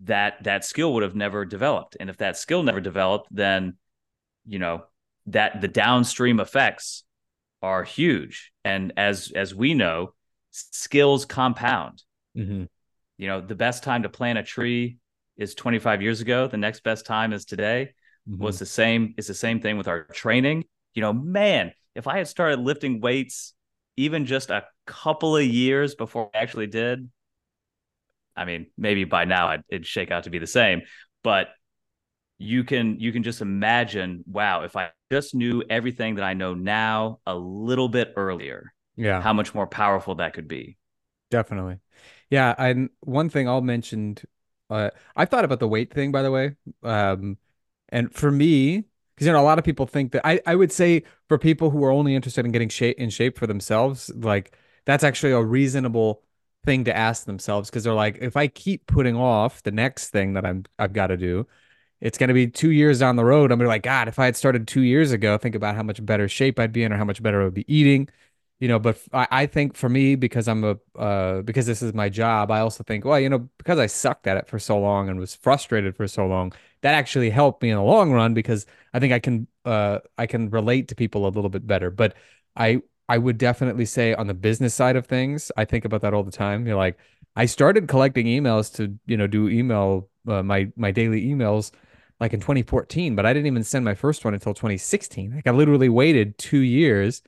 that 0.00 0.42
that 0.42 0.64
skill 0.64 0.92
would 0.94 1.02
have 1.02 1.14
never 1.14 1.44
developed. 1.44 1.96
And 1.98 2.10
if 2.10 2.18
that 2.18 2.36
skill 2.36 2.62
never 2.62 2.80
developed 2.80 3.28
then 3.30 3.76
you 4.46 4.58
know 4.58 4.84
that 5.26 5.60
the 5.60 5.68
downstream 5.68 6.40
effects 6.40 7.04
are 7.62 7.84
huge. 7.84 8.52
And 8.64 8.92
as 8.96 9.32
as 9.34 9.54
we 9.54 9.74
know 9.74 10.14
skills 10.50 11.24
compound. 11.24 12.02
Mm-hmm. 12.36 12.64
you 13.18 13.26
know 13.26 13.40
the 13.40 13.56
best 13.56 13.82
time 13.82 14.04
to 14.04 14.08
plant 14.08 14.38
a 14.38 14.44
tree 14.44 14.98
is 15.36 15.54
25 15.54 16.02
years 16.02 16.20
ago. 16.20 16.46
The 16.46 16.56
next 16.56 16.82
best 16.82 17.06
time 17.06 17.32
is 17.32 17.44
today 17.44 17.92
mm-hmm. 18.28 18.42
was 18.42 18.58
the 18.58 18.66
same 18.66 19.14
It's 19.16 19.28
the 19.28 19.34
same 19.34 19.60
thing 19.60 19.76
with 19.78 19.88
our 19.88 20.04
training 20.04 20.64
you 20.94 21.02
know 21.02 21.12
man 21.12 21.72
if 21.94 22.06
i 22.06 22.18
had 22.18 22.28
started 22.28 22.60
lifting 22.60 23.00
weights 23.00 23.54
even 23.96 24.26
just 24.26 24.50
a 24.50 24.64
couple 24.86 25.36
of 25.36 25.44
years 25.44 25.94
before 25.94 26.30
i 26.34 26.38
actually 26.38 26.66
did 26.66 27.08
I 28.36 28.44
mean, 28.44 28.66
maybe 28.78 29.04
by 29.04 29.24
now 29.24 29.56
it'd 29.68 29.86
shake 29.86 30.10
out 30.10 30.24
to 30.24 30.30
be 30.30 30.38
the 30.38 30.46
same, 30.46 30.82
but 31.22 31.48
you 32.38 32.64
can 32.64 32.98
you 33.00 33.12
can 33.12 33.22
just 33.22 33.40
imagine, 33.42 34.24
wow, 34.26 34.62
if 34.62 34.76
I 34.76 34.90
just 35.10 35.34
knew 35.34 35.62
everything 35.68 36.16
that 36.16 36.24
I 36.24 36.34
know 36.34 36.54
now 36.54 37.20
a 37.26 37.34
little 37.34 37.88
bit 37.88 38.14
earlier, 38.16 38.72
Yeah, 38.96 39.24
how 39.24 39.32
much 39.32 39.54
more 39.54 39.66
powerful 39.66 40.16
that 40.16 40.34
could 40.34 40.48
be. 40.48 40.78
definitely. 41.30 41.78
Yeah, 42.30 42.54
and 42.58 42.90
one 43.00 43.28
thing 43.28 43.48
I'll 43.48 43.60
mention, 43.60 44.16
uh, 44.68 44.90
I 45.16 45.24
thought 45.24 45.44
about 45.44 45.60
the 45.60 45.68
weight 45.68 45.92
thing, 45.92 46.12
by 46.12 46.22
the 46.22 46.30
way. 46.30 46.56
Um, 46.82 47.38
and 47.90 48.12
for 48.14 48.30
me, 48.30 48.84
because 49.14 49.26
you 49.26 49.32
know, 49.32 49.40
a 49.40 49.42
lot 49.42 49.58
of 49.58 49.64
people 49.64 49.86
think 49.86 50.12
that 50.12 50.26
I, 50.26 50.40
I 50.46 50.54
would 50.54 50.72
say 50.72 51.02
for 51.28 51.38
people 51.38 51.70
who 51.70 51.84
are 51.84 51.90
only 51.90 52.14
interested 52.14 52.44
in 52.44 52.52
getting 52.52 52.68
shape 52.68 52.98
in 52.98 53.10
shape 53.10 53.38
for 53.38 53.46
themselves, 53.46 54.10
like 54.14 54.56
that's 54.86 55.04
actually 55.04 55.32
a 55.32 55.42
reasonable 55.42 56.22
thing 56.64 56.84
to 56.84 56.96
ask 56.96 57.24
themselves 57.24 57.70
because 57.70 57.84
they're 57.84 57.94
like, 57.94 58.18
if 58.20 58.36
I 58.36 58.48
keep 58.48 58.86
putting 58.86 59.16
off 59.16 59.62
the 59.62 59.72
next 59.72 60.10
thing 60.10 60.34
that 60.34 60.44
I'm 60.46 60.64
I've 60.78 60.92
got 60.92 61.08
to 61.08 61.16
do, 61.16 61.46
it's 62.00 62.18
going 62.18 62.28
to 62.28 62.34
be 62.34 62.46
two 62.46 62.70
years 62.70 63.00
down 63.00 63.16
the 63.16 63.24
road. 63.24 63.52
I'm 63.52 63.58
gonna 63.58 63.64
be 63.64 63.68
like, 63.68 63.82
God, 63.82 64.08
if 64.08 64.18
I 64.18 64.24
had 64.26 64.36
started 64.36 64.66
two 64.66 64.82
years 64.82 65.12
ago, 65.12 65.36
think 65.38 65.54
about 65.54 65.76
how 65.76 65.82
much 65.82 66.04
better 66.04 66.28
shape 66.28 66.58
I'd 66.58 66.72
be 66.72 66.82
in 66.82 66.92
or 66.92 66.96
how 66.96 67.04
much 67.04 67.22
better 67.22 67.42
I 67.42 67.44
would 67.44 67.54
be 67.54 67.72
eating. 67.72 68.08
You 68.60 68.68
know, 68.68 68.78
but 68.78 68.98
I, 69.12 69.26
I 69.30 69.46
think 69.46 69.74
for 69.74 69.88
me, 69.88 70.16
because 70.16 70.46
I'm 70.46 70.64
a 70.64 70.76
uh, 70.98 71.40
because 71.42 71.64
this 71.66 71.80
is 71.80 71.94
my 71.94 72.10
job, 72.10 72.50
I 72.50 72.60
also 72.60 72.84
think, 72.84 73.06
well, 73.06 73.18
you 73.18 73.30
know, 73.30 73.48
because 73.56 73.78
I 73.78 73.86
sucked 73.86 74.26
at 74.26 74.36
it 74.36 74.46
for 74.48 74.58
so 74.58 74.78
long 74.78 75.08
and 75.08 75.18
was 75.18 75.34
frustrated 75.34 75.96
for 75.96 76.06
so 76.06 76.26
long, 76.26 76.52
that 76.82 76.94
actually 76.94 77.30
helped 77.30 77.62
me 77.62 77.70
in 77.70 77.76
the 77.76 77.82
long 77.82 78.12
run 78.12 78.34
because 78.34 78.66
I 78.92 79.00
think 79.00 79.14
I 79.14 79.18
can 79.18 79.46
uh 79.64 80.00
I 80.18 80.26
can 80.26 80.50
relate 80.50 80.88
to 80.88 80.94
people 80.94 81.26
a 81.26 81.30
little 81.30 81.48
bit 81.50 81.66
better. 81.66 81.90
But 81.90 82.14
I 82.54 82.82
I 83.08 83.16
would 83.18 83.38
definitely 83.38 83.86
say 83.86 84.14
on 84.14 84.26
the 84.26 84.34
business 84.34 84.74
side 84.74 84.96
of 84.96 85.06
things, 85.06 85.50
I 85.56 85.64
think 85.64 85.84
about 85.86 86.02
that 86.02 86.12
all 86.14 86.22
the 86.22 86.30
time. 86.30 86.66
You're 86.66 86.76
like, 86.76 86.98
I 87.36 87.46
started 87.46 87.88
collecting 87.88 88.26
emails 88.26 88.72
to, 88.76 88.98
you 89.06 89.16
know, 89.16 89.26
do 89.26 89.48
email 89.48 90.08
uh, 90.28 90.42
my 90.42 90.70
my 90.76 90.90
daily 90.90 91.24
emails 91.26 91.72
like 92.20 92.34
in 92.34 92.40
2014, 92.40 93.16
but 93.16 93.24
I 93.24 93.32
didn't 93.32 93.46
even 93.46 93.64
send 93.64 93.84
my 93.84 93.94
first 93.94 94.24
one 94.24 94.34
until 94.34 94.52
2016. 94.52 95.34
Like 95.34 95.46
I 95.46 95.50
literally 95.50 95.88
waited 95.88 96.36
two 96.38 96.60
years 96.60 97.22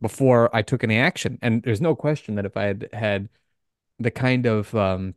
before 0.00 0.54
I 0.54 0.62
took 0.62 0.84
any 0.84 0.96
action. 0.98 1.38
And 1.42 1.62
there's 1.62 1.80
no 1.80 1.94
question 1.94 2.34
that 2.36 2.46
if 2.46 2.56
I 2.56 2.64
had 2.64 2.88
had 2.92 3.28
the 3.98 4.10
kind 4.10 4.46
of 4.46 4.74
um, 4.74 5.14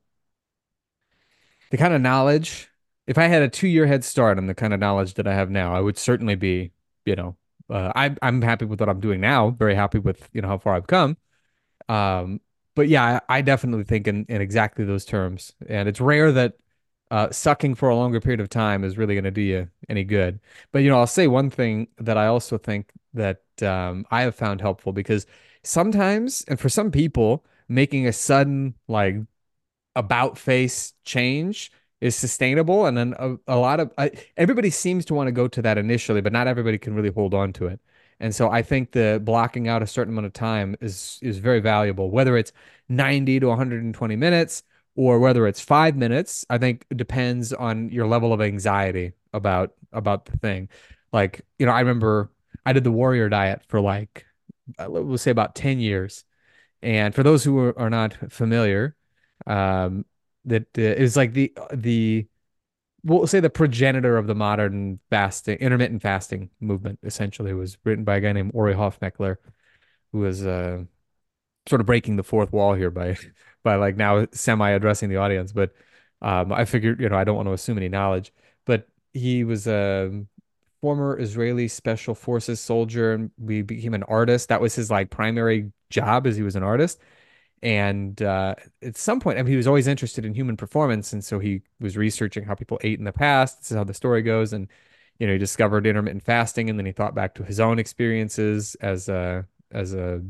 the 1.72 1.78
kind 1.78 1.94
of 1.94 2.02
knowledge, 2.02 2.70
if 3.08 3.18
I 3.18 3.28
had 3.28 3.42
a 3.42 3.50
two 3.50 3.68
year 3.68 3.86
head 3.88 4.04
start 4.04 4.38
on 4.38 4.48
the 4.48 4.54
kind 4.54 4.74
of 4.74 4.80
knowledge 4.80 5.16
that 5.16 5.28
I 5.28 5.34
have 5.34 5.50
now, 5.50 5.76
I 5.76 5.80
would 5.80 5.98
certainly 5.98 6.36
be, 6.36 6.72
you 7.06 7.16
know, 7.16 7.36
uh, 7.70 7.92
I, 7.96 8.16
I'm 8.22 8.42
happy 8.42 8.66
with 8.66 8.80
what 8.80 8.90
I'm 8.90 9.00
doing 9.00 9.22
now. 9.22 9.52
Very 9.52 9.76
happy 9.76 10.00
with 10.00 10.30
you 10.34 10.42
know 10.42 10.50
how 10.50 10.58
far 10.58 10.76
I've 10.76 10.88
come. 10.88 11.18
Um, 11.90 12.42
but 12.76 12.88
yeah, 12.88 13.20
I, 13.30 13.38
I 13.38 13.42
definitely 13.42 13.84
think 13.86 14.08
in, 14.08 14.26
in 14.30 14.42
exactly 14.42 14.86
those 14.86 15.06
terms. 15.06 15.54
And 15.68 15.88
it's 15.88 16.02
rare 16.02 16.32
that 16.32 16.54
uh, 17.14 17.30
sucking 17.32 17.76
for 17.76 17.90
a 17.90 17.96
longer 17.96 18.20
period 18.20 18.40
of 18.40 18.50
time 18.50 18.84
is 18.84 18.98
really 18.98 19.14
going 19.14 19.24
to 19.24 19.30
do 19.30 19.42
you 19.42 19.70
any 19.88 20.04
good. 20.04 20.40
But 20.72 20.80
you 20.80 20.90
know, 20.90 20.98
I'll 20.98 21.06
say 21.06 21.28
one 21.28 21.52
thing 21.52 21.88
that 22.00 22.18
I 22.18 22.26
also 22.26 22.58
think 22.58 22.92
that 23.14 23.44
um, 23.62 24.04
I 24.10 24.24
have 24.24 24.34
found 24.34 24.62
helpful 24.62 24.94
because 24.94 25.28
sometimes, 25.64 26.44
and 26.48 26.60
for 26.60 26.70
some 26.70 26.90
people, 26.90 27.46
making 27.70 28.08
a 28.08 28.14
sudden 28.14 28.74
like 28.88 29.18
about 29.96 30.40
face 30.40 30.94
change 31.06 31.72
is 32.02 32.16
sustainable 32.16 32.88
and 32.88 32.98
then 32.98 33.14
a, 33.20 33.36
a 33.48 33.58
lot 33.58 33.80
of 33.80 33.92
I, 33.98 34.12
everybody 34.36 34.72
seems 34.72 35.06
to 35.06 35.14
want 35.14 35.28
to 35.28 35.32
go 35.32 35.48
to 35.48 35.62
that 35.62 35.78
initially 35.78 36.22
but 36.22 36.34
not 36.34 36.48
everybody 36.48 36.78
can 36.78 36.96
really 36.96 37.12
hold 37.12 37.34
on 37.34 37.54
to 37.54 37.68
it 37.68 37.80
and 38.20 38.36
so 38.36 38.50
i 38.52 38.62
think 38.62 38.92
the 38.92 39.22
blocking 39.24 39.68
out 39.70 39.82
a 39.82 39.88
certain 39.88 40.14
amount 40.14 40.26
of 40.26 40.34
time 40.34 40.76
is 40.82 41.20
is 41.22 41.38
very 41.38 41.62
valuable 41.62 42.12
whether 42.12 42.36
it's 42.38 42.52
90 42.90 43.40
to 43.40 43.48
120 43.48 44.16
minutes 44.18 44.64
or 44.96 45.20
whether 45.20 45.48
it's 45.48 45.60
five 45.60 45.96
minutes 45.96 46.46
i 46.50 46.58
think 46.58 46.86
depends 46.96 47.54
on 47.54 47.90
your 47.90 48.08
level 48.08 48.34
of 48.34 48.42
anxiety 48.42 49.14
about 49.34 49.74
about 49.92 50.26
the 50.26 50.38
thing 50.38 50.70
like 51.12 51.42
you 51.60 51.66
know 51.66 51.72
i 51.72 51.80
remember 51.80 52.32
i 52.66 52.74
did 52.74 52.84
the 52.84 52.92
warrior 52.92 53.30
diet 53.30 53.62
for 53.68 53.82
like 53.82 54.26
uh, 54.80 54.86
we'll 54.90 55.18
say 55.18 55.32
about 55.32 55.56
10 55.56 55.80
years 55.80 56.24
and 56.82 57.16
for 57.16 57.24
those 57.24 57.44
who 57.44 57.74
are, 57.78 57.90
not 57.90 58.14
familiar 58.30 58.96
um, 59.48 60.06
that 60.46 60.68
uh, 60.78 60.82
is 60.82 61.16
like 61.16 61.34
the 61.34 61.54
the 61.74 62.28
we'll 63.04 63.28
say 63.28 63.40
the 63.40 63.50
progenitor 63.50 64.18
of 64.18 64.28
the 64.28 64.36
modern 64.36 65.00
fasting, 65.10 65.58
intermittent 65.60 66.02
fasting 66.02 66.50
movement. 66.60 67.00
Essentially, 67.04 67.54
was 67.54 67.78
written 67.84 68.04
by 68.04 68.18
a 68.18 68.22
guy 68.22 68.32
named 68.32 68.52
Ori 68.54 68.74
Hofmekler, 68.74 69.38
who 70.12 70.20
was 70.20 70.46
uh, 70.46 70.84
sort 71.68 71.82
of 71.82 71.88
breaking 71.88 72.16
the 72.16 72.24
fourth 72.24 72.52
wall 72.52 72.74
here 72.74 72.92
by 72.92 73.18
by 73.64 73.76
like 73.76 73.96
now 73.98 74.28
semi 74.32 74.70
addressing 74.72 75.10
the 75.10 75.18
audience. 75.18 75.52
But 75.52 75.74
um, 76.22 76.52
I 76.54 76.66
figured, 76.66 77.00
you 77.02 77.10
know, 77.10 77.18
I 77.18 77.24
don't 77.24 77.36
want 77.36 77.48
to 77.48 77.54
assume 77.54 77.78
any 77.78 77.90
knowledge, 77.90 78.34
but 78.66 78.88
he 79.14 79.44
was 79.44 79.68
a 79.68 80.26
former 80.82 81.20
Israeli 81.20 81.68
special 81.68 82.16
forces 82.16 82.60
soldier, 82.60 83.14
and 83.14 83.32
we 83.38 83.62
became 83.62 83.94
an 83.94 84.04
artist. 84.04 84.50
That 84.50 84.62
was 84.62 84.76
his 84.76 84.92
like 84.92 85.10
primary 85.10 85.72
job, 85.90 86.28
as 86.28 86.36
he 86.36 86.44
was 86.44 86.56
an 86.56 86.64
artist 86.64 87.00
and 87.64 88.22
uh, 88.22 88.56
at 88.82 88.98
some 88.98 89.22
point, 89.22 89.40
I 89.40 89.42
mean, 89.42 89.52
he 89.52 89.58
was 89.58 89.68
always 89.68 89.88
interested 89.88 90.26
in 90.26 90.34
human 90.34 90.58
performance, 90.58 91.14
and 91.14 91.24
so 91.24 91.40
he 91.40 91.62
was 91.80 91.96
researching 91.96 92.44
how 92.44 92.56
people 92.56 92.78
ate 92.84 93.00
in 93.00 93.06
the 93.06 93.14
past. 93.14 93.60
This 93.60 93.72
is 93.72 93.78
how 93.78 93.86
the 93.86 93.94
story 93.94 94.22
goes, 94.22 94.52
and 94.52 94.68
you 95.18 95.28
know, 95.28 95.34
he 95.34 95.40
discovered 95.40 95.88
intermittent 95.88 96.24
fasting, 96.24 96.70
and 96.70 96.78
then 96.78 96.86
he 96.86 96.92
thought 96.92 97.16
back 97.16 97.36
to 97.36 97.44
his 97.44 97.62
own 97.62 97.80
experiences 97.80 98.76
as 98.82 99.08
a 99.08 99.48
as 99.72 99.94
a 99.94 100.22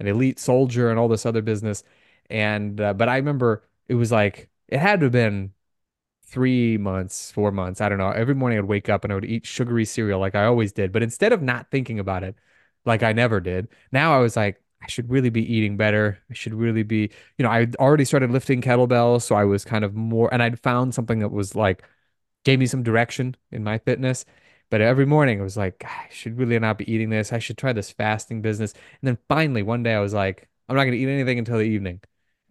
an 0.00 0.08
elite 0.08 0.40
soldier 0.40 0.90
and 0.90 0.98
all 0.98 1.06
this 1.06 1.24
other 1.24 1.40
business. 1.40 1.84
And 2.30 2.80
uh, 2.80 2.94
but 2.94 3.08
I 3.08 3.16
remember 3.16 3.64
it 3.88 3.94
was 3.94 4.12
like 4.12 4.48
it 4.68 4.78
had 4.78 5.00
to 5.00 5.06
have 5.06 5.12
been 5.12 5.52
three 6.24 6.78
months, 6.78 7.30
four 7.32 7.52
months. 7.52 7.80
I 7.80 7.88
don't 7.88 7.98
know. 7.98 8.10
Every 8.10 8.34
morning 8.34 8.58
I'd 8.58 8.64
wake 8.64 8.88
up 8.88 9.04
and 9.04 9.12
I 9.12 9.16
would 9.16 9.24
eat 9.24 9.46
sugary 9.46 9.84
cereal 9.84 10.20
like 10.20 10.34
I 10.34 10.44
always 10.46 10.72
did. 10.72 10.92
But 10.92 11.02
instead 11.02 11.32
of 11.32 11.42
not 11.42 11.70
thinking 11.70 11.98
about 11.98 12.24
it, 12.24 12.36
like 12.84 13.02
I 13.02 13.12
never 13.12 13.40
did, 13.40 13.68
now 13.92 14.14
I 14.16 14.20
was 14.20 14.36
like, 14.36 14.62
I 14.82 14.88
should 14.88 15.10
really 15.10 15.30
be 15.30 15.42
eating 15.54 15.76
better. 15.76 16.18
I 16.30 16.34
should 16.34 16.54
really 16.54 16.82
be, 16.82 17.10
you 17.38 17.44
know, 17.44 17.50
I 17.50 17.68
already 17.78 18.04
started 18.04 18.30
lifting 18.30 18.60
kettlebells, 18.62 19.22
so 19.22 19.36
I 19.36 19.44
was 19.44 19.64
kind 19.64 19.84
of 19.84 19.94
more, 19.94 20.32
and 20.32 20.42
I'd 20.42 20.58
found 20.58 20.94
something 20.94 21.20
that 21.20 21.30
was 21.30 21.54
like 21.54 21.84
gave 22.44 22.58
me 22.58 22.66
some 22.66 22.82
direction 22.82 23.36
in 23.50 23.64
my 23.64 23.78
fitness. 23.78 24.24
But 24.70 24.80
every 24.80 25.06
morning 25.06 25.38
it 25.40 25.42
was 25.42 25.56
like, 25.56 25.84
I 25.84 26.08
should 26.10 26.38
really 26.38 26.58
not 26.58 26.78
be 26.78 26.90
eating 26.92 27.10
this. 27.10 27.32
I 27.32 27.38
should 27.38 27.58
try 27.58 27.72
this 27.72 27.90
fasting 27.92 28.42
business. 28.42 28.72
And 28.72 29.08
then 29.08 29.18
finally 29.28 29.62
one 29.62 29.82
day 29.82 29.94
I 29.94 30.00
was 30.00 30.14
like, 30.14 30.48
I'm 30.68 30.76
not 30.76 30.84
going 30.84 30.92
to 30.92 30.98
eat 30.98 31.08
anything 31.08 31.38
until 31.38 31.58
the 31.58 31.64
evening. 31.64 32.00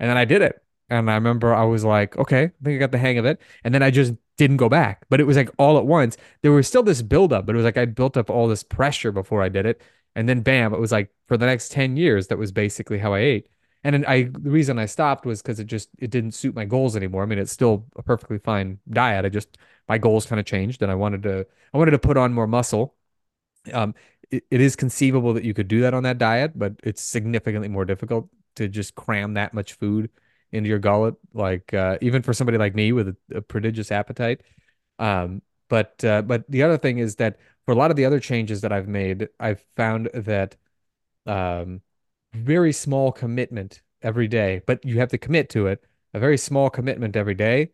And 0.01 0.09
then 0.09 0.17
I 0.17 0.25
did 0.25 0.41
it. 0.41 0.61
And 0.89 1.09
I 1.09 1.15
remember 1.15 1.53
I 1.53 1.63
was 1.63 1.85
like, 1.85 2.17
okay, 2.17 2.43
I 2.45 2.63
think 2.63 2.75
I 2.75 2.77
got 2.77 2.91
the 2.91 2.97
hang 2.97 3.17
of 3.17 3.23
it. 3.25 3.39
And 3.63 3.73
then 3.73 3.83
I 3.83 3.91
just 3.91 4.13
didn't 4.37 4.57
go 4.57 4.67
back. 4.67 5.05
But 5.09 5.21
it 5.21 5.25
was 5.25 5.37
like 5.37 5.49
all 5.57 5.77
at 5.77 5.85
once. 5.85 6.17
There 6.41 6.51
was 6.51 6.67
still 6.67 6.83
this 6.83 7.01
buildup, 7.03 7.45
but 7.45 7.55
it 7.55 7.57
was 7.57 7.63
like 7.63 7.77
I 7.77 7.85
built 7.85 8.17
up 8.17 8.29
all 8.29 8.47
this 8.47 8.63
pressure 8.63 9.11
before 9.13 9.41
I 9.43 9.47
did 9.47 9.65
it. 9.65 9.81
And 10.15 10.27
then 10.27 10.41
bam, 10.41 10.73
it 10.73 10.79
was 10.79 10.91
like 10.91 11.11
for 11.27 11.37
the 11.37 11.45
next 11.45 11.71
10 11.71 11.95
years, 11.95 12.27
that 12.27 12.37
was 12.37 12.51
basically 12.51 12.97
how 12.97 13.13
I 13.13 13.19
ate. 13.19 13.47
And 13.83 14.05
I 14.05 14.23
the 14.23 14.49
reason 14.51 14.77
I 14.77 14.85
stopped 14.85 15.25
was 15.25 15.41
because 15.41 15.59
it 15.59 15.65
just 15.65 15.89
it 15.97 16.09
didn't 16.11 16.33
suit 16.33 16.55
my 16.55 16.65
goals 16.65 16.95
anymore. 16.95 17.23
I 17.23 17.25
mean, 17.25 17.39
it's 17.39 17.51
still 17.51 17.85
a 17.95 18.03
perfectly 18.03 18.37
fine 18.39 18.79
diet. 18.89 19.25
I 19.25 19.29
just 19.29 19.57
my 19.87 19.97
goals 19.97 20.25
kind 20.25 20.39
of 20.39 20.45
changed 20.45 20.81
and 20.81 20.91
I 20.91 20.95
wanted 20.95 21.23
to 21.23 21.47
I 21.73 21.77
wanted 21.77 21.91
to 21.91 21.99
put 21.99 22.17
on 22.17 22.33
more 22.33 22.47
muscle. 22.47 22.95
Um, 23.73 23.95
it, 24.29 24.43
it 24.51 24.61
is 24.61 24.75
conceivable 24.75 25.33
that 25.33 25.43
you 25.43 25.53
could 25.53 25.67
do 25.67 25.81
that 25.81 25.93
on 25.93 26.03
that 26.03 26.17
diet, 26.17 26.57
but 26.57 26.73
it's 26.83 27.01
significantly 27.01 27.69
more 27.69 27.85
difficult 27.85 28.29
to 28.55 28.67
just 28.67 28.95
cram 28.95 29.35
that 29.35 29.53
much 29.53 29.73
food 29.73 30.09
into 30.51 30.69
your 30.69 30.79
gullet. 30.79 31.15
Like 31.33 31.73
uh, 31.73 31.97
even 32.01 32.21
for 32.21 32.33
somebody 32.33 32.57
like 32.57 32.75
me 32.75 32.91
with 32.91 33.09
a, 33.09 33.15
a 33.35 33.41
prodigious 33.41 33.91
appetite. 33.91 34.41
Um, 34.99 35.41
but 35.69 36.03
uh, 36.03 36.21
but 36.21 36.43
the 36.49 36.63
other 36.63 36.77
thing 36.77 36.97
is 36.97 37.15
that 37.15 37.37
for 37.65 37.71
a 37.71 37.75
lot 37.75 37.91
of 37.91 37.97
the 37.97 38.05
other 38.05 38.19
changes 38.19 38.61
that 38.61 38.71
I've 38.71 38.87
made, 38.87 39.29
I've 39.39 39.63
found 39.75 40.09
that 40.13 40.57
um, 41.25 41.81
very 42.33 42.73
small 42.73 43.11
commitment 43.11 43.81
every 44.01 44.27
day, 44.27 44.61
but 44.65 44.83
you 44.83 44.99
have 44.99 45.09
to 45.09 45.17
commit 45.17 45.49
to 45.51 45.67
it. 45.67 45.83
A 46.13 46.19
very 46.19 46.37
small 46.37 46.69
commitment 46.69 47.15
every 47.15 47.35
day 47.35 47.71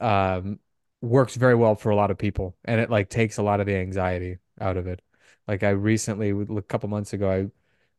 um, 0.00 0.60
works 1.00 1.34
very 1.34 1.54
well 1.56 1.74
for 1.74 1.90
a 1.90 1.96
lot 1.96 2.10
of 2.10 2.18
people, 2.18 2.56
and 2.64 2.80
it 2.80 2.90
like 2.90 3.08
takes 3.08 3.38
a 3.38 3.42
lot 3.42 3.60
of 3.60 3.66
the 3.66 3.74
anxiety 3.74 4.38
out 4.60 4.76
of 4.76 4.86
it. 4.86 5.02
Like 5.48 5.62
I 5.62 5.70
recently, 5.70 6.30
a 6.30 6.62
couple 6.62 6.88
months 6.88 7.12
ago, 7.12 7.30
I 7.30 7.50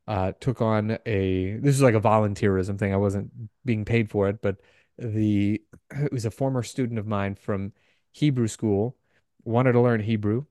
uh, 0.08 0.34
took 0.40 0.62
on 0.62 0.98
a 1.06 1.58
this 1.58 1.76
is 1.76 1.82
like 1.82 1.96
a 1.96 2.00
volunteerism 2.02 2.78
thing. 2.78 2.94
I 2.94 2.98
wasn't 2.98 3.32
being 3.66 3.86
paid 3.86 4.10
for 4.10 4.30
it, 4.30 4.42
but 4.42 4.58
the 4.98 5.62
it 5.92 6.12
was 6.12 6.26
a 6.26 6.32
former 6.32 6.64
student 6.64 7.00
of 7.00 7.08
mine 7.08 7.36
from 7.36 7.74
Hebrew 8.14 8.48
school 8.48 8.98
wanted 9.44 9.74
to 9.74 9.82
learn 9.82 10.02
Hebrew 10.02 10.46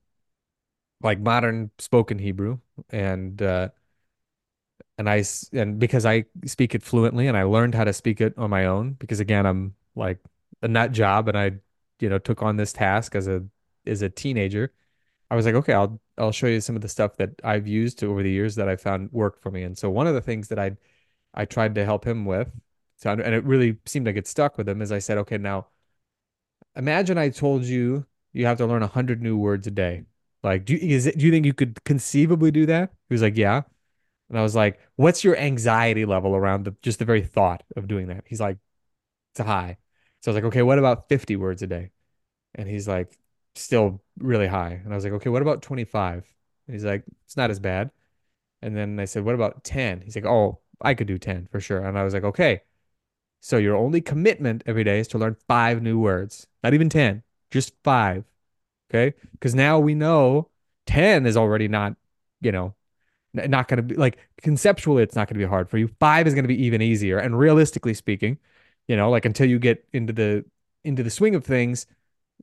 like 1.03 1.21
modern 1.21 1.71
spoken 1.79 2.19
Hebrew 2.19 2.59
and 2.91 3.41
uh 3.43 3.69
and 4.99 5.09
I 5.09 5.25
and 5.53 5.79
because 5.79 6.07
I 6.07 6.25
speak 6.47 6.75
it 6.75 6.83
fluently 6.83 7.27
and 7.27 7.37
I 7.37 7.43
learned 7.45 7.75
how 7.75 7.85
to 7.85 7.93
speak 7.93 8.21
it 8.21 8.35
on 8.39 8.51
my 8.51 8.67
own 8.67 8.93
because 8.95 9.21
again 9.21 9.47
I'm 9.47 9.75
like 9.97 10.19
a 10.63 10.69
nut 10.69 10.93
job 10.93 11.29
and 11.29 11.39
I 11.39 11.53
you 12.01 12.09
know 12.09 12.19
took 12.19 12.43
on 12.43 12.57
this 12.57 12.73
task 12.73 13.15
as 13.15 13.27
a 13.29 13.45
as 13.87 14.03
a 14.03 14.09
teenager 14.11 14.73
I 15.35 15.37
was 15.37 15.47
like 15.47 15.55
okay 15.57 15.72
I'll 15.72 16.01
I'll 16.18 16.32
show 16.32 16.47
you 16.47 16.61
some 16.61 16.76
of 16.76 16.82
the 16.82 16.89
stuff 16.89 17.16
that 17.16 17.30
I've 17.45 17.66
used 17.66 18.03
over 18.05 18.22
the 18.22 18.30
years 18.30 18.55
that 18.57 18.68
I 18.68 18.76
found 18.76 19.11
worked 19.12 19.43
for 19.43 19.51
me 19.51 19.62
and 19.64 19.76
so 19.76 19.91
one 19.91 20.07
of 20.07 20.14
the 20.14 20.20
things 20.20 20.49
that 20.49 20.59
I 20.59 20.76
I 21.35 21.45
tried 21.47 21.74
to 21.76 21.85
help 21.85 22.07
him 22.07 22.24
with 22.26 22.53
so, 22.97 23.11
and 23.11 23.20
it 23.20 23.45
really 23.45 23.78
seemed 23.87 24.07
like 24.07 24.16
it 24.16 24.28
stuck 24.28 24.59
with 24.59 24.68
him 24.68 24.82
is 24.82 24.93
I 24.93 25.01
said 25.01 25.18
okay 25.18 25.39
now 25.39 25.68
imagine 26.76 27.18
I 27.18 27.28
told 27.30 27.64
you 27.64 28.07
you 28.32 28.47
have 28.47 28.59
to 28.59 28.66
learn 28.66 28.82
hundred 28.82 29.22
new 29.22 29.37
words 29.37 29.66
a 29.66 29.70
day 29.70 30.05
like, 30.45 30.66
do 30.66 30.74
you, 30.74 30.95
is 30.97 31.07
it, 31.07 31.16
do 31.18 31.24
you 31.24 31.32
think 31.32 31.47
you 31.47 31.55
could 31.55 31.82
conceivably 31.85 32.51
do 32.51 32.66
that? 32.66 32.93
He 33.09 33.14
was 33.14 33.22
like, 33.22 33.37
yeah. 33.37 33.62
And 34.28 34.39
I 34.39 34.43
was 34.43 34.55
like, 34.55 34.80
what's 34.97 35.24
your 35.24 35.37
anxiety 35.37 36.05
level 36.05 36.37
around 36.37 36.64
the 36.64 36.76
just 36.82 36.99
the 36.99 37.07
very 37.07 37.22
thought 37.22 37.64
of 37.76 37.89
doing 37.89 38.09
that? 38.09 38.24
He's 38.26 38.41
like, 38.41 38.59
it's 39.32 39.41
high. 39.47 39.78
So 40.22 40.30
I 40.30 40.35
was 40.35 40.43
like, 40.43 40.49
okay, 40.53 40.62
what 40.62 40.78
about 40.78 41.09
50 41.09 41.37
words 41.37 41.62
a 41.62 41.68
day? 41.68 41.93
And 42.55 42.68
he's 42.68 42.89
like, 42.89 43.18
still 43.57 44.04
really 44.19 44.47
high. 44.47 44.81
And 44.85 44.93
I 44.93 44.97
was 44.97 45.05
like, 45.05 45.12
okay, 45.15 45.31
what 45.31 45.43
about 45.43 45.62
25? 45.62 46.25
And 46.67 46.75
he's 46.75 46.85
like, 46.85 47.05
it's 47.25 47.37
not 47.37 47.51
as 47.51 47.59
bad. 47.59 47.91
And 48.62 48.77
then 48.77 48.99
I 48.99 49.05
said, 49.05 49.25
what 49.25 49.35
about 49.35 49.65
10? 49.65 50.03
He's 50.03 50.17
like, 50.17 50.25
oh, 50.25 50.61
I 50.81 50.95
could 50.95 51.07
do 51.07 51.19
10 51.19 51.49
for 51.51 51.61
sure. 51.61 51.81
And 51.85 51.99
I 51.99 52.05
was 52.05 52.15
like, 52.15 52.25
okay. 52.25 52.62
So 53.41 53.59
your 53.59 53.77
only 53.77 54.01
commitment 54.01 54.62
every 54.67 54.85
day 54.85 55.01
is 55.01 55.09
to 55.09 55.19
learn 55.19 55.37
five 55.47 55.83
new 55.83 55.99
words, 55.99 56.47
not 56.62 56.73
even 56.73 56.89
10, 56.89 57.23
just 57.51 57.75
five. 57.85 58.25
Okay. 58.91 59.15
Because 59.33 59.55
now 59.55 59.79
we 59.79 59.95
know 59.95 60.49
10 60.87 61.27
is 61.27 61.37
already 61.37 61.69
not, 61.69 61.97
you 62.41 62.53
know, 62.53 62.75
not 63.35 63.69
going 63.69 63.79
to 63.79 63.83
be 63.83 63.97
like 63.97 64.19
conceptually, 64.43 65.03
it's 65.03 65.17
not 65.17 65.29
going 65.29 65.35
to 65.35 65.45
be 65.45 65.49
hard 65.49 65.69
for 65.69 65.77
you. 65.77 65.89
Five 65.99 66.27
is 66.27 66.35
going 66.35 66.45
to 66.45 66.49
be 66.49 66.65
even 66.65 66.81
easier. 66.81 67.19
And 67.19 67.39
realistically 67.39 67.95
speaking, 67.95 68.39
you 68.87 68.97
know, 68.97 69.11
like 69.11 69.25
until 69.25 69.49
you 69.49 69.59
get 69.59 69.87
into 69.93 70.12
the 70.12 70.45
into 70.85 71.03
the 71.03 71.11
swing 71.11 71.35
of 71.35 71.45
things, 71.45 71.87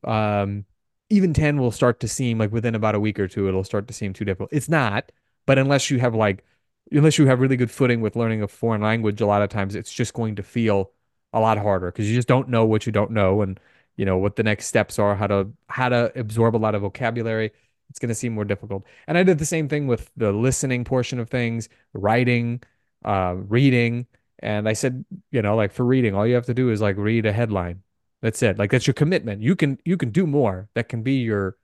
um, 0.04 0.66
even 1.12 1.34
10 1.34 1.60
will 1.60 1.72
start 1.72 2.00
to 2.00 2.08
seem 2.08 2.38
like 2.38 2.52
within 2.52 2.74
about 2.74 2.96
a 2.96 3.00
week 3.00 3.20
or 3.20 3.28
two, 3.28 3.48
it'll 3.48 3.64
start 3.64 3.88
to 3.88 3.94
seem 3.94 4.14
too 4.14 4.26
difficult. 4.26 4.50
It's 4.52 4.70
not, 4.70 5.12
but 5.46 5.60
unless 5.60 5.92
you 5.92 6.00
have 6.00 6.16
like 6.16 6.44
unless 6.92 7.18
you 7.18 7.28
have 7.28 7.40
really 7.40 7.58
good 7.58 7.72
footing 7.72 8.02
with 8.02 8.16
learning 8.16 8.42
a 8.42 8.48
foreign 8.48 8.82
language, 8.82 9.22
a 9.22 9.26
lot 9.26 9.42
of 9.42 9.50
times 9.50 9.76
it's 9.76 9.94
just 9.94 10.14
going 10.14 10.36
to 10.36 10.44
feel 10.44 10.92
a 11.34 11.40
lot 11.40 11.58
harder 11.58 11.92
because 11.92 12.10
you 12.10 12.16
just 12.16 12.28
don't 12.28 12.50
know 12.50 12.66
what 12.66 12.86
you 12.86 12.92
don't 12.92 13.12
know 13.12 13.42
and 13.42 13.60
you 13.98 14.06
know 14.06 14.18
what 14.18 14.36
the 14.36 14.44
next 14.44 14.68
steps 14.68 15.00
are, 15.00 15.16
how 15.16 15.28
to 15.28 15.52
how 15.68 15.90
to 15.90 16.12
absorb 16.18 16.56
a 16.56 16.58
lot 16.58 16.76
of 16.76 16.82
vocabulary. 16.82 17.52
It's 17.90 18.00
going 18.00 18.10
to 18.10 18.16
seem 18.16 18.34
more 18.34 18.46
difficult. 18.46 18.86
And 19.08 19.18
I 19.18 19.24
did 19.24 19.38
the 19.38 19.46
same 19.46 19.68
thing 19.68 19.88
with 19.88 20.10
the 20.16 20.32
listening 20.32 20.86
portion 20.86 21.20
of 21.20 21.30
things, 21.30 21.68
writing, 21.94 22.64
uh, 23.04 23.36
reading. 23.36 24.08
And 24.40 24.68
I 24.70 24.74
said, 24.74 25.04
you 25.30 25.42
know, 25.42 25.58
like 25.58 25.74
for 25.74 25.86
reading, 25.86 26.16
all 26.16 26.26
you 26.26 26.36
have 26.36 26.46
to 26.46 26.54
do 26.54 26.70
is 26.72 26.80
like 26.82 26.96
read 26.98 27.26
a 27.26 27.34
headline. 27.34 27.84
That's 28.22 28.42
it. 28.44 28.58
Like 28.60 28.72
that's 28.72 28.88
your 28.88 28.94
commitment. 28.94 29.42
You 29.42 29.56
can 29.56 29.80
you 29.86 29.98
can 29.98 30.12
do 30.12 30.28
more. 30.28 30.70
That 30.76 30.90
can 30.90 31.04
be 31.04 31.22
your 31.22 31.58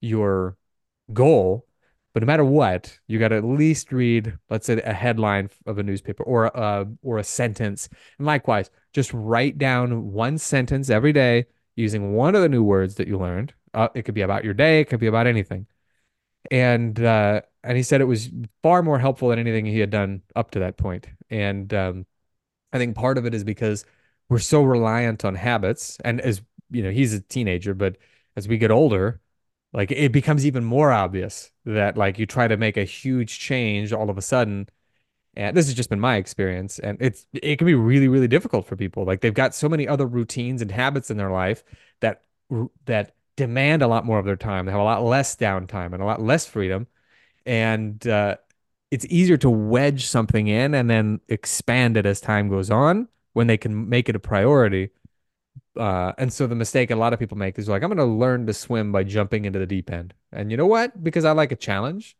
your 0.00 0.56
goal 1.12 1.66
but 2.14 2.22
no 2.22 2.26
matter 2.26 2.44
what, 2.44 2.98
you 3.06 3.18
got 3.18 3.28
to 3.28 3.36
at 3.36 3.44
least 3.44 3.90
read, 3.90 4.36
let's 4.50 4.66
say, 4.66 4.80
a 4.82 4.92
headline 4.92 5.48
of 5.66 5.78
a 5.78 5.82
newspaper 5.82 6.22
or 6.24 6.46
a 6.46 6.86
or 7.02 7.18
a 7.18 7.24
sentence. 7.24 7.88
And 8.18 8.26
likewise, 8.26 8.70
just 8.92 9.12
write 9.14 9.56
down 9.56 10.12
one 10.12 10.36
sentence 10.38 10.90
every 10.90 11.12
day 11.12 11.46
using 11.74 12.12
one 12.12 12.34
of 12.34 12.42
the 12.42 12.48
new 12.50 12.62
words 12.62 12.96
that 12.96 13.08
you 13.08 13.18
learned. 13.18 13.54
Uh, 13.72 13.88
it 13.94 14.02
could 14.02 14.14
be 14.14 14.20
about 14.20 14.44
your 14.44 14.52
day, 14.54 14.80
it 14.80 14.88
could 14.88 15.00
be 15.00 15.06
about 15.06 15.26
anything. 15.26 15.66
And 16.50 17.00
uh, 17.02 17.42
and 17.64 17.76
he 17.76 17.82
said 17.82 18.00
it 18.02 18.04
was 18.04 18.30
far 18.62 18.82
more 18.82 18.98
helpful 18.98 19.30
than 19.30 19.38
anything 19.38 19.64
he 19.64 19.78
had 19.78 19.90
done 19.90 20.22
up 20.36 20.50
to 20.52 20.60
that 20.60 20.76
point. 20.76 21.08
And 21.30 21.72
um, 21.72 22.06
I 22.72 22.78
think 22.78 22.96
part 22.96 23.18
of 23.18 23.26
it 23.26 23.34
is 23.34 23.44
because 23.44 23.86
we're 24.32 24.38
so 24.38 24.62
reliant 24.62 25.26
on 25.26 25.34
habits. 25.34 25.98
And 26.04 26.18
as 26.22 26.40
you 26.70 26.82
know, 26.82 26.90
he's 26.90 27.12
a 27.12 27.20
teenager, 27.20 27.74
but 27.74 27.98
as 28.34 28.48
we 28.48 28.56
get 28.56 28.70
older, 28.70 29.20
like 29.74 29.90
it 29.90 30.10
becomes 30.10 30.46
even 30.46 30.64
more 30.64 30.90
obvious 30.90 31.50
that 31.66 31.98
like 31.98 32.18
you 32.18 32.24
try 32.24 32.48
to 32.48 32.56
make 32.56 32.78
a 32.78 32.84
huge 32.84 33.38
change 33.38 33.92
all 33.92 34.08
of 34.08 34.16
a 34.16 34.22
sudden. 34.22 34.70
And 35.34 35.54
this 35.54 35.66
has 35.66 35.74
just 35.74 35.90
been 35.90 36.00
my 36.00 36.16
experience 36.16 36.78
and 36.78 36.96
it's 37.00 37.26
it 37.34 37.56
can 37.56 37.66
be 37.66 37.74
really 37.74 38.08
really 38.08 38.26
difficult 38.26 38.66
for 38.66 38.74
people. 38.74 39.04
Like 39.04 39.20
they've 39.20 39.34
got 39.34 39.54
so 39.54 39.68
many 39.68 39.86
other 39.86 40.06
routines 40.06 40.62
and 40.62 40.70
habits 40.70 41.10
in 41.10 41.18
their 41.18 41.30
life 41.30 41.62
that 42.00 42.22
that 42.86 43.14
demand 43.36 43.82
a 43.82 43.86
lot 43.86 44.06
more 44.06 44.18
of 44.18 44.24
their 44.24 44.36
time. 44.36 44.64
They 44.64 44.72
have 44.72 44.80
a 44.80 44.84
lot 44.84 45.02
less 45.02 45.36
downtime 45.36 45.92
and 45.92 46.02
a 46.02 46.06
lot 46.06 46.22
less 46.22 46.46
freedom. 46.46 46.86
And 47.44 48.06
uh, 48.06 48.36
it's 48.90 49.04
easier 49.06 49.36
to 49.38 49.50
wedge 49.50 50.06
something 50.06 50.48
in 50.48 50.74
and 50.74 50.88
then 50.88 51.20
expand 51.28 51.98
it 51.98 52.06
as 52.06 52.20
time 52.20 52.48
goes 52.48 52.70
on 52.70 53.08
when 53.32 53.46
they 53.46 53.56
can 53.56 53.88
make 53.88 54.08
it 54.08 54.16
a 54.16 54.20
priority 54.20 54.90
uh, 55.76 56.12
and 56.18 56.32
so 56.32 56.46
the 56.46 56.54
mistake 56.54 56.90
a 56.90 56.96
lot 56.96 57.12
of 57.12 57.18
people 57.18 57.36
make 57.36 57.58
is 57.58 57.68
like, 57.68 57.82
I'm 57.82 57.88
going 57.88 57.96
to 57.98 58.04
learn 58.04 58.46
to 58.46 58.54
swim 58.54 58.92
by 58.92 59.04
jumping 59.04 59.44
into 59.44 59.58
the 59.58 59.66
deep 59.66 59.90
end. 59.90 60.14
And 60.30 60.50
you 60.50 60.56
know 60.56 60.66
what? 60.66 61.02
Because 61.02 61.24
I 61.24 61.32
like 61.32 61.52
a 61.52 61.56
challenge, 61.56 62.16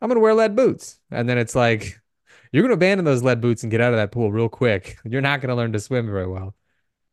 I'm 0.00 0.08
going 0.08 0.16
to 0.16 0.20
wear 0.20 0.34
lead 0.34 0.56
boots. 0.56 0.98
And 1.10 1.28
then 1.28 1.38
it's 1.38 1.54
like, 1.54 2.00
you're 2.52 2.62
going 2.62 2.70
to 2.70 2.74
abandon 2.74 3.04
those 3.04 3.22
lead 3.22 3.40
boots 3.40 3.62
and 3.62 3.70
get 3.70 3.80
out 3.80 3.92
of 3.92 3.98
that 3.98 4.12
pool 4.12 4.30
real 4.30 4.48
quick. 4.48 4.98
You're 5.04 5.20
not 5.20 5.40
going 5.40 5.48
to 5.48 5.54
learn 5.54 5.72
to 5.72 5.80
swim 5.80 6.06
very 6.06 6.26
well. 6.26 6.54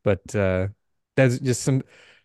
But 0.04 0.36
uh, 0.36 0.68
that's 1.16 1.40
just 1.40 1.64
some 1.64 1.84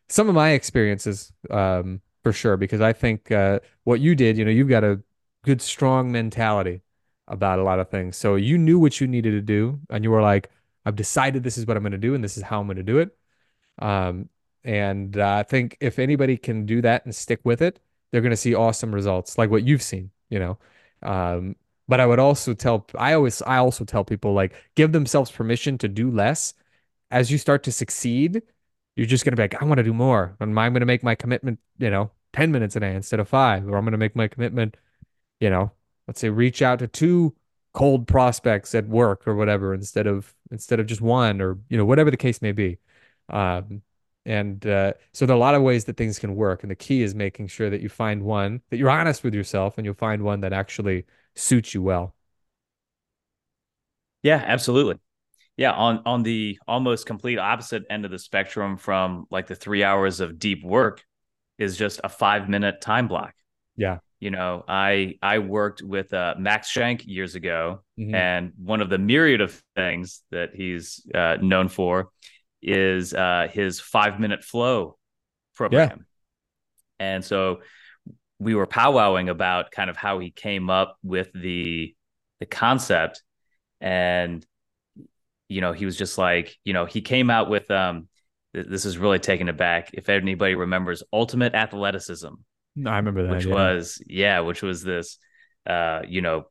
some 0.08 0.28
of 0.28 0.34
my 0.34 0.50
experiences 0.50 1.32
um, 1.50 2.00
for 2.22 2.32
sure. 2.32 2.56
Because 2.56 2.80
I 2.80 2.92
think 2.92 3.30
uh, 3.30 3.60
what 3.84 4.00
you 4.00 4.14
did, 4.14 4.36
you 4.36 4.44
know, 4.44 4.50
you've 4.50 4.68
got 4.68 4.84
a 4.84 5.00
good, 5.44 5.60
strong 5.60 6.10
mentality 6.12 6.82
about 7.28 7.58
a 7.58 7.62
lot 7.62 7.78
of 7.78 7.88
things. 7.88 8.16
So 8.16 8.36
you 8.36 8.58
knew 8.58 8.78
what 8.78 9.00
you 9.00 9.06
needed 9.06 9.32
to 9.32 9.40
do, 9.40 9.80
and 9.90 10.02
you 10.02 10.10
were 10.10 10.22
like, 10.22 10.50
I've 10.84 10.96
decided 10.96 11.42
this 11.42 11.58
is 11.58 11.66
what 11.66 11.76
I'm 11.76 11.82
going 11.82 11.92
to 11.92 11.98
do, 11.98 12.14
and 12.14 12.22
this 12.22 12.36
is 12.36 12.42
how 12.42 12.60
I'm 12.60 12.66
going 12.66 12.76
to 12.76 12.82
do 12.82 12.98
it 12.98 13.16
um, 13.78 14.28
and 14.62 15.16
uh, 15.18 15.36
I 15.36 15.42
think 15.42 15.76
if 15.80 15.98
anybody 15.98 16.36
can 16.36 16.66
do 16.66 16.80
that 16.82 17.04
and 17.04 17.14
stick 17.14 17.40
with 17.44 17.60
it, 17.60 17.80
they're 18.10 18.20
going 18.20 18.30
to 18.30 18.36
see 18.36 18.54
awesome 18.54 18.94
results 18.94 19.36
like 19.36 19.50
what 19.50 19.64
you've 19.64 19.82
seen, 19.82 20.10
you 20.30 20.38
know. 20.38 20.58
Um, 21.02 21.56
but 21.86 22.00
I 22.00 22.06
would 22.06 22.18
also 22.18 22.54
tell, 22.54 22.86
I 22.96 23.12
always, 23.12 23.42
I 23.42 23.58
also 23.58 23.84
tell 23.84 24.04
people 24.04 24.32
like 24.32 24.54
give 24.74 24.92
themselves 24.92 25.30
permission 25.30 25.76
to 25.78 25.88
do 25.88 26.10
less. 26.10 26.54
As 27.10 27.30
you 27.30 27.38
start 27.38 27.62
to 27.64 27.72
succeed, 27.72 28.42
you're 28.96 29.06
just 29.06 29.24
going 29.24 29.32
to 29.32 29.36
be 29.36 29.42
like, 29.42 29.60
I 29.60 29.64
want 29.66 29.78
to 29.78 29.84
do 29.84 29.92
more. 29.92 30.36
And 30.40 30.58
I'm 30.58 30.72
going 30.72 30.80
to 30.80 30.86
make 30.86 31.02
my 31.02 31.14
commitment, 31.14 31.58
you 31.78 31.90
know, 31.90 32.10
10 32.32 32.50
minutes 32.52 32.76
a 32.76 32.80
day 32.80 32.94
instead 32.94 33.20
of 33.20 33.28
five, 33.28 33.68
or 33.68 33.76
I'm 33.76 33.84
going 33.84 33.92
to 33.92 33.98
make 33.98 34.16
my 34.16 34.28
commitment, 34.28 34.76
you 35.40 35.50
know, 35.50 35.72
let's 36.08 36.20
say 36.20 36.30
reach 36.30 36.62
out 36.62 36.78
to 36.78 36.86
two 36.88 37.34
cold 37.74 38.08
prospects 38.08 38.74
at 38.74 38.88
work 38.88 39.26
or 39.28 39.34
whatever 39.36 39.74
instead 39.74 40.06
of 40.06 40.34
instead 40.50 40.80
of 40.80 40.86
just 40.86 41.02
one 41.02 41.40
or 41.42 41.58
you 41.68 41.76
know 41.76 41.84
whatever 41.84 42.10
the 42.10 42.16
case 42.16 42.40
may 42.40 42.52
be 42.52 42.78
um, 43.30 43.82
and 44.26 44.66
uh, 44.66 44.94
so 45.12 45.26
there 45.26 45.34
are 45.34 45.36
a 45.36 45.40
lot 45.40 45.54
of 45.54 45.62
ways 45.62 45.84
that 45.84 45.96
things 45.96 46.18
can 46.18 46.34
work. 46.34 46.62
And 46.62 46.70
the 46.70 46.76
key 46.76 47.02
is 47.02 47.14
making 47.14 47.48
sure 47.48 47.68
that 47.70 47.80
you 47.80 47.88
find 47.88 48.22
one 48.22 48.62
that 48.70 48.78
you're 48.78 48.90
honest 48.90 49.22
with 49.22 49.34
yourself 49.34 49.76
and 49.76 49.84
you'll 49.84 49.94
find 49.94 50.22
one 50.22 50.40
that 50.40 50.52
actually 50.52 51.04
suits 51.34 51.74
you 51.74 51.82
well. 51.82 52.14
Yeah, 54.22 54.42
absolutely. 54.44 54.98
Yeah, 55.56 55.72
on 55.72 56.02
on 56.06 56.22
the 56.22 56.58
almost 56.66 57.06
complete 57.06 57.38
opposite 57.38 57.84
end 57.90 58.04
of 58.04 58.10
the 58.10 58.18
spectrum 58.18 58.76
from 58.76 59.26
like 59.30 59.46
the 59.46 59.54
3 59.54 59.84
hours 59.84 60.20
of 60.20 60.38
deep 60.38 60.64
work 60.64 61.04
is 61.58 61.76
just 61.76 62.00
a 62.02 62.08
5 62.08 62.48
minute 62.48 62.80
time 62.80 63.06
block. 63.06 63.34
Yeah. 63.76 63.98
You 64.24 64.30
know, 64.30 64.64
I 64.66 65.18
I 65.20 65.40
worked 65.40 65.82
with 65.82 66.14
uh, 66.14 66.34
Max 66.38 66.70
Shank 66.70 67.04
years 67.06 67.34
ago, 67.34 67.82
mm-hmm. 68.00 68.14
and 68.14 68.52
one 68.56 68.80
of 68.80 68.88
the 68.88 68.96
myriad 68.96 69.42
of 69.42 69.62
things 69.76 70.22
that 70.30 70.54
he's 70.54 71.06
uh, 71.14 71.36
known 71.42 71.68
for 71.68 72.08
is 72.62 73.12
uh, 73.12 73.48
his 73.52 73.80
five 73.80 74.18
minute 74.18 74.42
flow 74.42 74.96
program. 75.54 76.06
Yeah. 76.98 77.06
And 77.06 77.22
so 77.22 77.60
we 78.38 78.54
were 78.54 78.66
powwowing 78.66 79.28
about 79.28 79.70
kind 79.70 79.90
of 79.90 79.98
how 79.98 80.20
he 80.20 80.30
came 80.30 80.70
up 80.70 80.96
with 81.02 81.30
the 81.34 81.94
the 82.40 82.46
concept 82.46 83.22
and 83.82 84.46
you 85.50 85.60
know 85.60 85.74
he 85.74 85.84
was 85.84 85.98
just 85.98 86.16
like 86.16 86.56
you 86.64 86.72
know 86.72 86.86
he 86.86 87.02
came 87.02 87.28
out 87.28 87.50
with 87.50 87.70
um 87.70 88.08
this 88.54 88.86
is 88.86 88.96
really 88.96 89.18
taking 89.18 89.48
it 89.48 89.58
back 89.58 89.90
if 89.92 90.08
anybody 90.08 90.54
remembers 90.54 91.02
ultimate 91.12 91.54
athleticism 91.54 92.32
no, 92.76 92.90
i 92.90 92.96
remember 92.96 93.24
that 93.24 93.32
which 93.32 93.46
yeah. 93.46 93.54
was 93.54 94.02
yeah 94.06 94.40
which 94.40 94.62
was 94.62 94.82
this 94.82 95.18
uh 95.66 96.00
you 96.06 96.20
know 96.20 96.44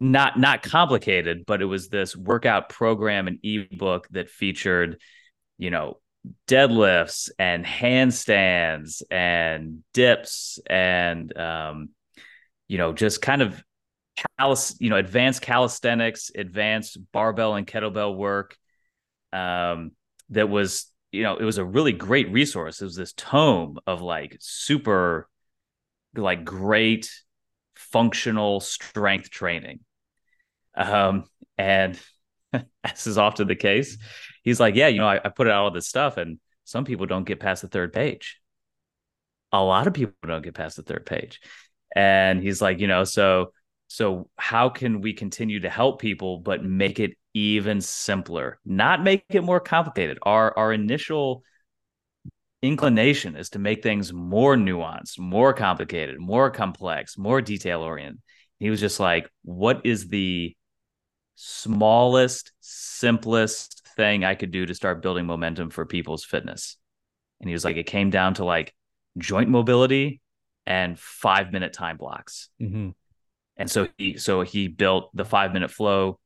not 0.00 0.38
not 0.38 0.62
complicated 0.62 1.44
but 1.46 1.60
it 1.60 1.66
was 1.66 1.88
this 1.88 2.16
workout 2.16 2.68
program 2.68 3.26
and 3.26 3.38
ebook 3.42 4.06
that 4.10 4.30
featured 4.30 4.98
you 5.58 5.70
know, 5.70 5.98
deadlifts 6.46 7.30
and 7.38 7.64
handstands 7.64 9.02
and 9.10 9.82
dips 9.92 10.58
and 10.68 11.36
um, 11.36 11.90
you 12.68 12.78
know, 12.78 12.92
just 12.92 13.20
kind 13.20 13.42
of 13.42 13.62
calis, 14.40 14.76
you 14.78 14.88
know, 14.88 14.96
advanced 14.96 15.42
calisthenics, 15.42 16.30
advanced 16.34 16.98
barbell 17.12 17.54
and 17.56 17.66
kettlebell 17.66 18.16
work. 18.16 18.56
Um, 19.32 19.92
that 20.30 20.48
was, 20.48 20.86
you 21.12 21.22
know, 21.22 21.36
it 21.36 21.44
was 21.44 21.58
a 21.58 21.64
really 21.64 21.92
great 21.92 22.30
resource. 22.30 22.80
It 22.80 22.84
was 22.84 22.96
this 22.96 23.12
tome 23.14 23.78
of 23.86 24.00
like 24.00 24.36
super, 24.40 25.28
like 26.14 26.44
great 26.44 27.10
functional 27.74 28.60
strength 28.60 29.30
training. 29.30 29.80
Um, 30.74 31.24
and 31.56 31.98
as 32.84 33.06
is 33.06 33.18
often 33.18 33.48
the 33.48 33.56
case, 33.56 33.98
he's 34.42 34.60
like, 34.60 34.74
yeah, 34.74 34.88
you 34.88 34.98
know, 34.98 35.08
I, 35.08 35.20
I 35.24 35.28
put 35.28 35.46
out 35.46 35.64
all 35.64 35.70
this 35.70 35.88
stuff, 35.88 36.16
and 36.16 36.38
some 36.64 36.84
people 36.84 37.06
don't 37.06 37.24
get 37.24 37.40
past 37.40 37.62
the 37.62 37.68
third 37.68 37.92
page. 37.92 38.40
A 39.52 39.62
lot 39.62 39.86
of 39.86 39.94
people 39.94 40.14
don't 40.26 40.42
get 40.42 40.54
past 40.54 40.76
the 40.76 40.82
third 40.82 41.06
page, 41.06 41.40
and 41.96 42.42
he's 42.42 42.60
like, 42.60 42.80
you 42.80 42.86
know, 42.86 43.04
so 43.04 43.52
so 43.88 44.28
how 44.36 44.68
can 44.68 45.00
we 45.00 45.14
continue 45.14 45.60
to 45.60 45.70
help 45.70 46.00
people, 46.00 46.38
but 46.38 46.62
make 46.62 47.00
it 47.00 47.16
even 47.32 47.80
simpler, 47.80 48.58
not 48.64 49.02
make 49.02 49.24
it 49.30 49.42
more 49.42 49.60
complicated? 49.60 50.18
Our 50.22 50.56
our 50.56 50.72
initial 50.72 51.42
inclination 52.62 53.36
is 53.36 53.50
to 53.50 53.58
make 53.58 53.82
things 53.82 54.12
more 54.12 54.56
nuanced, 54.56 55.18
more 55.18 55.52
complicated, 55.52 56.18
more 56.18 56.50
complex, 56.50 57.16
more 57.16 57.40
detail 57.40 57.80
oriented. 57.80 58.20
He 58.58 58.70
was 58.70 58.80
just 58.80 58.98
like, 58.98 59.30
what 59.42 59.82
is 59.84 60.08
the 60.08 60.56
smallest, 61.36 62.52
simplest 62.60 63.86
thing 63.96 64.24
I 64.24 64.34
could 64.34 64.50
do 64.50 64.66
to 64.66 64.74
start 64.74 65.02
building 65.02 65.26
momentum 65.26 65.70
for 65.70 65.86
people's 65.86 66.24
fitness? 66.24 66.76
And 67.40 67.48
he 67.48 67.52
was 67.52 67.64
like, 67.64 67.76
it 67.76 67.86
came 67.86 68.10
down 68.10 68.34
to 68.34 68.44
like 68.44 68.74
joint 69.16 69.48
mobility 69.48 70.20
and 70.66 70.98
five 70.98 71.52
minute 71.52 71.72
time 71.72 71.96
blocks. 71.96 72.48
Mm-hmm. 72.60 72.90
And 73.56 73.70
so 73.70 73.88
he 73.96 74.18
so 74.18 74.42
he 74.42 74.68
built 74.68 75.10
the 75.14 75.24
five 75.24 75.52
minute 75.52 75.70
flow 75.70 76.18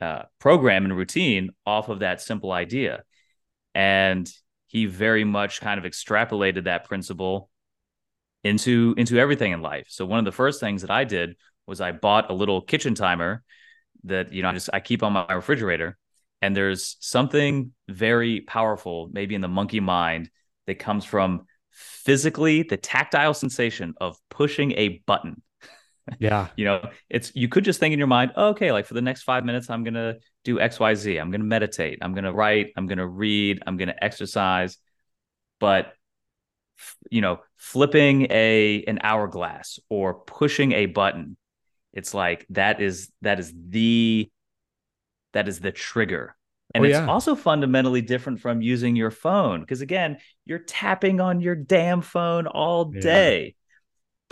uh, 0.00 0.22
program 0.38 0.84
and 0.84 0.96
routine 0.96 1.50
off 1.66 1.88
of 1.88 2.00
that 2.00 2.22
simple 2.22 2.52
idea, 2.52 3.02
and 3.74 4.30
he 4.74 4.86
very 4.86 5.22
much 5.22 5.60
kind 5.60 5.78
of 5.78 5.90
extrapolated 5.90 6.64
that 6.64 6.84
principle 6.84 7.48
into 8.42 8.92
into 8.98 9.18
everything 9.18 9.52
in 9.52 9.62
life. 9.62 9.86
So 9.88 10.04
one 10.04 10.18
of 10.18 10.24
the 10.24 10.32
first 10.32 10.58
things 10.58 10.82
that 10.82 10.90
I 10.90 11.04
did 11.04 11.36
was 11.64 11.80
I 11.80 11.92
bought 11.92 12.28
a 12.28 12.34
little 12.34 12.60
kitchen 12.60 12.96
timer 12.96 13.44
that 14.02 14.32
you 14.32 14.42
know 14.42 14.48
I 14.48 14.52
just 14.52 14.68
I 14.72 14.80
keep 14.80 15.04
on 15.04 15.12
my 15.12 15.32
refrigerator, 15.32 15.96
and 16.42 16.56
there's 16.56 16.96
something 16.98 17.72
very 17.88 18.40
powerful, 18.40 19.08
maybe 19.12 19.36
in 19.36 19.40
the 19.40 19.48
monkey 19.48 19.78
mind, 19.78 20.28
that 20.66 20.80
comes 20.80 21.04
from 21.04 21.46
physically 21.70 22.64
the 22.64 22.76
tactile 22.76 23.32
sensation 23.32 23.94
of 24.00 24.18
pushing 24.28 24.72
a 24.72 25.02
button. 25.06 25.40
Yeah. 26.18 26.50
you 26.56 26.64
know, 26.64 26.88
it's 27.10 27.32
you 27.34 27.48
could 27.48 27.64
just 27.64 27.80
think 27.80 27.92
in 27.92 27.98
your 27.98 28.08
mind, 28.08 28.32
oh, 28.36 28.48
okay, 28.50 28.72
like 28.72 28.86
for 28.86 28.94
the 28.94 29.02
next 29.02 29.22
five 29.22 29.44
minutes, 29.44 29.70
I'm 29.70 29.84
gonna 29.84 30.16
do 30.44 30.60
XYZ. 30.60 31.18
I'm 31.20 31.30
gonna 31.30 31.44
meditate, 31.44 31.98
I'm 32.02 32.14
gonna 32.14 32.32
write, 32.32 32.72
I'm 32.76 32.86
gonna 32.86 33.06
read, 33.06 33.62
I'm 33.66 33.76
gonna 33.76 33.94
exercise. 34.00 34.78
But 35.60 35.94
you 37.10 37.20
know, 37.20 37.40
flipping 37.56 38.26
a 38.30 38.84
an 38.86 38.98
hourglass 39.02 39.78
or 39.88 40.14
pushing 40.14 40.72
a 40.72 40.86
button, 40.86 41.36
it's 41.92 42.14
like 42.14 42.46
that 42.50 42.80
is 42.80 43.10
that 43.22 43.40
is 43.40 43.52
the 43.70 44.30
that 45.32 45.48
is 45.48 45.60
the 45.60 45.72
trigger 45.72 46.36
and 46.74 46.82
Oh, 46.82 46.84
it's 46.84 47.00
yeah. 47.02 47.06
also 47.06 47.36
fundamentally 47.36 48.00
different 48.00 48.40
from 48.40 48.60
using 48.60 48.96
your 48.96 49.12
phone 49.12 49.60
because, 49.60 49.80
again, 49.80 50.18
you're 50.44 50.58
tapping 50.58 51.20
on 51.20 51.40
your 51.40 51.54
damn 51.54 52.00
phone 52.00 52.48
all 52.48 52.86
Yeah. 52.90 53.00
day. 53.00 53.54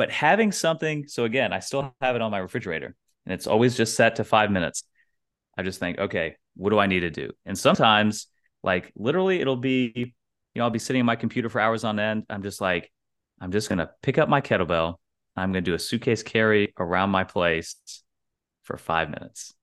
But 0.03 0.11
having 0.11 0.51
something, 0.51 1.07
so 1.07 1.23
again, 1.23 1.53
I 1.53 1.61
still 1.61 1.95
have 2.01 2.17
it 2.17 2.23
on 2.23 2.33
my 2.33 2.39
refrigerator 2.39 2.97
and 3.25 3.33
it's 3.33 3.47
always 3.47 3.77
just 3.77 3.95
set 3.95 4.17
to 4.17 4.25
five 4.25 4.51
minutes. 4.51 4.83
I 5.57 5.63
just 5.63 5.79
think, 5.79 5.97
okay, 5.97 6.35
what 6.57 6.71
do 6.71 6.81
I 6.81 6.89
need 6.89 7.01
to 7.01 7.11
do? 7.11 7.31
And 7.47 7.57
sometimes, 7.57 8.27
like 8.65 8.91
literally, 8.97 9.41
it'll 9.41 9.55
be, 9.55 9.93
you 9.95 10.13
know, 10.57 10.65
I'll 10.65 10.71
be 10.71 10.81
sitting 10.81 10.99
on 10.99 11.07
my 11.07 11.15
computer 11.15 11.49
for 11.49 11.61
hours 11.61 11.85
on 11.85 12.01
end. 12.01 12.25
I'm 12.29 12.43
just 12.43 12.61
like, 12.61 12.91
I'm 13.41 13.53
just 13.53 13.69
going 13.69 13.79
to 13.79 13.91
pick 14.03 14.19
up 14.19 14.29
my 14.29 14.41
kettlebell. 14.41 14.97
I'm 15.37 15.53
going 15.53 15.63
to 15.63 15.71
do 15.71 15.77
a 15.77 15.79
suitcase 15.79 16.25
carry 16.25 16.75
around 16.81 17.11
my 17.11 17.23
place 17.23 17.77
for 18.65 18.77
five 18.77 19.09
minutes 19.09 19.55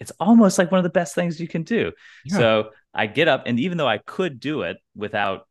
it's 0.00 0.12
almost 0.20 0.58
like 0.58 0.70
one 0.70 0.78
of 0.78 0.84
the 0.84 0.90
best 0.90 1.14
things 1.14 1.40
you 1.40 1.48
can 1.48 1.64
do. 1.64 1.90
Yeah. 2.24 2.36
So 2.36 2.70
I 2.94 3.08
get 3.08 3.26
up, 3.26 3.42
and 3.46 3.58
even 3.58 3.78
though 3.78 3.88
I 3.88 3.98
could 3.98 4.38
do 4.40 4.62
it 4.62 4.76
without 4.94 5.48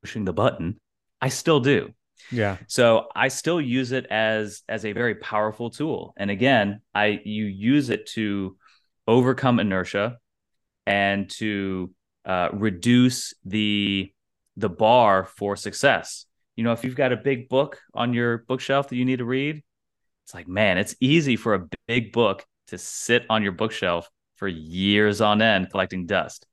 pushing 0.00 0.24
the 0.24 0.32
button, 0.32 0.78
I 1.20 1.28
still 1.28 1.58
do. 1.58 1.92
Yeah. 2.30 2.58
So 2.66 3.08
I 3.14 3.28
still 3.28 3.60
use 3.60 3.92
it 3.92 4.06
as 4.06 4.62
as 4.68 4.84
a 4.84 4.92
very 4.92 5.14
powerful 5.16 5.70
tool. 5.70 6.14
And 6.16 6.30
again, 6.30 6.80
I 6.94 7.20
you 7.24 7.44
use 7.44 7.90
it 7.90 8.06
to 8.10 8.56
overcome 9.06 9.60
inertia 9.60 10.18
and 10.86 11.28
to 11.30 11.92
uh, 12.24 12.48
reduce 12.52 13.34
the 13.44 14.12
the 14.56 14.68
bar 14.68 15.24
for 15.24 15.56
success. 15.56 16.26
You 16.56 16.64
know, 16.64 16.72
if 16.72 16.84
you've 16.84 16.94
got 16.94 17.12
a 17.12 17.16
big 17.16 17.48
book 17.48 17.80
on 17.94 18.14
your 18.14 18.38
bookshelf 18.38 18.88
that 18.88 18.96
you 18.96 19.04
need 19.04 19.18
to 19.18 19.24
read, 19.24 19.62
it's 20.24 20.34
like, 20.34 20.48
man, 20.48 20.78
it's 20.78 20.94
easy 21.00 21.36
for 21.36 21.54
a 21.54 21.66
big 21.86 22.12
book 22.12 22.44
to 22.68 22.78
sit 22.78 23.26
on 23.28 23.42
your 23.42 23.52
bookshelf 23.52 24.08
for 24.36 24.48
years 24.48 25.20
on 25.20 25.42
end 25.42 25.70
collecting 25.70 26.06
dust. 26.06 26.46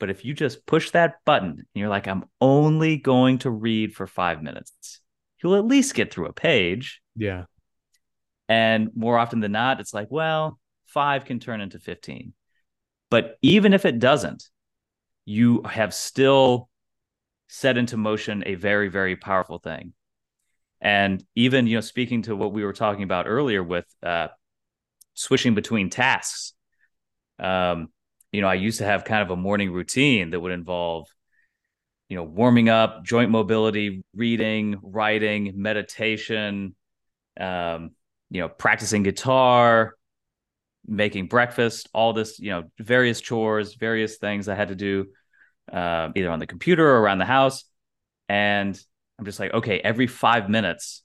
But 0.00 0.10
if 0.10 0.24
you 0.24 0.34
just 0.34 0.66
push 0.66 0.90
that 0.90 1.16
button 1.24 1.50
and 1.50 1.66
you're 1.74 1.90
like, 1.90 2.08
I'm 2.08 2.24
only 2.40 2.96
going 2.96 3.38
to 3.38 3.50
read 3.50 3.94
for 3.94 4.06
five 4.06 4.42
minutes, 4.42 5.00
you'll 5.42 5.56
at 5.56 5.66
least 5.66 5.94
get 5.94 6.12
through 6.12 6.26
a 6.26 6.32
page. 6.32 7.00
Yeah. 7.14 7.44
And 8.48 8.90
more 8.96 9.18
often 9.18 9.38
than 9.40 9.52
not, 9.52 9.78
it's 9.78 9.94
like, 9.94 10.08
well, 10.10 10.58
five 10.86 11.26
can 11.26 11.38
turn 11.38 11.60
into 11.60 11.78
15. 11.78 12.32
But 13.10 13.36
even 13.42 13.74
if 13.74 13.84
it 13.84 13.98
doesn't, 13.98 14.44
you 15.26 15.62
have 15.62 15.94
still 15.94 16.68
set 17.48 17.76
into 17.76 17.96
motion 17.96 18.42
a 18.46 18.54
very, 18.54 18.88
very 18.88 19.16
powerful 19.16 19.58
thing. 19.58 19.92
And 20.80 21.22
even, 21.34 21.66
you 21.66 21.76
know, 21.76 21.82
speaking 21.82 22.22
to 22.22 22.34
what 22.34 22.52
we 22.52 22.64
were 22.64 22.72
talking 22.72 23.02
about 23.02 23.26
earlier 23.28 23.62
with 23.62 23.84
uh, 24.02 24.28
switching 25.14 25.54
between 25.54 25.90
tasks, 25.90 26.54
um, 27.38 27.88
you 28.32 28.40
know, 28.40 28.48
I 28.48 28.54
used 28.54 28.78
to 28.78 28.84
have 28.84 29.04
kind 29.04 29.22
of 29.22 29.30
a 29.30 29.36
morning 29.36 29.72
routine 29.72 30.30
that 30.30 30.40
would 30.40 30.52
involve, 30.52 31.08
you 32.08 32.16
know, 32.16 32.22
warming 32.22 32.68
up, 32.68 33.04
joint 33.04 33.30
mobility, 33.30 34.02
reading, 34.14 34.78
writing, 34.82 35.52
meditation, 35.56 36.74
um, 37.38 37.90
you 38.30 38.40
know, 38.40 38.48
practicing 38.48 39.02
guitar, 39.02 39.94
making 40.86 41.26
breakfast, 41.26 41.88
all 41.92 42.12
this, 42.12 42.38
you 42.38 42.50
know, 42.50 42.64
various 42.78 43.20
chores, 43.20 43.74
various 43.74 44.18
things 44.18 44.48
I 44.48 44.54
had 44.54 44.68
to 44.68 44.74
do, 44.74 45.06
uh, 45.72 46.10
either 46.14 46.30
on 46.30 46.38
the 46.38 46.46
computer 46.46 46.86
or 46.86 47.00
around 47.00 47.18
the 47.18 47.24
house. 47.24 47.64
And 48.28 48.80
I'm 49.18 49.24
just 49.24 49.40
like, 49.40 49.52
okay, 49.52 49.80
every 49.80 50.06
five 50.06 50.48
minutes, 50.48 51.02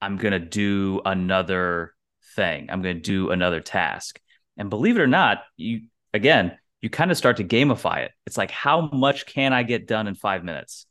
I'm 0.00 0.16
going 0.16 0.32
to 0.32 0.40
do 0.40 1.00
another 1.04 1.94
thing. 2.34 2.68
I'm 2.70 2.82
going 2.82 2.96
to 2.96 3.02
do 3.02 3.30
another 3.30 3.60
task. 3.60 4.20
And 4.56 4.68
believe 4.68 4.96
it 4.96 5.00
or 5.00 5.06
not, 5.06 5.42
you, 5.56 5.82
again, 6.12 6.58
you 6.80 6.90
kind 6.90 7.10
of 7.10 7.16
start 7.16 7.36
to 7.36 7.44
gamify 7.44 8.04
it. 8.04 8.12
It's 8.26 8.36
like, 8.36 8.50
how 8.50 8.88
much 8.92 9.26
can 9.26 9.52
I 9.52 9.62
get 9.62 9.86
done 9.86 10.06
in 10.06 10.14
five 10.14 10.44
minutes? 10.44 10.86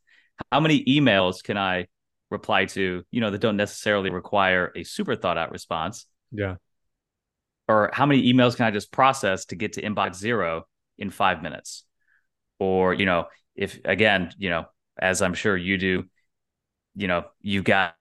How 0.52 0.60
many 0.60 0.84
emails 0.86 1.44
can 1.44 1.58
I 1.58 1.88
reply 2.30 2.66
to, 2.66 3.04
you 3.12 3.22
know, 3.22 3.30
that 3.30 3.42
don't 3.42 3.58
necessarily 3.58 4.10
require 4.10 4.72
a 4.76 4.84
super 4.84 5.16
thought 5.16 5.38
out 5.38 5.52
response? 5.52 6.06
Yeah. 6.32 6.56
Or 7.68 7.92
how 7.94 8.06
many 8.06 8.34
emails 8.34 8.56
can 8.56 8.66
I 8.66 8.72
just 8.72 8.92
process 8.92 9.46
to 9.46 9.56
get 9.56 9.74
to 9.74 9.82
inbox 9.82 10.16
zero 10.16 10.66
in 10.98 11.10
five 11.10 11.44
minutes? 11.44 11.84
Or, 12.60 12.94
you 12.94 13.06
know, 13.06 13.28
if 13.56 13.80
again, 13.86 14.32
you 14.38 14.50
know, 14.50 14.66
as 14.98 15.22
I'm 15.22 15.34
sure 15.34 15.56
you 15.56 15.78
do, 15.78 16.04
you 16.96 17.08
know, 17.08 17.26
you've 17.42 17.64
got 17.64 17.96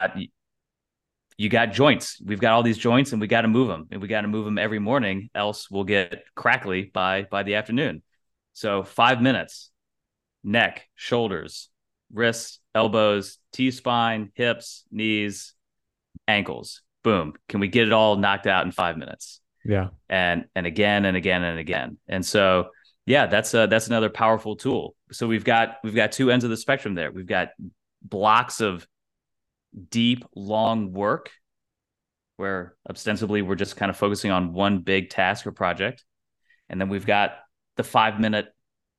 you 1.40 1.48
got 1.48 1.72
joints. 1.72 2.20
We've 2.22 2.38
got 2.38 2.52
all 2.52 2.62
these 2.62 2.76
joints 2.76 3.12
and 3.12 3.20
we 3.20 3.26
got 3.26 3.40
to 3.40 3.48
move 3.48 3.68
them 3.68 3.88
and 3.90 4.02
we 4.02 4.08
got 4.08 4.20
to 4.20 4.28
move 4.28 4.44
them 4.44 4.58
every 4.58 4.78
morning 4.78 5.30
else 5.34 5.70
we'll 5.70 5.84
get 5.84 6.22
crackly 6.34 6.90
by 6.92 7.22
by 7.30 7.44
the 7.44 7.54
afternoon. 7.54 8.02
So 8.52 8.82
5 8.82 9.22
minutes. 9.22 9.70
Neck, 10.44 10.86
shoulders, 10.96 11.70
wrists, 12.12 12.60
elbows, 12.74 13.38
T 13.54 13.70
spine, 13.70 14.32
hips, 14.34 14.84
knees, 14.90 15.54
ankles. 16.28 16.82
Boom. 17.02 17.32
Can 17.48 17.60
we 17.60 17.68
get 17.68 17.86
it 17.86 17.94
all 17.94 18.16
knocked 18.16 18.46
out 18.46 18.66
in 18.66 18.70
5 18.70 18.98
minutes? 18.98 19.40
Yeah. 19.64 19.88
And 20.10 20.44
and 20.54 20.66
again 20.66 21.06
and 21.06 21.16
again 21.16 21.42
and 21.42 21.58
again. 21.58 21.96
And 22.06 22.24
so 22.24 22.68
yeah, 23.06 23.24
that's 23.24 23.54
a, 23.54 23.66
that's 23.66 23.86
another 23.86 24.10
powerful 24.10 24.56
tool. 24.56 24.94
So 25.10 25.26
we've 25.26 25.44
got 25.44 25.78
we've 25.82 25.94
got 25.94 26.12
two 26.12 26.30
ends 26.30 26.44
of 26.44 26.50
the 26.50 26.58
spectrum 26.58 26.94
there. 26.94 27.10
We've 27.10 27.24
got 27.24 27.48
blocks 28.02 28.60
of 28.60 28.86
deep, 29.90 30.24
long 30.34 30.92
work 30.92 31.30
where 32.36 32.74
ostensibly 32.88 33.42
we're 33.42 33.54
just 33.54 33.76
kind 33.76 33.90
of 33.90 33.96
focusing 33.96 34.30
on 34.30 34.54
one 34.54 34.78
big 34.78 35.10
task 35.10 35.46
or 35.46 35.52
project. 35.52 36.04
And 36.70 36.80
then 36.80 36.88
we've 36.88 37.04
got 37.04 37.32
the 37.76 37.84
five 37.84 38.18
minute 38.18 38.46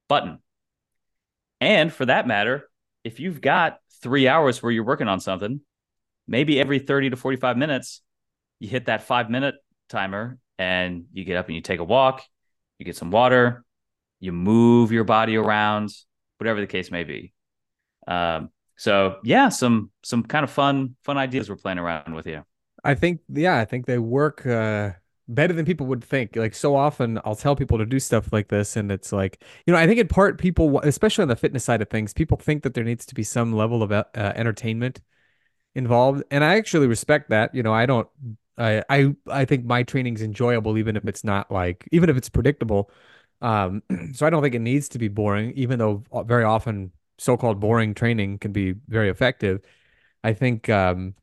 button. 0.08 0.38
And 1.60 1.92
for 1.92 2.06
that 2.06 2.28
matter, 2.28 2.70
if 3.04 3.20
you've 3.20 3.42
got 3.42 3.80
three 4.04 4.28
hours 4.28 4.62
where 4.62 4.72
you're 4.72 4.86
working 4.86 5.08
on 5.08 5.20
something, 5.20 5.62
maybe 6.28 6.60
every 6.60 6.80
30 6.80 7.12
to 7.12 7.16
45 7.16 7.58
minutes, 7.58 8.02
you 8.60 8.70
hit 8.70 8.86
that 8.86 9.04
five 9.04 9.30
minute 9.30 9.56
timer 9.90 10.38
and 10.60 11.06
you 11.12 11.26
get 11.26 11.38
up 11.38 11.48
and 11.48 11.56
you 11.56 11.62
take 11.62 11.80
a 11.80 11.84
walk, 11.84 12.24
you 12.78 12.86
get 12.86 12.96
some 12.96 13.10
water, 13.10 13.64
you 14.20 14.32
move 14.32 14.92
your 14.92 15.04
body 15.04 15.36
around, 15.36 15.90
whatever 16.38 16.62
the 16.62 16.68
case 16.68 16.92
may 16.92 17.04
be. 17.04 17.34
Um, 18.08 18.50
so 18.82 19.18
yeah, 19.24 19.50
some 19.50 19.92
some 20.02 20.24
kind 20.24 20.44
of 20.44 20.50
fun 20.50 20.96
fun 21.04 21.16
ideas 21.16 21.48
we're 21.48 21.56
playing 21.56 21.78
around 21.78 22.16
with 22.16 22.26
here. 22.26 22.48
I 22.84 22.96
think, 22.96 23.22
yeah, 23.30 23.60
I 23.60 23.64
think 23.64 23.86
they 23.86 24.00
work 24.00 24.44
uh, 24.44 24.94
better 25.28 25.54
than 25.54 25.66
people 25.66 25.86
would 25.86 26.04
think. 26.04 26.36
Like 26.36 26.56
so 26.56 26.76
often, 26.76 27.20
I'll 27.24 27.36
tell 27.36 27.56
people 27.56 27.78
to 27.78 27.86
do 27.86 28.00
stuff 28.00 28.34
like 28.34 28.48
this, 28.48 28.76
and 28.76 28.92
it's 28.92 29.14
like, 29.14 29.44
you 29.68 29.74
know, 29.74 29.78
I 29.78 29.86
think 29.86 30.00
in 30.00 30.08
part 30.08 30.40
people, 30.40 30.80
especially 30.80 31.22
on 31.22 31.28
the 31.28 31.36
fitness 31.36 31.64
side 31.64 31.84
of 31.84 31.92
things, 31.92 32.12
people 32.12 32.38
think 32.38 32.64
that 32.64 32.74
there 32.74 32.84
needs 32.84 33.06
to 33.06 33.14
be 33.14 33.22
some 33.22 33.54
level 33.54 33.84
of 33.84 33.92
uh, 33.92 34.06
entertainment 34.16 35.00
involved, 35.76 36.24
and 36.32 36.44
I 36.44 36.56
actually 36.56 36.88
respect 36.88 37.30
that. 37.30 37.54
You 37.54 37.62
know, 37.62 37.74
I 37.74 37.86
don't, 37.86 38.08
I, 38.58 38.84
I, 38.90 39.16
I 39.28 39.46
think 39.46 39.64
my 39.64 39.84
training's 39.84 40.24
enjoyable, 40.24 40.80
even 40.80 40.96
if 40.96 41.06
it's 41.06 41.24
not 41.24 41.52
like, 41.52 41.88
even 41.92 42.10
if 42.10 42.18
it's 42.18 42.30
predictable. 42.30 42.90
Um, 43.44 43.84
so 44.14 44.26
I 44.26 44.32
don't 44.32 44.42
think 44.42 44.56
it 44.56 44.60
needs 44.60 44.90
to 44.90 44.98
be 44.98 45.08
boring, 45.08 45.52
even 45.52 45.78
though 45.78 46.04
very 46.26 46.46
often 46.46 46.92
so-called 47.22 47.60
boring 47.60 47.94
training 47.94 48.40
can 48.40 48.52
be 48.52 48.74
very 48.88 49.10
effective. 49.10 49.62
I 50.24 50.34
think, 50.34 50.70
um, 50.70 51.16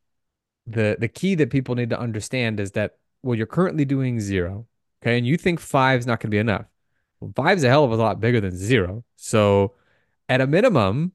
the 0.67 0.97
the 0.99 1.07
key 1.07 1.35
that 1.35 1.49
people 1.49 1.75
need 1.75 1.89
to 1.89 1.99
understand 1.99 2.59
is 2.59 2.71
that 2.71 2.97
well, 3.23 3.35
you're 3.35 3.47
currently 3.47 3.85
doing 3.85 4.19
zero, 4.19 4.67
okay, 5.01 5.17
and 5.17 5.27
you 5.27 5.37
think 5.37 5.59
five's 5.59 6.05
not 6.07 6.19
going 6.19 6.29
to 6.29 6.35
be 6.35 6.37
enough. 6.37 6.65
Well, 7.19 7.33
five's 7.35 7.63
a 7.63 7.69
hell 7.69 7.83
of 7.83 7.91
a 7.91 7.95
lot 7.95 8.19
bigger 8.19 8.39
than 8.39 8.55
zero. 8.55 9.03
So, 9.15 9.73
at 10.29 10.41
a 10.41 10.47
minimum, 10.47 11.13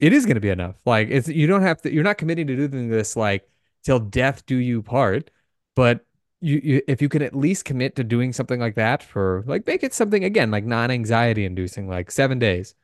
it 0.00 0.12
is 0.12 0.24
going 0.26 0.34
to 0.36 0.40
be 0.40 0.48
enough. 0.50 0.76
Like 0.86 1.08
it's 1.10 1.28
you 1.28 1.46
don't 1.46 1.62
have 1.62 1.82
to. 1.82 1.92
You're 1.92 2.04
not 2.04 2.18
committing 2.18 2.46
to 2.48 2.68
doing 2.68 2.88
this 2.90 3.16
like 3.16 3.48
till 3.84 4.00
death 4.00 4.44
do 4.46 4.56
you 4.56 4.82
part, 4.82 5.30
but 5.76 6.04
you, 6.40 6.60
you 6.62 6.82
if 6.88 7.00
you 7.02 7.08
can 7.08 7.22
at 7.22 7.34
least 7.34 7.64
commit 7.64 7.96
to 7.96 8.04
doing 8.04 8.32
something 8.32 8.60
like 8.60 8.74
that 8.76 9.02
for 9.02 9.44
like 9.46 9.66
make 9.66 9.82
it 9.82 9.94
something 9.94 10.24
again 10.24 10.50
like 10.50 10.64
non-anxiety 10.64 11.44
inducing 11.44 11.88
like 11.88 12.10
seven 12.10 12.38
days. 12.38 12.74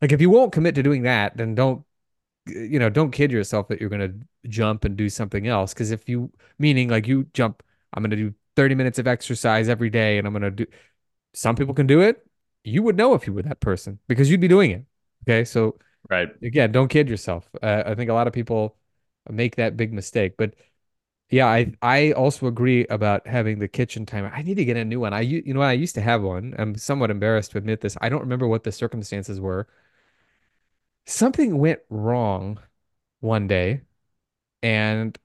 Like 0.00 0.12
if 0.12 0.20
you 0.20 0.30
won't 0.30 0.52
commit 0.52 0.74
to 0.76 0.82
doing 0.82 1.02
that, 1.02 1.36
then 1.36 1.54
don't 1.54 1.84
you 2.46 2.78
know, 2.78 2.90
don't 2.90 3.10
kid 3.10 3.30
yourself 3.32 3.68
that 3.68 3.80
you're 3.80 3.90
going 3.90 4.00
to 4.00 4.48
jump 4.48 4.84
and 4.84 4.96
do 4.96 5.08
something 5.08 5.46
else. 5.46 5.72
Because 5.74 5.90
if 5.90 6.08
you, 6.08 6.32
meaning 6.58 6.88
like 6.88 7.06
you 7.06 7.26
jump, 7.34 7.62
I'm 7.92 8.02
going 8.02 8.10
to 8.10 8.16
do 8.16 8.34
30 8.56 8.74
minutes 8.74 8.98
of 8.98 9.06
exercise 9.06 9.68
every 9.68 9.90
day 9.90 10.18
and 10.18 10.26
I'm 10.26 10.32
going 10.32 10.42
to 10.42 10.50
do, 10.50 10.66
some 11.34 11.56
people 11.56 11.74
can 11.74 11.86
do 11.86 12.00
it. 12.00 12.26
You 12.64 12.82
would 12.82 12.96
know 12.96 13.14
if 13.14 13.26
you 13.26 13.32
were 13.32 13.42
that 13.42 13.60
person 13.60 13.98
because 14.08 14.30
you'd 14.30 14.40
be 14.40 14.48
doing 14.48 14.70
it. 14.70 14.84
Okay. 15.24 15.44
So, 15.44 15.78
right. 16.08 16.28
Again, 16.42 16.72
don't 16.72 16.88
kid 16.88 17.08
yourself. 17.08 17.48
Uh, 17.62 17.82
I 17.86 17.94
think 17.94 18.10
a 18.10 18.14
lot 18.14 18.26
of 18.26 18.32
people 18.32 18.76
make 19.28 19.56
that 19.56 19.76
big 19.76 19.92
mistake. 19.92 20.34
But 20.36 20.54
yeah, 21.30 21.46
I, 21.46 21.72
I 21.82 22.12
also 22.12 22.46
agree 22.46 22.86
about 22.88 23.26
having 23.26 23.58
the 23.60 23.68
kitchen 23.68 24.04
timer. 24.04 24.32
I 24.34 24.42
need 24.42 24.56
to 24.56 24.64
get 24.64 24.76
a 24.76 24.84
new 24.84 25.00
one. 25.00 25.14
I, 25.14 25.20
you 25.20 25.54
know, 25.54 25.62
I 25.62 25.72
used 25.72 25.94
to 25.94 26.00
have 26.00 26.22
one. 26.22 26.54
I'm 26.58 26.74
somewhat 26.76 27.10
embarrassed 27.10 27.52
to 27.52 27.58
admit 27.58 27.80
this. 27.80 27.96
I 28.00 28.08
don't 28.08 28.20
remember 28.22 28.48
what 28.48 28.64
the 28.64 28.72
circumstances 28.72 29.40
were 29.40 29.68
something 31.06 31.58
went 31.58 31.80
wrong 31.88 32.58
one 33.20 33.46
day 33.46 33.82
and 34.62 35.18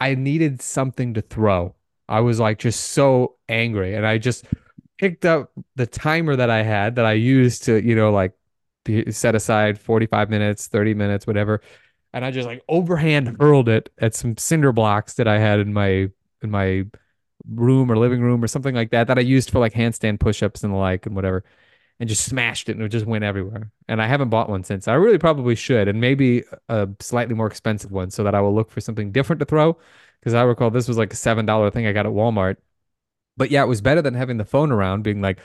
I 0.00 0.14
needed 0.14 0.62
something 0.62 1.14
to 1.14 1.22
throw. 1.22 1.74
I 2.08 2.20
was 2.20 2.40
like 2.40 2.58
just 2.58 2.90
so 2.92 3.36
angry 3.48 3.94
and 3.94 4.06
I 4.06 4.18
just 4.18 4.46
picked 4.98 5.24
up 5.24 5.52
the 5.76 5.86
timer 5.86 6.36
that 6.36 6.50
I 6.50 6.62
had 6.62 6.96
that 6.96 7.06
I 7.06 7.14
used 7.14 7.64
to, 7.64 7.82
you 7.82 7.94
know, 7.94 8.12
like 8.12 8.34
set 9.10 9.34
aside 9.34 9.80
45 9.80 10.30
minutes, 10.30 10.68
30 10.68 10.94
minutes, 10.94 11.26
whatever. 11.26 11.62
And 12.12 12.24
I 12.24 12.30
just 12.30 12.46
like 12.46 12.62
overhand 12.68 13.36
hurled 13.38 13.68
it 13.68 13.90
at 13.98 14.14
some 14.14 14.36
cinder 14.36 14.72
blocks 14.72 15.14
that 15.14 15.28
I 15.28 15.38
had 15.38 15.60
in 15.60 15.72
my 15.72 16.08
in 16.42 16.50
my 16.50 16.84
room 17.48 17.90
or 17.90 17.96
living 17.96 18.20
room 18.20 18.42
or 18.42 18.48
something 18.48 18.74
like 18.74 18.90
that 18.90 19.06
that 19.08 19.18
I 19.18 19.22
used 19.22 19.50
for 19.50 19.58
like 19.58 19.72
handstand 19.72 20.20
push-ups 20.20 20.64
and 20.64 20.72
the 20.72 20.76
like 20.76 21.06
and 21.06 21.14
whatever 21.14 21.44
and 22.00 22.08
just 22.08 22.24
smashed 22.24 22.68
it 22.68 22.76
and 22.76 22.82
it 22.82 22.88
just 22.90 23.06
went 23.06 23.24
everywhere. 23.24 23.70
And 23.88 24.00
I 24.00 24.06
haven't 24.06 24.28
bought 24.28 24.48
one 24.48 24.64
since. 24.64 24.86
I 24.86 24.94
really 24.94 25.18
probably 25.18 25.54
should, 25.54 25.88
and 25.88 26.00
maybe 26.00 26.44
a 26.68 26.88
slightly 27.00 27.34
more 27.34 27.46
expensive 27.46 27.90
one 27.90 28.10
so 28.10 28.24
that 28.24 28.34
I 28.34 28.40
will 28.40 28.54
look 28.54 28.70
for 28.70 28.80
something 28.80 29.10
different 29.10 29.40
to 29.40 29.46
throw. 29.46 29.76
Because 30.20 30.34
I 30.34 30.42
recall 30.42 30.70
this 30.70 30.88
was 30.88 30.98
like 30.98 31.12
a 31.12 31.16
seven 31.16 31.46
dollar 31.46 31.70
thing 31.70 31.86
I 31.86 31.92
got 31.92 32.06
at 32.06 32.12
Walmart. 32.12 32.56
But 33.36 33.50
yeah, 33.50 33.62
it 33.62 33.68
was 33.68 33.80
better 33.80 34.02
than 34.02 34.14
having 34.14 34.36
the 34.36 34.44
phone 34.44 34.72
around, 34.72 35.02
being 35.02 35.20
like, 35.20 35.38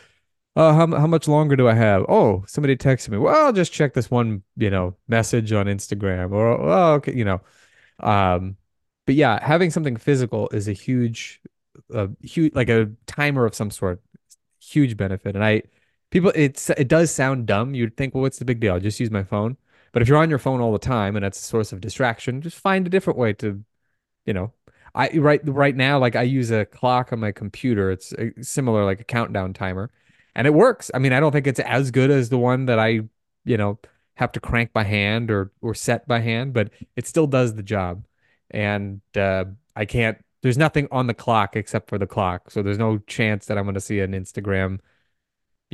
"Oh, 0.56 0.74
how 0.74 0.88
how 0.88 1.08
much 1.08 1.28
longer 1.28 1.56
do 1.56 1.68
I 1.68 1.74
have?" 1.74 2.06
Oh, 2.10 2.44
somebody 2.48 2.76
texted 2.78 3.10
me. 3.10 3.18
Well, 3.18 3.46
I'll 3.48 3.54
just 3.54 3.74
check 3.74 3.94
this 3.94 4.12
one, 4.12 4.44
you 4.58 4.70
know, 4.70 4.96
message 5.08 5.52
on 5.54 5.66
Instagram, 5.68 6.32
or 6.32 6.48
oh, 6.48 6.94
okay, 6.96 7.14
you 7.16 7.26
know. 7.26 7.42
Um, 8.00 8.58
but 9.06 9.16
yeah, 9.16 9.44
having 9.46 9.72
something 9.72 9.98
physical 9.98 10.50
is 10.50 10.68
a 10.68 10.74
huge, 10.74 11.42
a 11.94 12.10
huge 12.22 12.54
like 12.56 12.70
a 12.70 12.92
timer 13.08 13.46
of 13.46 13.56
some 13.56 13.72
sort, 13.72 14.02
huge 14.60 14.98
benefit. 14.98 15.36
And 15.36 15.44
I 15.44 15.64
people 16.12 16.32
it's 16.36 16.70
it 16.72 16.88
does 16.88 17.12
sound 17.12 17.48
dumb. 17.48 17.74
You'd 17.76 17.98
think, 17.98 18.14
well, 18.14 18.22
what's 18.24 18.40
the 18.40 18.46
big 18.46 18.60
deal? 18.60 18.74
I'll 18.74 18.80
just 18.80 19.00
use 19.00 19.12
my 19.12 19.24
phone. 19.24 19.58
But 19.92 20.02
if 20.02 20.08
you're 20.08 20.18
on 20.18 20.30
your 20.30 20.40
phone 20.40 20.62
all 20.62 20.72
the 20.74 20.80
time 20.80 21.16
and 21.16 21.24
that's 21.24 21.40
a 21.40 21.44
source 21.44 21.72
of 21.72 21.82
distraction, 21.82 22.42
just 22.42 22.58
find 22.58 22.88
a 22.88 22.90
different 22.90 23.20
way 23.20 23.34
to, 23.34 23.64
you 24.26 24.34
know, 24.34 24.54
I 24.96 25.10
right 25.18 25.42
right 25.46 25.76
now 25.76 26.00
like 26.00 26.16
I 26.16 26.24
use 26.24 26.52
a 26.52 26.66
clock 26.66 27.14
on 27.14 27.20
my 27.20 27.32
computer. 27.32 27.92
It's 27.92 28.14
a, 28.14 28.32
similar 28.44 28.86
like 28.86 29.02
a 29.02 29.04
countdown 29.04 29.54
timer, 29.54 29.92
and 30.36 30.48
it 30.48 30.54
works. 30.54 30.92
I 30.94 31.00
mean, 31.00 31.14
I 31.14 31.20
don't 31.20 31.32
think 31.32 31.48
it's 31.48 31.60
as 31.60 31.92
good 31.92 32.12
as 32.12 32.30
the 32.30 32.38
one 32.38 32.66
that 32.68 32.80
I, 32.80 33.02
you 33.46 33.58
know, 33.58 33.80
have 34.16 34.32
to 34.34 34.40
crank 34.40 34.74
by 34.74 34.84
hand 34.84 35.32
or 35.32 35.52
or 35.62 35.74
set 35.74 36.08
by 36.08 36.20
hand, 36.20 36.54
but 36.54 36.70
it 36.96 37.08
still 37.08 37.28
does 37.28 37.56
the 37.56 37.64
job. 37.64 38.06
And 38.52 39.02
uh, 39.16 39.46
I 39.76 39.86
can't. 39.86 40.18
There's 40.42 40.58
nothing 40.58 40.88
on 40.92 41.08
the 41.08 41.14
clock 41.14 41.56
except 41.56 41.90
for 41.90 41.98
the 41.98 42.08
clock, 42.08 42.52
so 42.52 42.62
there's 42.62 42.78
no 42.78 42.98
chance 43.00 43.46
that 43.46 43.58
I'm 43.58 43.64
going 43.64 43.76
to 43.76 43.82
see 43.82 44.00
an 44.02 44.12
Instagram 44.12 44.80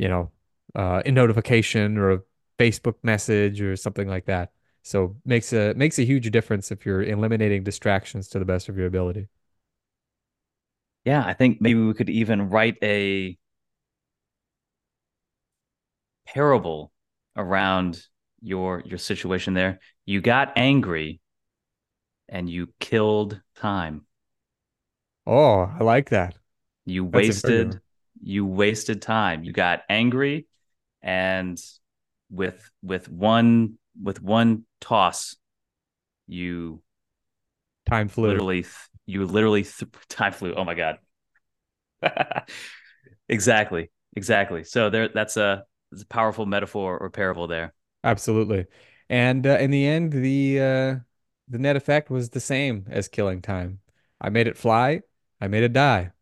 you 0.00 0.08
know, 0.08 0.30
uh, 0.74 1.02
a 1.04 1.10
notification 1.10 1.98
or 1.98 2.12
a 2.12 2.20
Facebook 2.58 2.94
message 3.02 3.60
or 3.60 3.76
something 3.76 4.08
like 4.08 4.24
that. 4.24 4.50
So 4.82 5.16
makes 5.26 5.52
a 5.52 5.74
makes 5.74 5.98
a 5.98 6.06
huge 6.06 6.30
difference 6.30 6.72
if 6.72 6.86
you're 6.86 7.02
eliminating 7.02 7.64
distractions 7.64 8.28
to 8.28 8.38
the 8.38 8.46
best 8.46 8.70
of 8.70 8.78
your 8.78 8.86
ability. 8.86 9.28
Yeah, 11.04 11.22
I 11.22 11.34
think 11.34 11.60
maybe 11.60 11.80
we 11.80 11.92
could 11.92 12.08
even 12.08 12.48
write 12.48 12.78
a 12.82 13.36
parable 16.32 16.92
around 17.36 18.02
your 18.40 18.82
your 18.84 18.98
situation 18.98 19.54
there. 19.54 19.80
You 20.06 20.20
got 20.20 20.52
angry 20.56 21.20
and 22.28 22.48
you 22.48 22.68
killed 22.78 23.40
time. 23.56 24.06
Oh, 25.26 25.72
I 25.78 25.84
like 25.84 26.10
that. 26.10 26.36
You 26.86 27.04
That's 27.04 27.26
wasted 27.26 27.80
you 28.22 28.44
wasted 28.46 29.02
time. 29.02 29.44
You 29.44 29.52
got 29.52 29.82
angry 29.88 30.46
and 31.02 31.60
with 32.30 32.70
with 32.82 33.08
one 33.08 33.78
with 34.00 34.22
one 34.22 34.64
toss 34.80 35.36
you 36.26 36.80
time 37.86 38.08
flew 38.08 38.28
literally 38.28 38.64
you 39.06 39.26
literally 39.26 39.62
th- 39.64 39.90
time 40.08 40.32
flew 40.32 40.54
oh 40.54 40.64
my 40.64 40.74
god 40.74 40.98
exactly 43.28 43.90
exactly 44.16 44.64
so 44.64 44.90
there 44.90 45.08
that's 45.08 45.36
a, 45.36 45.40
that's 45.40 45.58
a 45.58 45.64
powerful 46.08 46.46
metaphor 46.46 46.98
or 46.98 47.10
parable 47.10 47.46
there 47.46 47.72
absolutely 48.04 48.66
and 49.08 49.46
uh, 49.46 49.58
in 49.58 49.70
the 49.70 49.86
end 49.86 50.12
the 50.12 50.60
uh 50.60 50.96
the 51.48 51.58
net 51.58 51.76
effect 51.76 52.10
was 52.10 52.30
the 52.30 52.40
same 52.40 52.86
as 52.88 53.08
killing 53.08 53.42
time 53.42 53.80
i 54.20 54.28
made 54.28 54.46
it 54.46 54.56
fly 54.56 55.00
i 55.40 55.48
made 55.48 55.62
it 55.62 55.72
die 55.72 56.12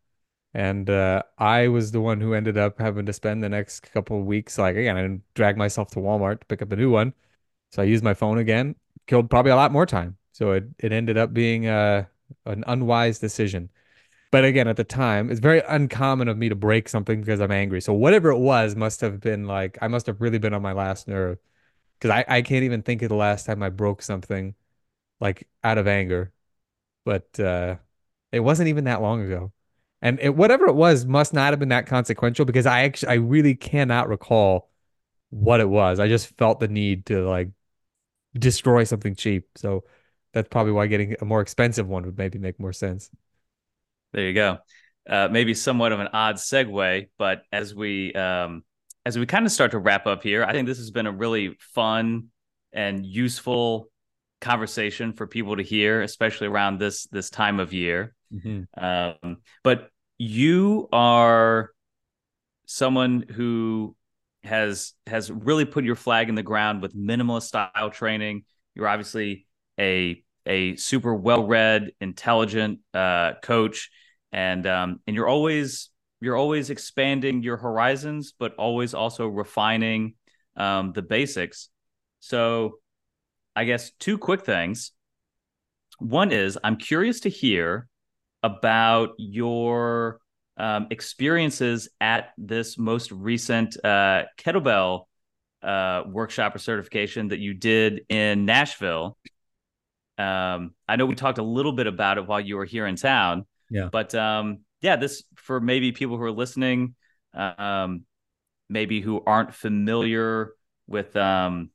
and 0.53 0.89
uh, 0.89 1.23
I 1.37 1.67
was 1.67 1.91
the 1.91 2.01
one 2.01 2.19
who 2.21 2.33
ended 2.33 2.57
up 2.57 2.79
having 2.79 3.05
to 3.05 3.13
spend 3.13 3.43
the 3.43 3.49
next 3.49 3.91
couple 3.91 4.21
weeks, 4.23 4.57
like 4.57 4.75
again, 4.75 4.97
I 4.97 5.01
didn't 5.03 5.23
drag 5.35 5.57
myself 5.57 5.91
to 5.91 5.99
Walmart 5.99 6.39
to 6.39 6.45
pick 6.47 6.61
up 6.61 6.71
a 6.71 6.75
new 6.75 6.89
one. 6.91 7.13
So 7.71 7.81
I 7.81 7.85
used 7.85 8.03
my 8.03 8.13
phone 8.13 8.39
again, 8.39 8.75
killed 9.07 9.29
probably 9.29 9.51
a 9.51 9.55
lot 9.55 9.71
more 9.71 9.85
time. 9.85 10.17
So 10.31 10.53
it, 10.53 10.65
it 10.79 10.91
ended 10.91 11.17
up 11.17 11.33
being 11.33 11.67
uh, 11.67 12.05
an 12.45 12.63
unwise 12.67 13.19
decision. 13.19 13.69
But 14.31 14.45
again, 14.45 14.67
at 14.67 14.77
the 14.77 14.83
time, 14.83 15.31
it's 15.31 15.39
very 15.39 15.61
uncommon 15.67 16.27
of 16.27 16.37
me 16.37 16.49
to 16.49 16.55
break 16.55 16.87
something 16.87 17.19
because 17.19 17.39
I'm 17.39 17.51
angry. 17.51 17.81
So 17.81 17.93
whatever 17.93 18.29
it 18.29 18.37
was 18.37 18.75
must 18.75 19.01
have 19.01 19.19
been 19.19 19.45
like, 19.45 19.77
I 19.81 19.87
must 19.87 20.05
have 20.05 20.21
really 20.21 20.37
been 20.37 20.53
on 20.53 20.61
my 20.61 20.73
last 20.73 21.07
nerve. 21.07 21.39
Because 21.97 22.11
I, 22.11 22.25
I 22.27 22.41
can't 22.43 22.63
even 22.63 22.81
think 22.83 23.01
of 23.01 23.09
the 23.09 23.15
last 23.15 23.45
time 23.45 23.63
I 23.63 23.69
broke 23.69 24.01
something 24.01 24.55
like 25.19 25.47
out 25.63 25.77
of 25.77 25.87
anger. 25.87 26.31
But 27.05 27.39
uh, 27.39 27.77
it 28.31 28.41
wasn't 28.41 28.69
even 28.69 28.85
that 28.85 29.01
long 29.01 29.21
ago. 29.23 29.51
And 30.01 30.19
it, 30.21 30.35
whatever 30.35 30.67
it 30.67 30.75
was 30.75 31.05
must 31.05 31.33
not 31.33 31.51
have 31.51 31.59
been 31.59 31.69
that 31.69 31.87
consequential 31.87 32.45
because 32.45 32.65
I 32.65 32.83
actually 32.83 33.09
I 33.09 33.15
really 33.15 33.55
cannot 33.55 34.09
recall 34.09 34.69
what 35.29 35.59
it 35.59 35.69
was. 35.69 35.99
I 35.99 36.07
just 36.07 36.37
felt 36.37 36.59
the 36.59 36.67
need 36.67 37.07
to 37.07 37.27
like 37.27 37.49
destroy 38.37 38.83
something 38.83 39.15
cheap. 39.15 39.47
So 39.57 39.85
that's 40.33 40.49
probably 40.49 40.73
why 40.73 40.87
getting 40.87 41.15
a 41.21 41.25
more 41.25 41.41
expensive 41.41 41.87
one 41.87 42.05
would 42.05 42.17
maybe 42.17 42.39
make 42.39 42.59
more 42.59 42.73
sense. 42.73 43.09
There 44.13 44.25
you 44.25 44.33
go. 44.33 44.57
Uh, 45.09 45.27
maybe 45.31 45.53
somewhat 45.53 45.91
of 45.91 45.99
an 45.99 46.09
odd 46.13 46.35
segue, 46.35 47.09
but 47.17 47.43
as 47.51 47.73
we 47.73 48.13
um, 48.13 48.63
as 49.05 49.17
we 49.17 49.25
kind 49.25 49.45
of 49.45 49.51
start 49.51 49.71
to 49.71 49.79
wrap 49.79 50.05
up 50.05 50.23
here, 50.23 50.43
I 50.43 50.51
think 50.51 50.67
this 50.67 50.77
has 50.77 50.91
been 50.91 51.07
a 51.07 51.11
really 51.11 51.55
fun 51.73 52.27
and 52.73 53.05
useful 53.05 53.89
conversation 54.41 55.13
for 55.13 55.27
people 55.27 55.57
to 55.57 55.63
hear, 55.63 56.01
especially 56.01 56.47
around 56.47 56.79
this 56.79 57.05
this 57.07 57.29
time 57.29 57.59
of 57.59 57.73
year. 57.73 58.13
Mm-hmm. 58.33 58.83
Um, 58.83 59.37
but 59.63 59.89
you 60.17 60.89
are 60.91 61.71
someone 62.65 63.25
who 63.27 63.95
has 64.43 64.93
has 65.07 65.31
really 65.31 65.65
put 65.65 65.83
your 65.83 65.95
flag 65.95 66.29
in 66.29 66.35
the 66.35 66.43
ground 66.43 66.81
with 66.81 66.95
minimalist 66.95 67.43
style 67.43 67.89
training. 67.89 68.43
You're 68.75 68.87
obviously 68.87 69.47
a 69.79 70.23
a 70.49 70.75
super 70.75 71.13
well 71.13 71.45
read, 71.45 71.91
intelligent 72.01 72.79
uh, 72.93 73.33
coach, 73.41 73.89
and 74.33 74.65
um, 74.67 74.99
and 75.07 75.15
you're 75.15 75.27
always 75.27 75.89
you're 76.19 76.35
always 76.35 76.69
expanding 76.69 77.43
your 77.43 77.55
horizons, 77.55 78.33
but 78.37 78.55
always 78.55 78.93
also 78.93 79.27
refining 79.27 80.15
um, 80.57 80.91
the 80.91 81.01
basics. 81.01 81.69
So, 82.19 82.79
I 83.55 83.63
guess 83.63 83.91
two 83.99 84.17
quick 84.17 84.43
things. 84.43 84.91
One 85.99 86.31
is 86.31 86.57
I'm 86.63 86.75
curious 86.75 87.21
to 87.21 87.29
hear 87.29 87.87
about 88.43 89.11
your 89.17 90.19
um, 90.57 90.87
experiences 90.89 91.89
at 92.01 92.31
this 92.37 92.77
most 92.77 93.11
recent 93.11 93.77
uh, 93.83 94.23
kettlebell 94.37 95.05
uh, 95.61 96.03
workshop 96.07 96.55
or 96.55 96.59
certification 96.59 97.29
that 97.29 97.39
you 97.39 97.53
did 97.53 98.01
in 98.09 98.45
Nashville. 98.45 99.17
Um, 100.19 100.75
I 100.87 100.97
know 100.97 101.05
we 101.05 101.15
talked 101.15 101.37
a 101.37 101.43
little 101.43 101.71
bit 101.71 101.87
about 101.87 102.17
it 102.17 102.27
while 102.27 102.41
you 102.41 102.57
were 102.57 102.65
here 102.65 102.85
in 102.85 102.95
town. 102.97 103.45
Yeah. 103.69 103.89
But 103.91 104.13
um, 104.13 104.59
yeah, 104.81 104.97
this 104.97 105.23
for 105.35 105.59
maybe 105.59 105.91
people 105.91 106.17
who 106.17 106.23
are 106.23 106.31
listening, 106.31 106.95
um, 107.33 108.03
maybe 108.69 109.01
who 109.01 109.23
aren't 109.25 109.53
familiar 109.53 110.51
with 110.87 111.15
um, 111.15 111.69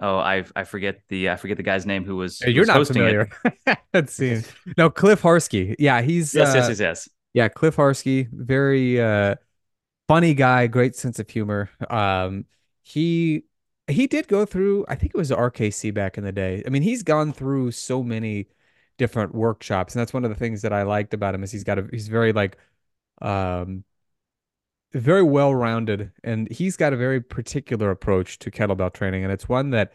oh 0.00 0.18
I 0.18 0.44
I 0.56 0.64
forget 0.64 1.00
the 1.08 1.30
I 1.30 1.36
forget 1.36 1.56
the 1.56 1.62
guy's 1.62 1.84
name 1.84 2.04
who 2.04 2.16
was 2.16 2.40
You're 2.40 2.60
was 2.60 2.68
not 2.68 2.76
hosting 2.78 2.94
familiar. 2.94 3.30
it. 3.44 3.78
Let's 3.92 4.14
see. 4.14 4.42
No, 4.76 4.90
Cliff 4.90 5.22
Harski. 5.22 5.74
Yeah, 5.78 6.00
he's 6.02 6.34
Yes, 6.34 6.54
uh, 6.54 6.58
yes, 6.58 6.68
yes, 6.68 6.80
yes. 6.80 7.08
Yeah, 7.34 7.48
Cliff 7.48 7.76
Harski, 7.76 8.28
very 8.32 9.00
uh 9.00 9.34
funny 10.06 10.34
guy, 10.34 10.66
great 10.68 10.96
sense 10.96 11.18
of 11.18 11.28
humor. 11.28 11.70
Um 11.90 12.46
he 12.82 13.44
he 13.88 14.06
did 14.06 14.28
go 14.28 14.44
through, 14.44 14.84
I 14.88 14.94
think 14.94 15.12
it 15.14 15.18
was 15.18 15.30
RKC 15.30 15.92
back 15.94 16.18
in 16.18 16.24
the 16.24 16.32
day. 16.32 16.62
I 16.66 16.70
mean, 16.70 16.82
he's 16.82 17.02
gone 17.02 17.32
through 17.32 17.72
so 17.72 18.02
many 18.02 18.48
different 18.98 19.34
workshops, 19.34 19.94
and 19.94 20.00
that's 20.00 20.12
one 20.12 20.24
of 20.24 20.30
the 20.30 20.36
things 20.36 20.62
that 20.62 20.72
I 20.72 20.82
liked 20.82 21.14
about 21.14 21.34
him 21.34 21.42
is 21.42 21.52
he's 21.52 21.64
got 21.64 21.78
a 21.78 21.88
he's 21.90 22.08
very 22.08 22.32
like 22.32 22.58
um 23.22 23.84
very 24.92 25.22
well-rounded 25.22 26.12
and 26.24 26.50
he's 26.50 26.76
got 26.76 26.92
a 26.92 26.96
very 26.96 27.20
particular 27.20 27.90
approach 27.90 28.38
to 28.38 28.50
kettlebell 28.50 28.92
training 28.92 29.22
and 29.22 29.32
it's 29.32 29.48
one 29.48 29.70
that 29.70 29.92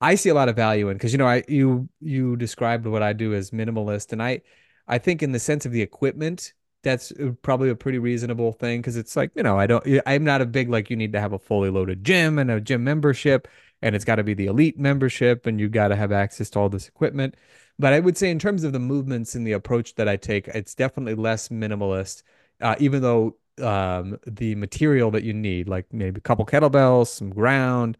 I 0.00 0.16
see 0.16 0.30
a 0.30 0.34
lot 0.34 0.48
of 0.48 0.56
value 0.56 0.88
in 0.88 0.96
because 0.96 1.12
you 1.12 1.18
know 1.18 1.28
I 1.28 1.44
you 1.46 1.88
you 2.00 2.36
described 2.36 2.86
what 2.86 3.02
I 3.02 3.12
do 3.12 3.34
as 3.34 3.52
minimalist 3.52 4.12
and 4.12 4.22
I 4.22 4.42
I 4.88 4.98
think 4.98 5.22
in 5.22 5.30
the 5.32 5.38
sense 5.38 5.64
of 5.64 5.70
the 5.72 5.82
equipment 5.82 6.54
that's 6.82 7.12
uh, 7.12 7.32
probably 7.42 7.70
a 7.70 7.74
pretty 7.74 7.98
reasonable 7.98 8.52
thing 8.52 8.80
because 8.80 8.96
it's 8.96 9.16
like 9.16 9.30
you 9.34 9.42
know 9.42 9.58
I 9.58 9.66
don't 9.66 9.84
I'm 10.06 10.24
not 10.24 10.40
a 10.40 10.46
big 10.46 10.68
like 10.68 10.90
you 10.90 10.96
need 10.96 11.12
to 11.12 11.20
have 11.20 11.32
a 11.32 11.38
fully 11.38 11.70
loaded 11.70 12.04
gym 12.04 12.38
and 12.38 12.50
a 12.50 12.60
gym 12.60 12.84
membership 12.84 13.48
and 13.82 13.94
it's 13.94 14.04
got 14.04 14.16
to 14.16 14.24
be 14.24 14.34
the 14.34 14.46
elite 14.46 14.78
membership 14.78 15.46
and 15.46 15.60
you 15.60 15.68
got 15.68 15.88
to 15.88 15.96
have 15.96 16.12
access 16.12 16.50
to 16.50 16.58
all 16.60 16.68
this 16.68 16.86
equipment. 16.88 17.34
But 17.78 17.92
I 17.92 18.00
would 18.00 18.16
say 18.16 18.30
in 18.30 18.38
terms 18.38 18.62
of 18.64 18.72
the 18.72 18.78
movements 18.78 19.34
and 19.34 19.46
the 19.46 19.52
approach 19.52 19.94
that 19.96 20.08
I 20.08 20.16
take 20.16 20.48
it's 20.48 20.74
definitely 20.74 21.14
less 21.14 21.48
minimalist 21.48 22.22
uh, 22.60 22.76
even 22.78 23.02
though 23.02 23.36
um, 23.60 24.18
the 24.26 24.54
material 24.54 25.10
that 25.10 25.24
you 25.24 25.32
need 25.32 25.68
like 25.68 25.86
maybe 25.92 26.18
a 26.18 26.20
couple 26.20 26.46
kettlebells 26.46 27.08
some 27.08 27.30
ground 27.30 27.98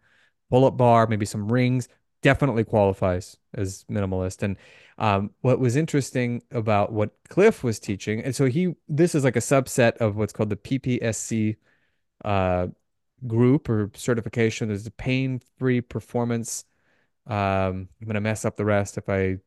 pull-up 0.53 0.77
bar, 0.77 1.07
maybe 1.07 1.25
some 1.25 1.51
rings, 1.51 1.87
definitely 2.23 2.63
qualifies 2.65 3.37
as 3.53 3.85
minimalist. 3.91 4.43
And 4.43 4.57
um, 4.97 5.31
what 5.41 5.59
was 5.59 5.75
interesting 5.75 6.43
about 6.51 6.91
what 6.93 7.11
Cliff 7.29 7.63
was 7.63 7.79
teaching, 7.79 8.21
and 8.23 8.35
so 8.35 8.45
he 8.45 8.75
this 8.89 9.15
is 9.15 9.23
like 9.23 9.35
a 9.35 9.39
subset 9.39 9.97
of 9.97 10.15
what's 10.17 10.33
called 10.33 10.49
the 10.49 10.57
PPSC 10.57 11.57
uh, 12.25 12.67
group 13.27 13.69
or 13.69 13.91
certification. 13.95 14.69
There's 14.69 14.87
a 14.87 14.91
pain-free 14.91 15.81
performance. 15.81 16.65
Um, 17.27 17.89
I'm 18.01 18.07
gonna 18.07 18.21
mess 18.21 18.45
up 18.45 18.57
the 18.57 18.65
rest 18.65 18.97
if 18.97 19.09
I 19.09 19.39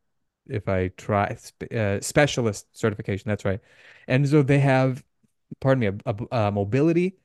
if 0.49 0.69
I 0.69 0.89
try 0.97 1.37
uh, 1.75 2.01
specialist 2.01 2.67
certification. 2.77 3.29
That's 3.29 3.45
right. 3.45 3.61
And 4.09 4.29
so 4.29 4.43
they 4.43 4.61
have, 4.61 5.05
pardon 5.61 5.81
me, 5.81 5.87
a, 5.89 6.15
a, 6.33 6.49
a 6.49 6.53
mobility. 6.53 7.17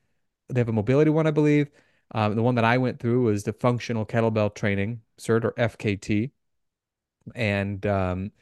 They 0.48 0.60
have 0.60 0.68
a 0.68 0.72
mobility 0.72 1.10
one, 1.10 1.26
I 1.26 1.30
believe. 1.32 1.70
Um, 2.12 2.36
the 2.36 2.42
one 2.42 2.54
that 2.56 2.64
I 2.64 2.78
went 2.78 3.00
through 3.00 3.24
was 3.24 3.44
the 3.44 3.52
functional 3.52 4.04
kettlebell 4.06 4.54
training 4.54 5.00
cert 5.18 5.44
or 5.44 5.52
FKT. 5.52 6.30
And 7.34 7.84
um, 7.86 8.32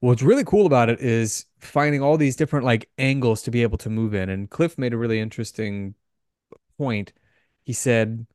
what's 0.00 0.22
really 0.22 0.44
cool 0.44 0.66
about 0.66 0.88
it 0.88 1.00
is 1.00 1.46
finding 1.60 2.02
all 2.02 2.16
these 2.16 2.36
different 2.36 2.64
like 2.64 2.88
angles 2.98 3.42
to 3.42 3.50
be 3.50 3.62
able 3.62 3.78
to 3.78 3.90
move 3.90 4.14
in. 4.14 4.28
And 4.28 4.50
Cliff 4.50 4.78
made 4.78 4.92
a 4.92 4.98
really 4.98 5.20
interesting 5.20 5.94
point. 6.78 7.12
He 7.64 7.72
said 7.72 8.26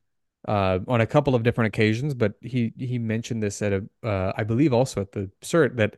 uh, 0.48 0.80
on 0.88 1.00
a 1.00 1.06
couple 1.06 1.34
of 1.34 1.42
different 1.42 1.68
occasions, 1.68 2.14
but 2.14 2.34
he 2.40 2.72
he 2.78 2.98
mentioned 2.98 3.42
this 3.42 3.62
at 3.62 3.72
a 3.72 3.84
uh, 4.06 4.32
I 4.36 4.44
believe 4.44 4.72
also 4.72 5.00
at 5.00 5.12
the 5.12 5.30
cert 5.42 5.76
that 5.76 5.96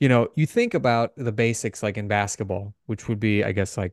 you 0.00 0.08
know 0.08 0.28
you 0.36 0.46
think 0.46 0.74
about 0.74 1.12
the 1.16 1.32
basics 1.32 1.82
like 1.82 1.96
in 1.96 2.08
basketball, 2.08 2.74
which 2.86 3.08
would 3.08 3.20
be 3.20 3.44
I 3.44 3.52
guess 3.52 3.76
like 3.76 3.92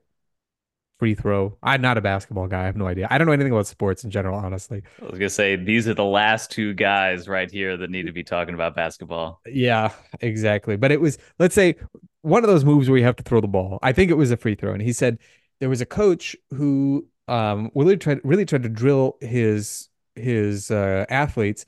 free 1.02 1.16
throw. 1.16 1.58
I'm 1.64 1.82
not 1.82 1.98
a 1.98 2.02
basketball 2.02 2.46
guy. 2.46 2.62
I 2.62 2.66
have 2.66 2.78
no 2.78 2.86
idea. 2.86 3.08
I 3.10 3.18
don't 3.18 3.26
know 3.26 3.34
anything 3.34 3.52
about 3.52 3.66
sports 3.66 4.04
in 4.04 4.12
general, 4.12 4.38
honestly. 4.38 4.84
I 5.02 5.06
was 5.06 5.18
gonna 5.18 5.32
say 5.32 5.56
these 5.56 5.88
are 5.88 5.96
the 5.96 6.06
last 6.06 6.52
two 6.52 6.76
guys 6.76 7.28
right 7.28 7.50
here 7.50 7.76
that 7.76 7.90
need 7.90 8.06
to 8.06 8.12
be 8.12 8.24
talking 8.24 8.54
about 8.54 8.76
basketball. 8.76 9.42
Yeah, 9.48 9.94
exactly. 10.20 10.76
But 10.76 10.92
it 10.92 11.02
was, 11.02 11.18
let's 11.40 11.56
say, 11.56 11.76
one 12.22 12.44
of 12.44 12.52
those 12.52 12.64
moves 12.64 12.88
where 12.88 13.00
you 13.00 13.04
have 13.04 13.16
to 13.16 13.24
throw 13.24 13.42
the 13.42 13.48
ball. 13.48 13.80
I 13.82 13.94
think 13.94 14.12
it 14.12 14.14
was 14.14 14.30
a 14.30 14.38
free 14.38 14.54
throw. 14.54 14.74
And 14.74 14.82
he 14.84 14.94
said 14.94 15.18
there 15.60 15.70
was 15.70 15.82
a 15.82 15.88
coach 15.88 16.36
who 16.52 17.08
um 17.28 17.72
really 17.74 17.98
tried 17.98 18.20
really 18.24 18.46
tried 18.46 18.62
to 18.62 18.70
drill 18.70 19.18
his 19.22 19.90
his 20.14 20.70
uh, 20.70 21.08
athletes 21.10 21.66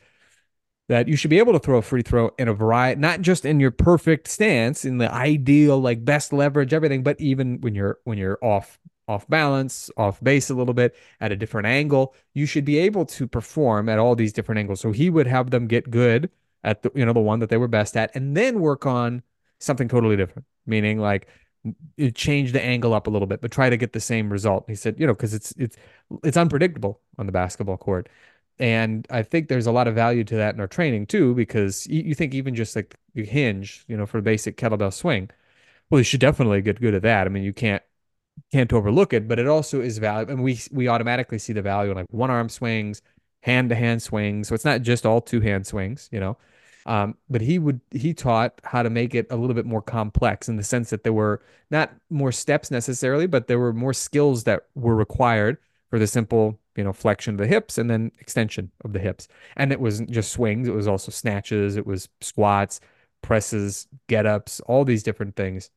that 0.90 1.08
you 1.08 1.16
should 1.16 1.32
be 1.32 1.40
able 1.40 1.54
to 1.54 1.60
throw 1.60 1.80
a 1.80 1.82
free 1.82 2.04
throw 2.04 2.30
in 2.38 2.48
a 2.48 2.54
variety, 2.54 3.02
not 3.02 3.22
just 3.22 3.46
in 3.46 3.60
your 3.60 3.72
perfect 3.72 4.28
stance, 4.28 4.86
in 4.86 5.00
the 5.00 5.12
ideal, 5.12 5.80
like 5.80 6.06
best 6.06 6.32
leverage, 6.32 6.72
everything, 6.72 7.02
but 7.02 7.20
even 7.20 7.60
when 7.62 7.74
you're 7.74 7.98
when 8.04 8.20
you're 8.20 8.38
off 8.44 8.78
off 9.14 9.28
balance, 9.30 9.90
off 9.98 10.24
base 10.24 10.50
a 10.50 10.56
little 10.56 10.74
bit, 10.74 10.96
at 11.22 11.32
a 11.32 11.36
different 11.36 11.68
angle. 11.68 12.16
You 12.34 12.46
should 12.46 12.66
be 12.66 12.78
able 12.80 13.06
to 13.06 13.28
perform 13.28 13.90
at 13.90 14.00
all 14.00 14.16
these 14.16 14.34
different 14.34 14.60
angles. 14.60 14.82
So 14.82 14.92
he 14.92 15.10
would 15.10 15.28
have 15.28 15.52
them 15.52 15.68
get 15.68 15.92
good 15.92 16.30
at 16.64 16.82
the 16.84 16.92
you 16.96 17.06
know 17.06 17.14
the 17.14 17.20
one 17.20 17.40
that 17.40 17.50
they 17.50 17.58
were 17.58 17.68
best 17.68 17.98
at, 17.98 18.16
and 18.16 18.36
then 18.36 18.60
work 18.60 18.86
on 18.86 19.22
something 19.60 19.88
totally 19.88 20.18
different. 20.18 20.46
Meaning 20.66 21.00
like 21.00 21.28
change 22.14 22.52
the 22.52 22.62
angle 22.62 22.94
up 22.94 23.08
a 23.08 23.10
little 23.10 23.28
bit, 23.28 23.42
but 23.42 23.52
try 23.52 23.70
to 23.70 23.78
get 23.78 23.94
the 23.94 24.00
same 24.00 24.30
result. 24.32 24.66
He 24.68 24.76
said, 24.76 25.00
you 25.00 25.08
know, 25.08 25.14
because 25.14 25.34
it's 25.34 25.54
it's 25.58 25.78
it's 26.24 26.38
unpredictable 26.38 27.00
on 27.18 27.26
the 27.26 27.32
basketball 27.32 27.78
court. 27.78 28.10
And 28.60 29.08
I 29.10 29.24
think 29.24 29.48
there's 29.48 29.68
a 29.68 29.72
lot 29.72 29.88
of 29.88 29.96
value 29.96 30.24
to 30.26 30.36
that 30.36 30.54
in 30.54 30.62
our 30.62 30.68
training 30.68 31.08
too, 31.08 31.34
because 31.36 31.88
you, 31.88 32.04
you 32.04 32.16
think 32.16 32.34
even 32.34 32.54
just 32.56 32.76
like 32.76 32.96
the 33.16 33.26
hinge, 33.26 33.84
you 33.88 33.98
know, 33.98 34.06
for 34.06 34.18
the 34.18 34.24
basic 34.24 34.58
kettlebell 34.58 34.94
swing, 34.94 35.30
well, 35.90 36.00
you 36.00 36.04
should 36.04 36.20
definitely 36.20 36.62
get 36.62 36.82
good 36.82 36.94
at 36.94 37.02
that. 37.04 37.28
I 37.28 37.30
mean, 37.30 37.44
you 37.44 37.54
can't 37.54 37.84
can't 38.52 38.72
overlook 38.74 39.14
it, 39.14 39.28
but 39.28 39.40
it 39.40 39.48
also 39.48 39.82
is 39.82 39.98
value. 39.98 40.30
And 40.30 40.44
we 40.44 40.60
we 40.72 40.88
automatically 40.88 41.40
see 41.40 41.54
the 41.54 41.62
value 41.62 41.92
in 41.92 41.98
like 41.98 42.08
one 42.12 42.32
arm 42.32 42.50
swings, 42.50 43.02
hand 43.42 43.70
to 43.70 43.76
hand 43.76 44.02
swings. 44.02 44.48
So 44.48 44.56
it's 44.56 44.66
not 44.66 44.82
just 44.82 45.06
all 45.06 45.22
two 45.22 45.42
hand 45.42 45.68
swings, 45.68 46.10
you 46.12 46.20
know. 46.20 46.38
Um, 46.86 47.18
but 47.30 47.42
he 47.42 47.60
would 47.60 47.80
he 47.92 48.14
taught 48.14 48.60
how 48.64 48.84
to 48.84 48.90
make 48.90 49.16
it 49.16 49.28
a 49.30 49.36
little 49.38 49.54
bit 49.54 49.66
more 49.66 49.82
complex 49.82 50.50
in 50.50 50.58
the 50.58 50.64
sense 50.64 50.90
that 50.90 51.04
there 51.04 51.14
were 51.14 51.42
not 51.72 51.94
more 52.10 52.32
steps 52.32 52.72
necessarily, 52.72 53.28
but 53.28 53.48
there 53.48 53.60
were 53.60 53.74
more 53.74 53.94
skills 53.94 54.44
that 54.46 54.68
were 54.76 54.96
required 54.96 55.58
for 55.90 56.00
the 56.00 56.08
simple, 56.08 56.60
you 56.76 56.84
know, 56.84 56.94
flexion 56.94 57.36
of 57.36 57.38
the 57.38 57.48
hips 57.48 57.78
and 57.78 57.90
then 57.90 58.12
extension 58.20 58.72
of 58.84 58.94
the 58.94 59.00
hips. 59.00 59.28
And 59.56 59.72
it 59.72 59.80
wasn't 59.80 60.12
just 60.12 60.32
swings; 60.32 60.68
it 60.68 60.74
was 60.74 60.88
also 60.88 61.12
snatches, 61.12 61.78
it 61.78 61.88
was 61.88 62.10
squats, 62.22 62.82
presses, 63.22 63.88
get 64.08 64.26
ups, 64.26 64.60
all 64.62 64.84
these 64.86 65.04
different 65.04 65.36
things. 65.36 65.70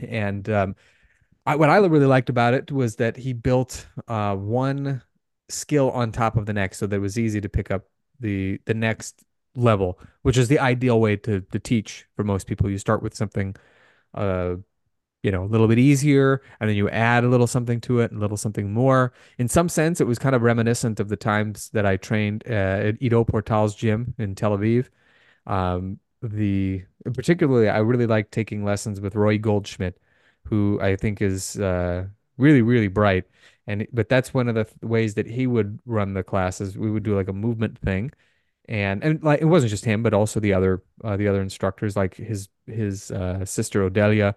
And 0.00 0.48
um, 0.50 0.76
I, 1.46 1.56
what 1.56 1.70
I 1.70 1.76
really 1.76 2.06
liked 2.06 2.30
about 2.30 2.54
it 2.54 2.72
was 2.72 2.96
that 2.96 3.16
he 3.16 3.32
built 3.32 3.86
uh, 4.08 4.34
one 4.34 5.02
skill 5.48 5.90
on 5.90 6.10
top 6.12 6.36
of 6.36 6.46
the 6.46 6.52
next, 6.52 6.78
so 6.78 6.86
that 6.86 6.96
it 6.96 7.00
was 7.00 7.18
easy 7.18 7.40
to 7.40 7.48
pick 7.48 7.70
up 7.70 7.84
the 8.20 8.60
the 8.64 8.74
next 8.74 9.24
level, 9.54 9.98
which 10.22 10.38
is 10.38 10.48
the 10.48 10.58
ideal 10.58 11.00
way 11.00 11.16
to 11.16 11.40
to 11.40 11.58
teach 11.58 12.06
for 12.16 12.24
most 12.24 12.46
people. 12.46 12.70
You 12.70 12.78
start 12.78 13.02
with 13.02 13.14
something, 13.14 13.54
uh, 14.14 14.56
you 15.22 15.30
know, 15.30 15.44
a 15.44 15.46
little 15.46 15.68
bit 15.68 15.78
easier, 15.78 16.40
and 16.60 16.68
then 16.68 16.76
you 16.76 16.88
add 16.90 17.24
a 17.24 17.28
little 17.28 17.46
something 17.46 17.80
to 17.82 18.00
it, 18.00 18.12
a 18.12 18.18
little 18.18 18.36
something 18.36 18.72
more. 18.72 19.12
In 19.38 19.48
some 19.48 19.68
sense, 19.68 20.00
it 20.00 20.06
was 20.06 20.18
kind 20.18 20.34
of 20.34 20.42
reminiscent 20.42 21.00
of 21.00 21.08
the 21.08 21.16
times 21.16 21.70
that 21.70 21.86
I 21.86 21.96
trained 21.96 22.44
uh, 22.48 22.52
at 22.88 23.02
Ido 23.02 23.24
Portal's 23.24 23.74
gym 23.74 24.14
in 24.18 24.34
Tel 24.34 24.56
Aviv. 24.56 24.88
Um, 25.46 25.98
the 26.22 26.84
particularly, 27.12 27.68
I 27.68 27.78
really 27.78 28.06
like 28.06 28.30
taking 28.30 28.64
lessons 28.64 29.00
with 29.00 29.14
Roy 29.14 29.36
Goldschmidt 29.38 29.98
who 30.46 30.78
I 30.80 30.96
think 30.96 31.22
is 31.22 31.58
uh, 31.58 32.06
really, 32.38 32.62
really 32.62 32.88
bright. 32.88 33.24
And 33.66 33.86
but 33.92 34.08
that's 34.08 34.34
one 34.34 34.48
of 34.48 34.54
the 34.54 34.66
ways 34.86 35.14
that 35.14 35.26
he 35.26 35.46
would 35.46 35.78
run 35.86 36.14
the 36.14 36.22
classes. 36.22 36.76
We 36.76 36.90
would 36.90 37.02
do 37.02 37.16
like 37.16 37.28
a 37.28 37.32
movement 37.32 37.78
thing, 37.78 38.12
and 38.68 39.02
and 39.02 39.22
like 39.22 39.40
it 39.40 39.46
wasn't 39.46 39.70
just 39.70 39.84
him, 39.84 40.02
but 40.02 40.12
also 40.14 40.40
the 40.40 40.52
other 40.52 40.82
uh, 41.02 41.16
the 41.16 41.28
other 41.28 41.40
instructors, 41.40 41.96
like 41.96 42.14
his 42.14 42.48
his 42.66 43.10
uh, 43.10 43.44
sister 43.44 43.88
Odelia 43.88 44.34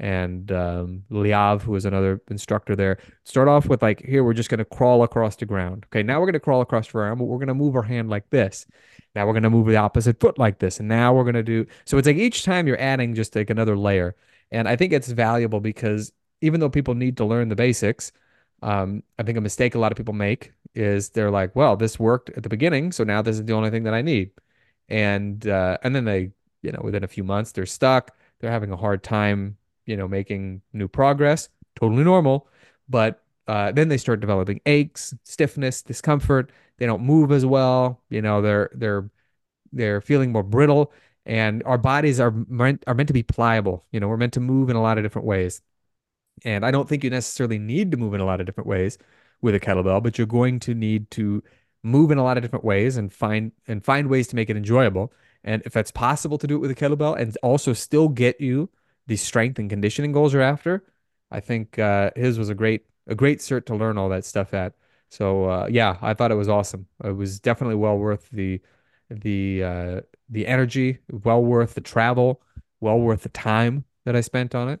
and 0.00 0.50
um, 0.50 1.04
Liav, 1.10 1.60
who 1.60 1.72
was 1.72 1.84
another 1.84 2.22
instructor 2.30 2.74
there. 2.74 2.98
Start 3.24 3.48
off 3.48 3.66
with 3.66 3.82
like, 3.82 4.02
here 4.02 4.24
we're 4.24 4.32
just 4.32 4.48
to 4.48 4.64
crawl 4.64 5.02
across 5.02 5.36
the 5.36 5.44
ground. 5.44 5.84
Okay, 5.88 6.02
now 6.02 6.18
we're 6.18 6.32
to 6.32 6.40
crawl 6.40 6.62
across 6.62 6.86
the 6.86 6.92
ground, 6.92 7.18
but 7.18 7.26
we're 7.26 7.44
to 7.48 7.54
move 7.54 7.76
our 7.76 7.82
hand 7.82 8.08
like 8.08 8.28
this. 8.30 8.66
Now 9.14 9.26
we're 9.26 9.34
to 9.38 9.50
move 9.50 9.66
the 9.66 9.76
opposite 9.76 10.18
foot 10.18 10.38
like 10.38 10.58
this, 10.58 10.80
and 10.80 10.88
now 10.88 11.12
we're 11.12 11.30
to 11.30 11.42
do. 11.42 11.66
So 11.84 11.98
it's 11.98 12.06
like 12.06 12.16
each 12.16 12.44
time 12.44 12.66
you're 12.66 12.80
adding 12.80 13.14
just 13.14 13.36
like 13.36 13.50
another 13.50 13.76
layer. 13.76 14.16
And 14.52 14.68
I 14.68 14.76
think 14.76 14.92
it's 14.92 15.08
valuable 15.08 15.60
because 15.60 16.12
even 16.40 16.60
though 16.60 16.70
people 16.70 16.94
need 16.94 17.16
to 17.18 17.24
learn 17.24 17.48
the 17.48 17.56
basics, 17.56 18.12
um, 18.62 19.02
I 19.18 19.22
think 19.22 19.38
a 19.38 19.40
mistake 19.40 19.74
a 19.74 19.78
lot 19.78 19.92
of 19.92 19.96
people 19.96 20.14
make 20.14 20.52
is 20.74 21.10
they're 21.10 21.30
like, 21.30 21.54
well, 21.56 21.76
this 21.76 21.98
worked 21.98 22.30
at 22.30 22.42
the 22.42 22.48
beginning, 22.48 22.92
so 22.92 23.04
now 23.04 23.22
this 23.22 23.36
is 23.36 23.44
the 23.44 23.52
only 23.52 23.70
thing 23.70 23.84
that 23.84 23.94
I 23.94 24.02
need. 24.02 24.30
And 24.88 25.46
uh, 25.46 25.78
and 25.82 25.94
then 25.94 26.04
they, 26.04 26.32
you 26.62 26.72
know, 26.72 26.80
within 26.82 27.04
a 27.04 27.08
few 27.08 27.24
months, 27.24 27.52
they're 27.52 27.66
stuck. 27.66 28.16
They're 28.40 28.50
having 28.50 28.72
a 28.72 28.76
hard 28.76 29.02
time, 29.02 29.56
you 29.86 29.96
know, 29.96 30.08
making 30.08 30.62
new 30.72 30.88
progress. 30.88 31.48
Totally 31.78 32.04
normal. 32.04 32.48
But 32.88 33.22
uh, 33.46 33.72
then 33.72 33.88
they 33.88 33.98
start 33.98 34.20
developing 34.20 34.60
aches, 34.66 35.14
stiffness, 35.24 35.82
discomfort. 35.82 36.50
They 36.78 36.86
don't 36.86 37.02
move 37.02 37.32
as 37.32 37.46
well. 37.46 38.00
You 38.10 38.22
know, 38.22 38.42
they're 38.42 38.70
they're 38.74 39.10
they're 39.72 40.00
feeling 40.00 40.32
more 40.32 40.42
brittle 40.42 40.92
and 41.26 41.62
our 41.64 41.78
bodies 41.78 42.20
are 42.20 42.30
meant 42.30 42.84
are 42.86 42.94
meant 42.94 43.08
to 43.08 43.12
be 43.12 43.22
pliable. 43.22 43.84
You 43.92 44.00
know, 44.00 44.08
we're 44.08 44.16
meant 44.16 44.34
to 44.34 44.40
move 44.40 44.70
in 44.70 44.76
a 44.76 44.82
lot 44.82 44.98
of 44.98 45.04
different 45.04 45.26
ways. 45.26 45.62
And 46.44 46.64
I 46.64 46.70
don't 46.70 46.88
think 46.88 47.04
you 47.04 47.10
necessarily 47.10 47.58
need 47.58 47.90
to 47.90 47.96
move 47.96 48.14
in 48.14 48.20
a 48.20 48.24
lot 48.24 48.40
of 48.40 48.46
different 48.46 48.68
ways 48.68 48.98
with 49.42 49.54
a 49.54 49.60
kettlebell, 49.60 50.02
but 50.02 50.18
you're 50.18 50.26
going 50.26 50.60
to 50.60 50.74
need 50.74 51.10
to 51.12 51.42
move 51.82 52.10
in 52.10 52.18
a 52.18 52.22
lot 52.22 52.36
of 52.36 52.42
different 52.42 52.64
ways 52.64 52.96
and 52.96 53.12
find 53.12 53.52
and 53.68 53.84
find 53.84 54.08
ways 54.08 54.28
to 54.28 54.36
make 54.36 54.50
it 54.50 54.56
enjoyable. 54.56 55.12
And 55.44 55.62
if 55.64 55.76
it's 55.76 55.90
possible 55.90 56.38
to 56.38 56.46
do 56.46 56.56
it 56.56 56.58
with 56.58 56.70
a 56.70 56.74
kettlebell 56.74 57.18
and 57.18 57.36
also 57.42 57.72
still 57.72 58.08
get 58.08 58.40
you 58.40 58.70
the 59.06 59.16
strength 59.16 59.58
and 59.58 59.70
conditioning 59.70 60.12
goals 60.12 60.32
you're 60.32 60.42
after, 60.42 60.84
I 61.30 61.40
think 61.40 61.78
uh, 61.78 62.10
his 62.16 62.38
was 62.38 62.48
a 62.48 62.54
great 62.54 62.86
a 63.06 63.14
great 63.14 63.38
cert 63.40 63.66
to 63.66 63.74
learn 63.74 63.98
all 63.98 64.08
that 64.10 64.24
stuff 64.24 64.54
at. 64.54 64.74
So 65.08 65.44
uh, 65.46 65.68
yeah, 65.70 65.96
I 66.02 66.14
thought 66.14 66.30
it 66.30 66.36
was 66.36 66.48
awesome. 66.48 66.86
It 67.04 67.16
was 67.16 67.40
definitely 67.40 67.76
well 67.76 67.98
worth 67.98 68.28
the 68.30 68.60
the 69.10 69.64
uh, 69.64 70.00
the 70.30 70.46
energy, 70.46 70.98
well 71.10 71.42
worth 71.42 71.74
the 71.74 71.80
travel, 71.80 72.42
well 72.80 72.98
worth 73.00 73.22
the 73.22 73.28
time 73.30 73.84
that 74.04 74.16
I 74.16 74.20
spent 74.22 74.54
on 74.54 74.68
it. 74.68 74.80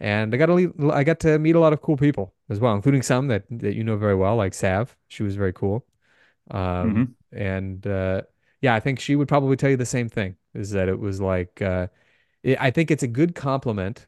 And 0.00 0.34
I 0.34 0.38
got 0.38 0.46
to 0.46 0.54
leave, 0.54 0.72
I 0.90 1.04
got 1.04 1.20
to 1.20 1.38
meet 1.38 1.56
a 1.56 1.60
lot 1.60 1.72
of 1.72 1.82
cool 1.82 1.96
people 1.96 2.34
as 2.50 2.60
well, 2.60 2.74
including 2.74 3.02
some 3.02 3.28
that 3.28 3.44
that 3.50 3.74
you 3.74 3.84
know 3.84 3.96
very 3.96 4.14
well, 4.14 4.36
like 4.36 4.54
Sav. 4.54 4.96
She 5.08 5.22
was 5.22 5.36
very 5.36 5.52
cool. 5.52 5.84
Um, 6.50 7.14
and 7.32 7.86
uh, 7.86 8.22
yeah, 8.60 8.74
I 8.74 8.80
think 8.80 9.00
she 9.00 9.16
would 9.16 9.28
probably 9.28 9.56
tell 9.56 9.70
you 9.70 9.76
the 9.76 9.86
same 9.86 10.08
thing, 10.08 10.36
is 10.54 10.70
that 10.70 10.88
it 10.88 10.98
was 10.98 11.20
like 11.20 11.60
uh, 11.62 11.88
it, 12.42 12.60
I 12.60 12.70
think 12.70 12.90
it's 12.90 13.02
a 13.02 13.08
good 13.08 13.34
compliment 13.34 14.06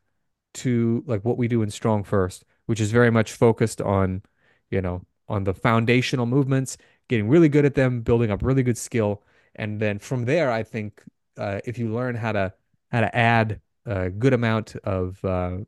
to 0.55 1.05
like 1.07 1.25
what 1.25 1.39
we 1.39 1.49
do 1.49 1.63
in 1.63 1.69
StrongFirst, 1.71 2.43
which 2.67 2.81
is 2.81 2.91
very 2.93 3.11
much 3.11 3.33
focused 3.33 3.81
on, 3.81 4.23
you 4.71 4.81
know, 4.81 5.03
on 5.29 5.45
the 5.45 5.55
foundational 5.55 6.27
movements, 6.27 6.77
getting 7.09 7.29
really 7.29 7.49
good 7.49 7.65
at 7.65 7.75
them, 7.75 8.03
building 8.03 8.31
up 8.31 8.43
really 8.43 8.63
good 8.63 8.79
skill, 8.79 9.23
and 9.61 9.81
then 9.81 10.01
from 10.01 10.25
there, 10.27 10.51
I 10.51 10.65
think 10.65 11.03
uh, 11.39 11.61
if 11.67 11.79
you 11.79 11.93
learn 11.95 12.17
how 12.17 12.33
to 12.33 12.55
how 12.91 13.03
to 13.03 13.17
add 13.17 13.61
a 13.87 14.11
good 14.11 14.35
amount 14.35 14.77
of 14.85 15.25
uh, 15.25 15.59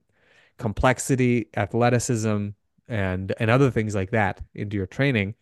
complexity, 0.59 1.49
athleticism, 1.57 2.49
and 2.89 3.35
and 3.39 3.51
other 3.51 3.71
things 3.71 3.95
like 3.95 4.11
that 4.13 4.41
into 4.55 4.77
your 4.77 4.87
training, 4.87 5.35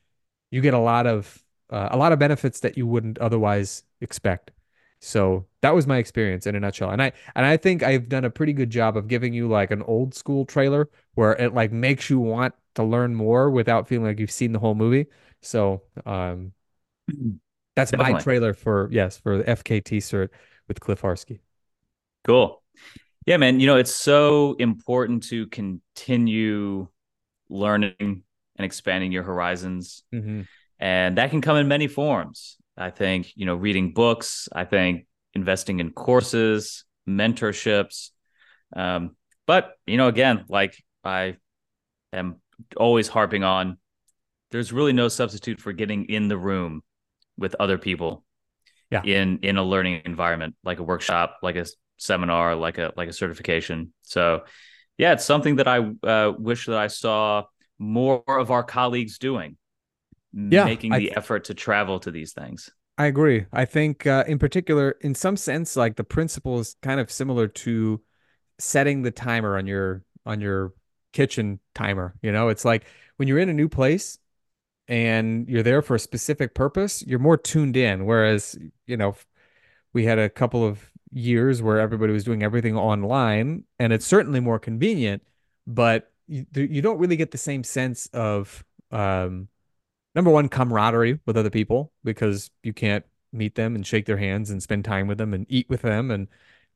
you 0.50 0.60
get 0.60 0.74
a 0.74 0.78
lot 0.78 1.06
of 1.06 1.42
uh, 1.70 1.88
a 1.92 1.96
lot 1.96 2.12
of 2.12 2.18
benefits 2.18 2.60
that 2.60 2.76
you 2.76 2.86
wouldn't 2.86 3.18
otherwise 3.18 3.84
expect. 4.00 4.50
So 5.00 5.46
that 5.62 5.74
was 5.74 5.86
my 5.86 5.98
experience 5.98 6.46
in 6.46 6.54
a 6.56 6.60
nutshell. 6.60 6.90
And 6.90 7.02
I 7.02 7.12
and 7.34 7.46
I 7.46 7.56
think 7.56 7.82
I've 7.82 8.08
done 8.08 8.24
a 8.24 8.30
pretty 8.30 8.52
good 8.52 8.70
job 8.70 8.96
of 8.96 9.08
giving 9.08 9.32
you 9.32 9.48
like 9.48 9.70
an 9.70 9.82
old 9.82 10.14
school 10.14 10.44
trailer 10.44 10.90
where 11.14 11.32
it 11.32 11.54
like 11.54 11.72
makes 11.72 12.10
you 12.10 12.18
want 12.20 12.54
to 12.74 12.84
learn 12.84 13.14
more 13.14 13.50
without 13.50 13.88
feeling 13.88 14.06
like 14.06 14.20
you've 14.20 14.30
seen 14.30 14.52
the 14.52 14.58
whole 14.58 14.74
movie. 14.74 15.06
So 15.42 15.82
um 16.06 16.52
that's 17.76 17.92
my 17.92 18.20
trailer 18.20 18.54
for 18.54 18.88
yes, 18.90 19.18
for 19.18 19.38
the 19.38 19.44
FKT 19.44 19.98
cert 19.98 20.28
with 20.68 20.80
Cliff 20.80 21.02
Harski. 21.02 21.40
Cool. 22.24 22.62
Yeah, 23.26 23.36
man. 23.36 23.60
You 23.60 23.66
know, 23.66 23.76
it's 23.76 23.94
so 23.94 24.54
important 24.54 25.24
to 25.24 25.46
continue 25.48 26.88
learning 27.48 27.94
and 28.00 28.64
expanding 28.64 29.12
your 29.12 29.22
horizons. 29.22 30.02
hmm 30.12 30.42
And 30.78 31.18
that 31.18 31.30
can 31.30 31.40
come 31.40 31.56
in 31.56 31.68
many 31.68 31.88
forms. 31.88 32.56
I 32.76 32.90
think, 32.90 33.32
you 33.36 33.46
know, 33.46 33.54
reading 33.54 33.92
books, 33.92 34.48
I 34.52 34.64
think 34.64 35.06
investing 35.34 35.80
in 35.80 35.90
courses, 35.90 36.84
mentorships. 37.08 38.10
Um, 38.74 39.16
but, 39.46 39.72
you 39.86 39.96
know, 39.96 40.08
again, 40.08 40.44
like 40.48 40.82
I 41.04 41.36
am 42.12 42.40
always 42.76 43.08
harping 43.08 43.44
on, 43.44 43.78
there's 44.50 44.72
really 44.72 44.92
no 44.92 45.08
substitute 45.08 45.60
for 45.60 45.72
getting 45.72 46.06
in 46.06 46.28
the 46.28 46.38
room 46.38 46.82
with 47.40 47.56
other 47.60 47.78
people 47.78 48.24
Yeah. 48.90 49.02
in 49.04 49.38
in 49.42 49.56
a 49.56 49.64
learning 49.64 50.02
environment, 50.04 50.54
like 50.64 50.78
a 50.78 50.82
workshop, 50.82 51.38
like 51.42 51.56
a 51.56 51.66
seminar, 51.98 52.54
like 52.56 52.78
a 52.78 52.92
like 52.96 53.08
a 53.08 53.12
certification. 53.12 53.92
So, 54.02 54.44
yeah, 54.98 55.12
it's 55.12 55.24
something 55.24 55.56
that 55.56 55.68
I 55.68 55.78
uh, 56.06 56.32
wish 56.38 56.66
that 56.66 56.78
I 56.78 56.88
saw 56.88 57.44
more 57.78 58.22
of 58.28 58.50
our 58.50 58.64
colleagues 58.64 59.18
doing, 59.18 59.56
Yeah, 60.50 60.64
making 60.64 60.92
the 60.96 61.12
effort 61.16 61.44
to 61.44 61.54
travel 61.54 62.00
to 62.00 62.10
these 62.10 62.32
things. 62.32 62.70
I 62.98 63.06
agree. 63.06 63.46
I 63.52 63.64
think 63.64 64.06
uh, 64.06 64.24
in 64.26 64.38
particular, 64.38 64.92
in 65.00 65.14
some 65.14 65.36
sense, 65.36 65.76
like 65.76 65.96
the 65.96 66.04
principle 66.04 66.60
is 66.60 66.76
kind 66.82 67.00
of 67.00 67.10
similar 67.10 67.48
to 67.48 68.02
setting 68.58 69.02
the 69.02 69.10
timer 69.10 69.56
on 69.58 69.66
your 69.66 70.04
on 70.26 70.40
your 70.40 70.74
kitchen 71.12 71.60
timer. 71.74 72.16
You 72.22 72.32
know, 72.32 72.48
it's 72.48 72.64
like 72.64 72.86
when 73.16 73.28
you're 73.28 73.38
in 73.38 73.50
a 73.50 73.54
new 73.54 73.68
place 73.68 74.18
and 74.90 75.48
you're 75.48 75.62
there 75.62 75.82
for 75.82 75.94
a 75.94 76.00
specific 76.00 76.52
purpose, 76.52 77.02
you're 77.06 77.20
more 77.20 77.36
tuned 77.36 77.76
in. 77.76 78.06
Whereas, 78.06 78.58
you 78.86 78.96
know, 78.96 79.14
we 79.92 80.04
had 80.04 80.18
a 80.18 80.28
couple 80.28 80.66
of 80.66 80.90
years 81.12 81.62
where 81.62 81.78
everybody 81.78 82.12
was 82.12 82.24
doing 82.24 82.42
everything 82.42 82.76
online, 82.76 83.62
and 83.78 83.92
it's 83.92 84.04
certainly 84.04 84.40
more 84.40 84.58
convenient, 84.58 85.22
but 85.64 86.10
you, 86.26 86.44
you 86.54 86.82
don't 86.82 86.98
really 86.98 87.16
get 87.16 87.30
the 87.30 87.38
same 87.38 87.62
sense 87.62 88.08
of 88.12 88.64
um, 88.90 89.46
number 90.16 90.30
one, 90.30 90.48
camaraderie 90.48 91.20
with 91.24 91.36
other 91.36 91.50
people 91.50 91.92
because 92.02 92.50
you 92.64 92.72
can't 92.72 93.04
meet 93.32 93.54
them 93.54 93.76
and 93.76 93.86
shake 93.86 94.06
their 94.06 94.16
hands 94.16 94.50
and 94.50 94.60
spend 94.60 94.84
time 94.84 95.06
with 95.06 95.18
them 95.18 95.32
and 95.32 95.46
eat 95.48 95.68
with 95.68 95.82
them 95.82 96.10
and 96.10 96.26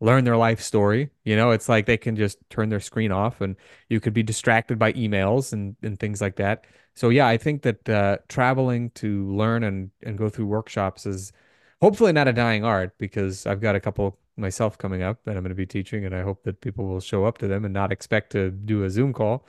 learn 0.04 0.24
their 0.24 0.36
life 0.36 0.60
story. 0.60 1.10
You 1.24 1.36
know, 1.36 1.50
it's 1.50 1.68
like 1.68 1.86
they 1.86 1.96
can 1.96 2.16
just 2.16 2.38
turn 2.50 2.68
their 2.68 2.80
screen 2.80 3.12
off 3.12 3.40
and 3.40 3.56
you 3.88 4.00
could 4.00 4.12
be 4.14 4.22
distracted 4.22 4.78
by 4.78 4.92
emails 4.92 5.52
and, 5.52 5.76
and 5.82 5.98
things 5.98 6.20
like 6.20 6.36
that. 6.36 6.64
So 6.94 7.08
yeah, 7.08 7.26
I 7.26 7.36
think 7.38 7.62
that 7.62 7.88
uh, 7.88 8.18
traveling 8.28 8.90
to 8.90 9.26
learn 9.34 9.64
and, 9.64 9.90
and 10.02 10.18
go 10.18 10.28
through 10.28 10.46
workshops 10.46 11.06
is 11.06 11.32
hopefully 11.80 12.12
not 12.12 12.28
a 12.28 12.32
dying 12.32 12.64
art 12.64 12.96
because 12.98 13.46
I've 13.46 13.60
got 13.60 13.74
a 13.76 13.80
couple 13.80 14.18
myself 14.36 14.78
coming 14.78 15.02
up 15.02 15.24
that 15.24 15.36
I'm 15.36 15.42
going 15.42 15.50
to 15.50 15.54
be 15.54 15.66
teaching 15.66 16.04
and 16.04 16.14
I 16.14 16.22
hope 16.22 16.42
that 16.44 16.60
people 16.60 16.86
will 16.86 17.00
show 17.00 17.24
up 17.24 17.38
to 17.38 17.48
them 17.48 17.64
and 17.64 17.72
not 17.74 17.92
expect 17.92 18.32
to 18.32 18.50
do 18.50 18.84
a 18.84 18.90
Zoom 18.90 19.12
call. 19.12 19.46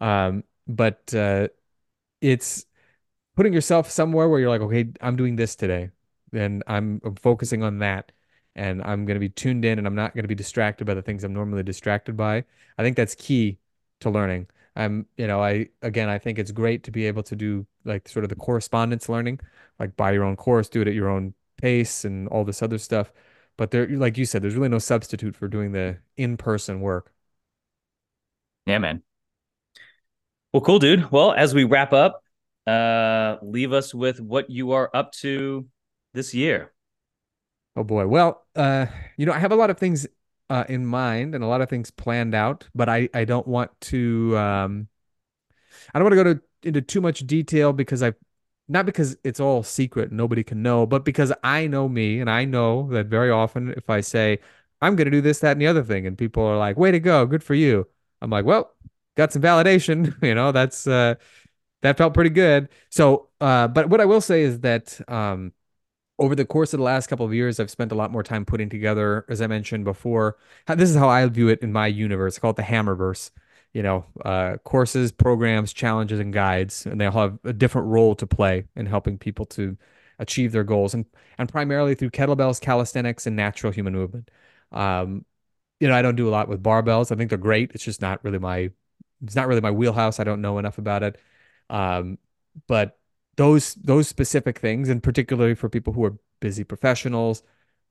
Um, 0.00 0.44
but 0.66 1.12
uh, 1.14 1.48
it's 2.20 2.66
putting 3.36 3.52
yourself 3.52 3.90
somewhere 3.90 4.28
where 4.28 4.40
you're 4.40 4.50
like, 4.50 4.60
okay, 4.62 4.86
I'm 5.00 5.16
doing 5.16 5.36
this 5.36 5.56
today, 5.56 5.90
and 6.32 6.62
I'm, 6.66 7.00
I'm 7.04 7.16
focusing 7.16 7.62
on 7.62 7.78
that, 7.80 8.12
and 8.56 8.82
I'm 8.82 9.04
going 9.04 9.14
to 9.14 9.20
be 9.20 9.28
tuned 9.28 9.64
in, 9.64 9.78
and 9.78 9.86
I'm 9.86 9.94
not 9.94 10.14
going 10.14 10.24
to 10.24 10.28
be 10.28 10.34
distracted 10.34 10.86
by 10.86 10.94
the 10.94 11.02
things 11.02 11.22
I'm 11.22 11.32
normally 11.32 11.62
distracted 11.62 12.16
by. 12.16 12.44
I 12.78 12.82
think 12.82 12.96
that's 12.96 13.14
key 13.14 13.58
to 14.00 14.10
learning. 14.10 14.48
I'm, 14.74 15.06
you 15.16 15.26
know, 15.26 15.42
I 15.42 15.68
again, 15.82 16.08
I 16.08 16.18
think 16.18 16.38
it's 16.38 16.50
great 16.50 16.82
to 16.84 16.90
be 16.90 17.06
able 17.06 17.22
to 17.24 17.36
do 17.36 17.66
like 17.84 18.08
sort 18.08 18.24
of 18.24 18.30
the 18.30 18.36
correspondence 18.36 19.08
learning, 19.08 19.40
like 19.78 19.96
buy 19.96 20.12
your 20.12 20.24
own 20.24 20.36
course, 20.36 20.68
do 20.68 20.82
it 20.82 20.88
at 20.88 20.94
your 20.94 21.08
own 21.08 21.34
pace, 21.56 22.04
and 22.04 22.28
all 22.28 22.44
this 22.44 22.62
other 22.62 22.78
stuff. 22.78 23.12
But 23.56 23.70
there, 23.70 23.86
like 23.88 24.18
you 24.18 24.26
said, 24.26 24.42
there's 24.42 24.56
really 24.56 24.68
no 24.68 24.78
substitute 24.78 25.36
for 25.36 25.48
doing 25.48 25.72
the 25.72 25.98
in-person 26.16 26.80
work. 26.80 27.12
Yeah, 28.66 28.78
man. 28.78 29.02
Well, 30.52 30.60
cool, 30.60 30.78
dude. 30.78 31.10
Well, 31.10 31.32
as 31.32 31.54
we 31.54 31.64
wrap 31.64 31.92
up, 31.92 32.22
uh, 32.66 33.36
leave 33.42 33.72
us 33.72 33.94
with 33.94 34.20
what 34.20 34.50
you 34.50 34.72
are 34.72 34.90
up 34.92 35.12
to 35.12 35.66
this 36.12 36.34
year. 36.34 36.72
Oh 37.76 37.84
boy. 37.84 38.06
Well, 38.06 38.44
uh, 38.54 38.86
you 39.16 39.26
know, 39.26 39.32
I 39.32 39.38
have 39.38 39.52
a 39.52 39.56
lot 39.56 39.70
of 39.70 39.78
things 39.78 40.06
uh 40.48 40.64
in 40.68 40.86
mind 40.86 41.34
and 41.34 41.42
a 41.42 41.46
lot 41.48 41.60
of 41.60 41.68
things 41.68 41.90
planned 41.90 42.34
out, 42.34 42.68
but 42.74 42.88
I 42.88 43.08
I 43.14 43.24
don't 43.24 43.46
want 43.48 43.70
to 43.82 44.36
um 44.38 44.88
I 45.94 45.98
don't 45.98 46.04
want 46.04 46.12
to 46.16 46.24
go 46.24 46.34
to 46.34 46.40
into 46.68 46.80
too 46.82 47.00
much 47.00 47.26
detail 47.26 47.72
because 47.72 48.02
I 48.02 48.12
not 48.68 48.86
because 48.86 49.16
it's 49.22 49.38
all 49.38 49.62
secret, 49.62 50.10
nobody 50.10 50.42
can 50.42 50.60
know, 50.62 50.86
but 50.86 51.04
because 51.04 51.32
I 51.44 51.68
know 51.68 51.88
me 51.88 52.18
and 52.20 52.28
I 52.28 52.44
know 52.44 52.88
that 52.90 53.06
very 53.06 53.30
often 53.30 53.70
if 53.76 53.88
I 53.88 54.00
say 54.00 54.40
I'm 54.82 54.96
going 54.96 55.06
to 55.06 55.10
do 55.10 55.20
this, 55.20 55.38
that, 55.40 55.52
and 55.52 55.60
the 55.60 55.66
other 55.68 55.82
thing, 55.84 56.06
and 56.06 56.18
people 56.18 56.42
are 56.44 56.58
like, 56.58 56.76
"Way 56.76 56.90
to 56.92 57.00
go, 57.00 57.24
good 57.26 57.42
for 57.44 57.54
you," 57.54 57.86
I'm 58.20 58.30
like, 58.30 58.44
"Well, 58.44 58.72
got 59.16 59.32
some 59.32 59.42
validation, 59.42 60.14
you 60.22 60.34
know, 60.34 60.52
that's 60.52 60.86
uh 60.86 61.14
that 61.82 61.98
felt 61.98 62.14
pretty 62.14 62.30
good." 62.30 62.68
So, 62.90 63.28
uh, 63.40 63.68
but 63.68 63.88
what 63.90 64.00
I 64.00 64.06
will 64.06 64.20
say 64.22 64.42
is 64.42 64.60
that 64.60 65.00
um 65.10 65.52
over 66.18 66.34
the 66.34 66.44
course 66.44 66.72
of 66.72 66.78
the 66.78 66.84
last 66.84 67.08
couple 67.08 67.26
of 67.26 67.34
years, 67.34 67.60
I've 67.60 67.70
spent 67.70 67.92
a 67.92 67.94
lot 67.94 68.10
more 68.10 68.22
time 68.22 68.44
putting 68.44 68.68
together, 68.68 69.24
as 69.28 69.42
I 69.42 69.46
mentioned 69.46 69.84
before. 69.84 70.36
This 70.66 70.90
is 70.90 70.96
how 70.96 71.08
I 71.08 71.26
view 71.26 71.48
it 71.48 71.60
in 71.62 71.72
my 71.72 71.86
universe. 71.86 72.38
I 72.38 72.40
call 72.40 72.50
it 72.50 72.56
the 72.56 72.62
Hammerverse. 72.62 73.30
You 73.72 73.82
know, 73.82 74.06
uh, 74.24 74.56
courses, 74.64 75.12
programs, 75.12 75.72
challenges, 75.74 76.18
and 76.18 76.32
guides, 76.32 76.86
and 76.86 76.98
they 76.98 77.04
all 77.06 77.12
have 77.12 77.38
a 77.44 77.52
different 77.52 77.88
role 77.88 78.14
to 78.14 78.26
play 78.26 78.64
in 78.74 78.86
helping 78.86 79.18
people 79.18 79.44
to 79.46 79.76
achieve 80.18 80.52
their 80.52 80.64
goals, 80.64 80.94
and 80.94 81.04
and 81.36 81.48
primarily 81.48 81.94
through 81.94 82.10
kettlebells, 82.10 82.58
calisthenics, 82.60 83.26
and 83.26 83.36
natural 83.36 83.72
human 83.72 83.92
movement. 83.92 84.30
Um, 84.72 85.26
you 85.80 85.88
know, 85.88 85.94
I 85.94 86.02
don't 86.02 86.16
do 86.16 86.28
a 86.28 86.30
lot 86.30 86.48
with 86.48 86.62
barbells. 86.62 87.12
I 87.12 87.16
think 87.16 87.28
they're 87.30 87.38
great. 87.38 87.72
It's 87.74 87.84
just 87.84 88.00
not 88.00 88.24
really 88.24 88.38
my 88.38 88.70
it's 89.22 89.36
not 89.36 89.48
really 89.48 89.60
my 89.60 89.70
wheelhouse. 89.70 90.20
I 90.20 90.24
don't 90.24 90.40
know 90.40 90.58
enough 90.58 90.78
about 90.78 91.02
it. 91.02 91.20
Um, 91.70 92.18
but 92.68 92.98
those 93.36 93.74
those 93.76 94.08
specific 94.08 94.58
things, 94.58 94.88
and 94.88 95.02
particularly 95.02 95.54
for 95.54 95.68
people 95.68 95.92
who 95.92 96.04
are 96.04 96.16
busy 96.40 96.64
professionals, 96.64 97.42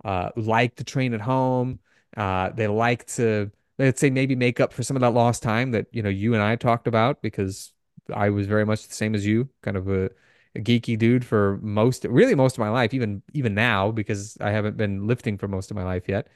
uh, 0.04 0.30
like 0.36 0.76
to 0.78 0.84
train 0.84 1.14
at 1.14 1.22
home. 1.22 1.80
Uh, 2.18 2.50
they 2.52 2.68
like 2.68 3.06
to, 3.08 3.52
let's 3.78 4.00
say, 4.00 4.10
maybe 4.10 4.36
make 4.36 4.60
up 4.60 4.72
for 4.74 4.84
some 4.84 4.96
of 4.96 5.02
that 5.02 5.12
lost 5.12 5.44
time 5.44 5.72
that 5.72 5.88
you 5.92 6.02
know 6.02 6.10
you 6.10 6.34
and 6.34 6.42
I 6.44 6.56
talked 6.56 6.88
about 6.88 7.22
because 7.22 7.74
I 8.14 8.30
was 8.30 8.48
very 8.48 8.66
much 8.66 8.88
the 8.88 8.94
same 8.94 9.16
as 9.16 9.26
you, 9.26 9.50
kind 9.62 9.78
of 9.78 9.88
a 9.90 10.10
a 10.56 10.60
geeky 10.60 10.98
dude 10.98 11.26
for 11.26 11.60
most, 11.62 12.06
really 12.06 12.34
most 12.34 12.54
of 12.56 12.60
my 12.60 12.70
life, 12.70 12.94
even 12.94 13.22
even 13.34 13.54
now 13.54 13.92
because 13.92 14.38
I 14.42 14.52
haven't 14.52 14.78
been 14.78 15.08
lifting 15.08 15.38
for 15.38 15.48
most 15.48 15.70
of 15.72 15.76
my 15.78 15.84
life 15.84 16.08
yet, 16.08 16.28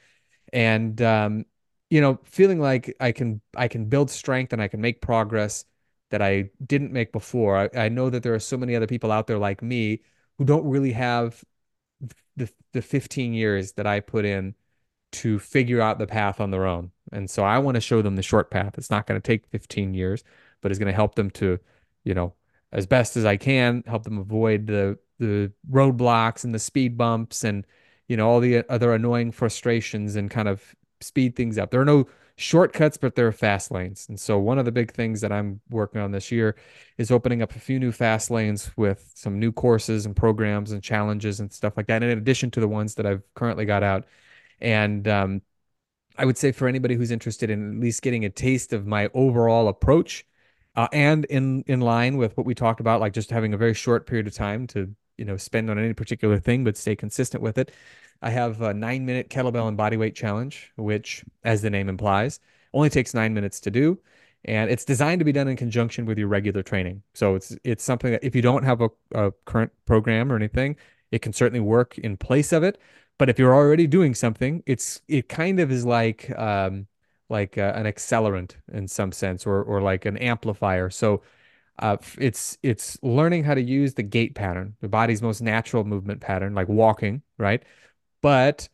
and 0.52 1.00
um, 1.02 1.44
you 1.90 2.00
know, 2.00 2.18
feeling 2.24 2.60
like 2.60 2.94
I 3.00 3.12
can 3.12 3.40
I 3.56 3.68
can 3.68 3.86
build 3.86 4.10
strength 4.10 4.52
and 4.52 4.62
I 4.62 4.68
can 4.68 4.80
make 4.80 5.00
progress 5.00 5.64
that 6.10 6.22
I 6.22 6.50
didn't 6.64 6.92
make 6.92 7.12
before. 7.12 7.56
I, 7.56 7.84
I 7.86 7.88
know 7.88 8.10
that 8.10 8.22
there 8.22 8.34
are 8.34 8.40
so 8.40 8.56
many 8.56 8.76
other 8.76 8.86
people 8.86 9.10
out 9.12 9.26
there 9.26 9.38
like 9.38 9.62
me 9.62 10.02
who 10.38 10.44
don't 10.44 10.64
really 10.68 10.92
have 10.92 11.44
the 12.36 12.50
the 12.72 12.82
15 12.82 13.32
years 13.34 13.72
that 13.72 13.86
I 13.86 14.00
put 14.00 14.24
in 14.24 14.54
to 15.12 15.38
figure 15.38 15.80
out 15.80 15.98
the 15.98 16.06
path 16.06 16.40
on 16.40 16.50
their 16.50 16.66
own. 16.66 16.92
And 17.12 17.28
so 17.28 17.42
I 17.44 17.58
want 17.58 17.74
to 17.74 17.80
show 17.80 18.02
them 18.02 18.16
the 18.16 18.22
short 18.22 18.50
path. 18.50 18.78
It's 18.78 18.90
not 18.90 19.06
going 19.06 19.20
to 19.20 19.26
take 19.26 19.46
15 19.48 19.94
years, 19.94 20.22
but 20.60 20.70
it's 20.70 20.78
going 20.78 20.86
to 20.86 20.94
help 20.94 21.16
them 21.16 21.30
to, 21.32 21.58
you 22.04 22.14
know, 22.14 22.34
as 22.72 22.86
best 22.86 23.16
as 23.16 23.24
I 23.24 23.36
can, 23.36 23.82
help 23.86 24.04
them 24.04 24.18
avoid 24.18 24.66
the 24.66 24.98
the 25.18 25.52
roadblocks 25.70 26.44
and 26.44 26.54
the 26.54 26.58
speed 26.58 26.96
bumps 26.96 27.44
and 27.44 27.66
you 28.08 28.16
know 28.16 28.26
all 28.28 28.40
the 28.40 28.64
other 28.70 28.94
annoying 28.94 29.30
frustrations 29.32 30.16
and 30.16 30.30
kind 30.30 30.48
of 30.48 30.74
speed 31.00 31.36
things 31.36 31.58
up. 31.58 31.70
There 31.70 31.80
are 31.80 31.84
no 31.84 32.06
shortcuts, 32.40 32.96
but 32.96 33.14
there 33.14 33.26
are 33.26 33.32
fast 33.32 33.70
lanes. 33.70 34.06
And 34.08 34.18
so 34.18 34.38
one 34.38 34.58
of 34.58 34.64
the 34.64 34.72
big 34.72 34.92
things 34.92 35.20
that 35.20 35.30
I'm 35.30 35.60
working 35.68 36.00
on 36.00 36.10
this 36.10 36.32
year 36.32 36.56
is 36.96 37.10
opening 37.10 37.42
up 37.42 37.54
a 37.54 37.58
few 37.58 37.78
new 37.78 37.92
fast 37.92 38.30
lanes 38.30 38.70
with 38.76 39.12
some 39.14 39.38
new 39.38 39.52
courses 39.52 40.06
and 40.06 40.16
programs 40.16 40.72
and 40.72 40.82
challenges 40.82 41.40
and 41.40 41.52
stuff 41.52 41.76
like 41.76 41.86
that, 41.88 42.02
in 42.02 42.08
addition 42.10 42.50
to 42.52 42.60
the 42.60 42.68
ones 42.68 42.94
that 42.94 43.06
I've 43.06 43.22
currently 43.34 43.66
got 43.66 43.82
out. 43.82 44.06
And 44.60 45.06
um, 45.06 45.42
I 46.16 46.24
would 46.24 46.38
say 46.38 46.50
for 46.52 46.66
anybody 46.66 46.94
who's 46.94 47.10
interested 47.10 47.50
in 47.50 47.76
at 47.76 47.80
least 47.80 48.02
getting 48.02 48.24
a 48.24 48.30
taste 48.30 48.72
of 48.72 48.86
my 48.86 49.10
overall 49.14 49.68
approach, 49.68 50.26
uh, 50.76 50.88
and 50.92 51.24
in 51.26 51.62
in 51.66 51.80
line 51.80 52.16
with 52.16 52.36
what 52.36 52.46
we 52.46 52.54
talked 52.54 52.80
about, 52.80 53.00
like 53.00 53.12
just 53.12 53.30
having 53.30 53.52
a 53.52 53.58
very 53.58 53.74
short 53.74 54.06
period 54.06 54.26
of 54.26 54.34
time 54.34 54.66
to 54.68 54.94
you 55.20 55.26
know 55.26 55.36
spend 55.36 55.70
on 55.70 55.78
any 55.78 55.92
particular 55.92 56.40
thing, 56.40 56.64
but 56.64 56.76
stay 56.76 56.96
consistent 56.96 57.42
with 57.42 57.58
it. 57.58 57.70
I 58.22 58.30
have 58.30 58.60
a 58.62 58.74
nine 58.74 59.06
minute 59.06 59.30
kettlebell 59.30 59.68
and 59.68 59.78
bodyweight 59.78 60.14
challenge, 60.14 60.72
which, 60.76 61.24
as 61.44 61.62
the 61.62 61.70
name 61.70 61.88
implies, 61.88 62.40
only 62.72 62.90
takes 62.90 63.14
nine 63.14 63.34
minutes 63.34 63.60
to 63.60 63.70
do. 63.70 63.98
And 64.46 64.70
it's 64.70 64.86
designed 64.86 65.18
to 65.18 65.24
be 65.24 65.32
done 65.32 65.48
in 65.48 65.56
conjunction 65.56 66.06
with 66.06 66.18
your 66.18 66.28
regular 66.28 66.62
training. 66.62 67.02
So 67.14 67.34
it's 67.34 67.54
it's 67.62 67.84
something 67.84 68.12
that 68.12 68.24
if 68.24 68.34
you 68.34 68.42
don't 68.42 68.64
have 68.64 68.80
a, 68.80 68.88
a 69.14 69.32
current 69.44 69.72
program 69.86 70.32
or 70.32 70.36
anything, 70.36 70.76
it 71.10 71.20
can 71.20 71.32
certainly 71.32 71.60
work 71.60 71.98
in 71.98 72.16
place 72.16 72.52
of 72.52 72.62
it. 72.62 72.78
But 73.18 73.28
if 73.28 73.38
you're 73.38 73.54
already 73.54 73.86
doing 73.86 74.14
something, 74.14 74.62
it's 74.66 75.02
it 75.08 75.28
kind 75.28 75.60
of 75.60 75.70
is 75.70 75.84
like 75.84 76.30
um, 76.38 76.86
like 77.28 77.58
uh, 77.58 77.72
an 77.76 77.84
accelerant 77.84 78.52
in 78.72 78.88
some 78.88 79.12
sense, 79.12 79.46
or 79.46 79.62
or 79.62 79.82
like 79.82 80.06
an 80.06 80.16
amplifier. 80.16 80.88
So 80.90 81.22
uh, 81.80 81.96
it's 82.18 82.58
it's 82.62 82.98
learning 83.02 83.44
how 83.44 83.54
to 83.54 83.62
use 83.62 83.94
the 83.94 84.02
gait 84.02 84.34
pattern, 84.34 84.76
the 84.80 84.88
body's 84.88 85.22
most 85.22 85.40
natural 85.40 85.84
movement 85.84 86.20
pattern, 86.20 86.54
like 86.54 86.68
walking, 86.68 87.22
right? 87.38 87.62
But 88.22 88.68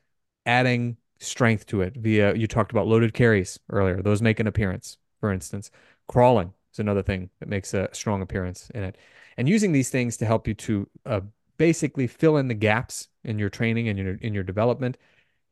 adding 0.45 0.97
strength 1.19 1.67
to 1.67 1.81
it 1.83 1.97
via 1.97 2.35
you 2.35 2.47
talked 2.47 2.73
about 2.73 2.87
loaded 2.89 3.15
carries 3.15 3.59
earlier; 3.71 4.03
those 4.03 4.23
make 4.23 4.41
an 4.41 4.47
appearance. 4.49 4.99
For 5.21 5.33
instance, 5.33 5.71
crawling 6.09 6.53
is 6.73 6.79
another 6.81 7.03
thing 7.03 7.31
that 7.41 7.49
makes 7.49 7.75
a 7.75 7.89
strong 7.93 8.23
appearance 8.23 8.71
in 8.75 8.83
it, 8.83 8.97
and 9.37 9.49
using 9.49 9.73
these 9.73 9.91
things 9.91 10.17
to 10.19 10.27
help 10.27 10.49
you 10.49 10.55
to 10.55 10.89
uh, 11.07 11.21
basically 11.59 12.07
fill 12.09 12.37
in 12.37 12.49
the 12.49 12.55
gaps 12.55 13.09
in 13.25 13.39
your 13.39 13.51
training 13.51 13.89
and 13.89 13.99
your 13.99 14.17
in 14.17 14.35
your 14.35 14.45
development. 14.45 14.99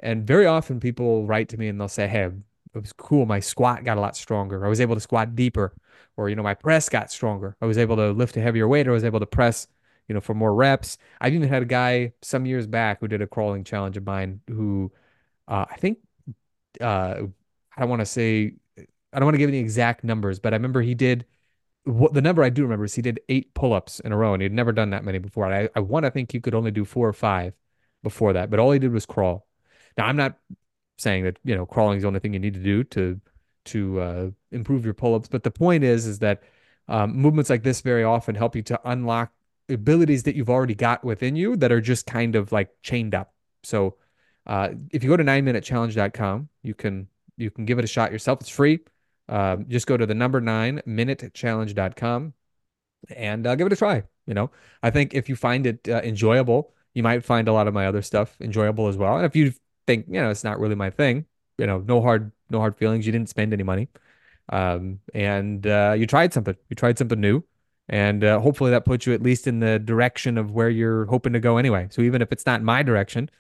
And 0.01 0.27
very 0.27 0.47
often 0.47 0.81
people 0.81 1.27
write 1.27 1.49
to 1.51 1.57
me 1.57 1.69
and 1.69 1.81
they'll 1.81 1.89
say, 1.89 2.09
"Hey, 2.09 2.31
it 2.75 2.81
was 2.81 2.93
cool. 2.93 3.27
My 3.27 3.41
squat 3.41 3.85
got 3.85 3.97
a 3.97 4.01
lot 4.01 4.17
stronger. 4.17 4.65
I 4.65 4.69
was 4.69 4.81
able 4.81 4.95
to 4.95 5.01
squat 5.01 5.35
deeper, 5.35 5.75
or 6.17 6.29
you 6.29 6.37
know, 6.37 6.43
my 6.43 6.55
press 6.55 6.89
got 6.89 7.11
stronger. 7.11 7.57
I 7.61 7.67
was 7.67 7.79
able 7.79 7.97
to 7.97 8.13
lift 8.13 8.37
a 8.37 8.41
heavier 8.41 8.69
weight, 8.69 8.87
or 8.87 8.91
I 8.91 8.95
was 8.95 9.05
able 9.05 9.21
to 9.21 9.27
press, 9.27 9.67
you 10.09 10.15
know, 10.15 10.21
for 10.21 10.35
more 10.35 10.55
reps." 10.55 10.99
I've 11.21 11.35
even 11.35 11.49
had 11.49 11.63
a 11.63 11.67
guy 11.67 12.13
some 12.23 12.47
years 12.47 12.67
back 12.67 13.01
who 13.01 13.09
did 13.09 13.23
a 13.23 13.27
crawling 13.27 13.65
challenge 13.65 13.97
of 13.97 14.05
mine 14.07 14.41
who, 14.49 14.93
uh, 15.49 15.67
I 15.71 15.77
think, 15.77 15.99
uh, 16.81 17.23
I 17.77 17.81
don't 17.81 17.89
want 17.89 18.01
to 18.01 18.07
say, 18.07 18.55
I 18.79 19.19
don't 19.19 19.25
want 19.25 19.35
to 19.35 19.39
give 19.39 19.51
any 19.51 19.59
exact 19.59 20.05
numbers, 20.05 20.39
but 20.39 20.53
I 20.53 20.57
remember 20.57 20.83
he 20.83 20.95
did 20.95 21.27
what 21.85 22.15
the 22.15 22.23
number 22.23 22.43
I 22.43 22.49
do 22.49 22.63
remember 22.63 22.87
is 22.87 22.95
he 22.95 23.03
did 23.03 23.21
eight 23.29 23.53
pull-ups 23.55 24.01
in 24.01 24.13
a 24.13 24.17
row, 24.17 24.33
and 24.33 24.43
he'd 24.43 24.53
never 24.53 24.73
done 24.73 24.91
that 24.91 25.05
many 25.05 25.19
before. 25.19 25.53
I, 25.53 25.69
I 25.75 25.81
want 25.81 26.05
to 26.05 26.11
think 26.11 26.33
he 26.33 26.41
could 26.41 26.55
only 26.55 26.71
do 26.71 26.85
four 26.85 27.07
or 27.07 27.13
five 27.13 27.55
before 28.03 28.33
that, 28.35 28.51
but 28.51 28.59
all 28.59 28.71
he 28.71 28.79
did 28.79 28.93
was 28.93 29.07
crawl. 29.07 29.47
Now 29.97 30.07
I'm 30.07 30.17
not 30.17 30.39
saying 30.99 31.25
that 31.25 31.39
you 31.45 31.55
know 31.55 31.67
crawling 31.67 31.97
is 31.97 32.03
the 32.03 32.09
only 32.09 32.21
thing 32.21 32.33
you 32.33 32.41
need 32.41 32.55
to 32.55 32.61
do 32.61 32.85
to 32.85 33.21
to 33.67 34.01
uh, 34.01 34.31
improve 34.53 34.85
your 34.85 34.95
pull-ups, 34.95 35.29
but 35.29 35.43
the 35.43 35.51
point 35.51 35.85
is 35.85 36.07
is 36.07 36.19
that 36.19 36.43
um, 36.89 37.17
movements 37.17 37.49
like 37.49 37.63
this 37.63 37.81
very 37.81 38.05
often 38.05 38.35
help 38.35 38.55
you 38.55 38.63
to 38.63 38.81
unlock 38.85 39.33
abilities 39.69 40.25
that 40.25 40.35
you've 40.35 40.51
already 40.51 40.75
got 40.75 41.03
within 41.05 41.37
you 41.37 41.57
that 41.57 41.73
are 41.73 41.81
just 41.81 42.07
kind 42.07 42.37
of 42.37 42.53
like 42.53 42.71
chained 42.83 43.15
up. 43.15 43.33
So 43.63 43.97
uh, 44.47 44.71
if 44.91 45.03
you 45.03 45.09
go 45.09 45.17
to 45.17 45.25
9minutechallenge.com, 45.25 46.49
you 46.63 46.75
can 46.75 47.09
you 47.37 47.51
can 47.51 47.65
give 47.65 47.79
it 47.79 47.85
a 47.85 47.89
shot 47.89 48.13
yourself. 48.13 48.41
It's 48.41 48.51
free. 48.51 48.81
Um, 49.29 49.67
just 49.69 49.87
go 49.87 49.97
to 49.97 50.07
the 50.07 50.15
number 50.15 50.41
nine 50.41 50.83
minutechallenge.com 50.87 52.35
and 53.17 53.47
uh, 53.47 53.55
give 53.55 53.67
it 53.67 53.73
a 53.73 53.77
try. 53.77 54.03
You 54.27 54.35
know, 54.35 54.51
I 54.83 54.91
think 54.91 55.15
if 55.15 55.29
you 55.29 55.37
find 55.37 55.67
it 55.67 55.89
uh, 55.89 56.01
enjoyable, 56.05 56.73
you 56.93 57.03
might 57.03 57.25
find 57.25 57.49
a 57.49 57.53
lot 57.53 57.67
of 57.67 57.75
my 57.75 57.87
other 57.87 58.03
stuff 58.03 58.37
enjoyable 58.41 58.89
as 58.89 58.97
well. 58.97 59.17
And 59.17 59.27
if 59.27 59.35
you 59.35 59.53
think, 59.87 60.07
you 60.09 60.21
know, 60.21 60.31
it's 60.31 60.45
not 60.45 60.59
really 60.61 60.75
my 60.75 60.91
thing, 60.91 61.27
you 61.59 61.67
know, 61.67 61.79
no 61.81 62.01
hard, 62.01 62.33
no 62.51 62.59
hard 62.59 62.77
feelings. 62.77 63.07
You 63.07 63.13
didn't 63.13 63.29
spend 63.29 63.53
any 63.53 63.63
money. 63.63 63.89
Um, 64.51 65.01
and 65.15 65.67
uh, 65.67 65.95
you 65.97 66.07
tried 66.07 66.33
something, 66.33 66.57
you 66.69 66.77
tried 66.77 66.99
something 66.99 67.21
new. 67.21 67.43
And 67.89 68.25
uh, 68.25 68.41
hopefully 68.41 68.71
that 68.71 68.87
puts 68.87 69.07
you 69.07 69.13
at 69.13 69.23
least 69.23 69.47
in 69.47 69.61
the 69.61 69.79
direction 69.79 70.39
of 70.39 70.53
where 70.53 70.71
you're 70.71 71.05
hoping 71.07 71.35
to 71.35 71.41
go 71.41 71.59
anyway. 71.59 71.89
So 71.91 72.03
even 72.03 72.23
if 72.23 72.33
it's 72.33 72.47
not 72.47 72.63
my 72.63 72.83
direction, 72.83 73.31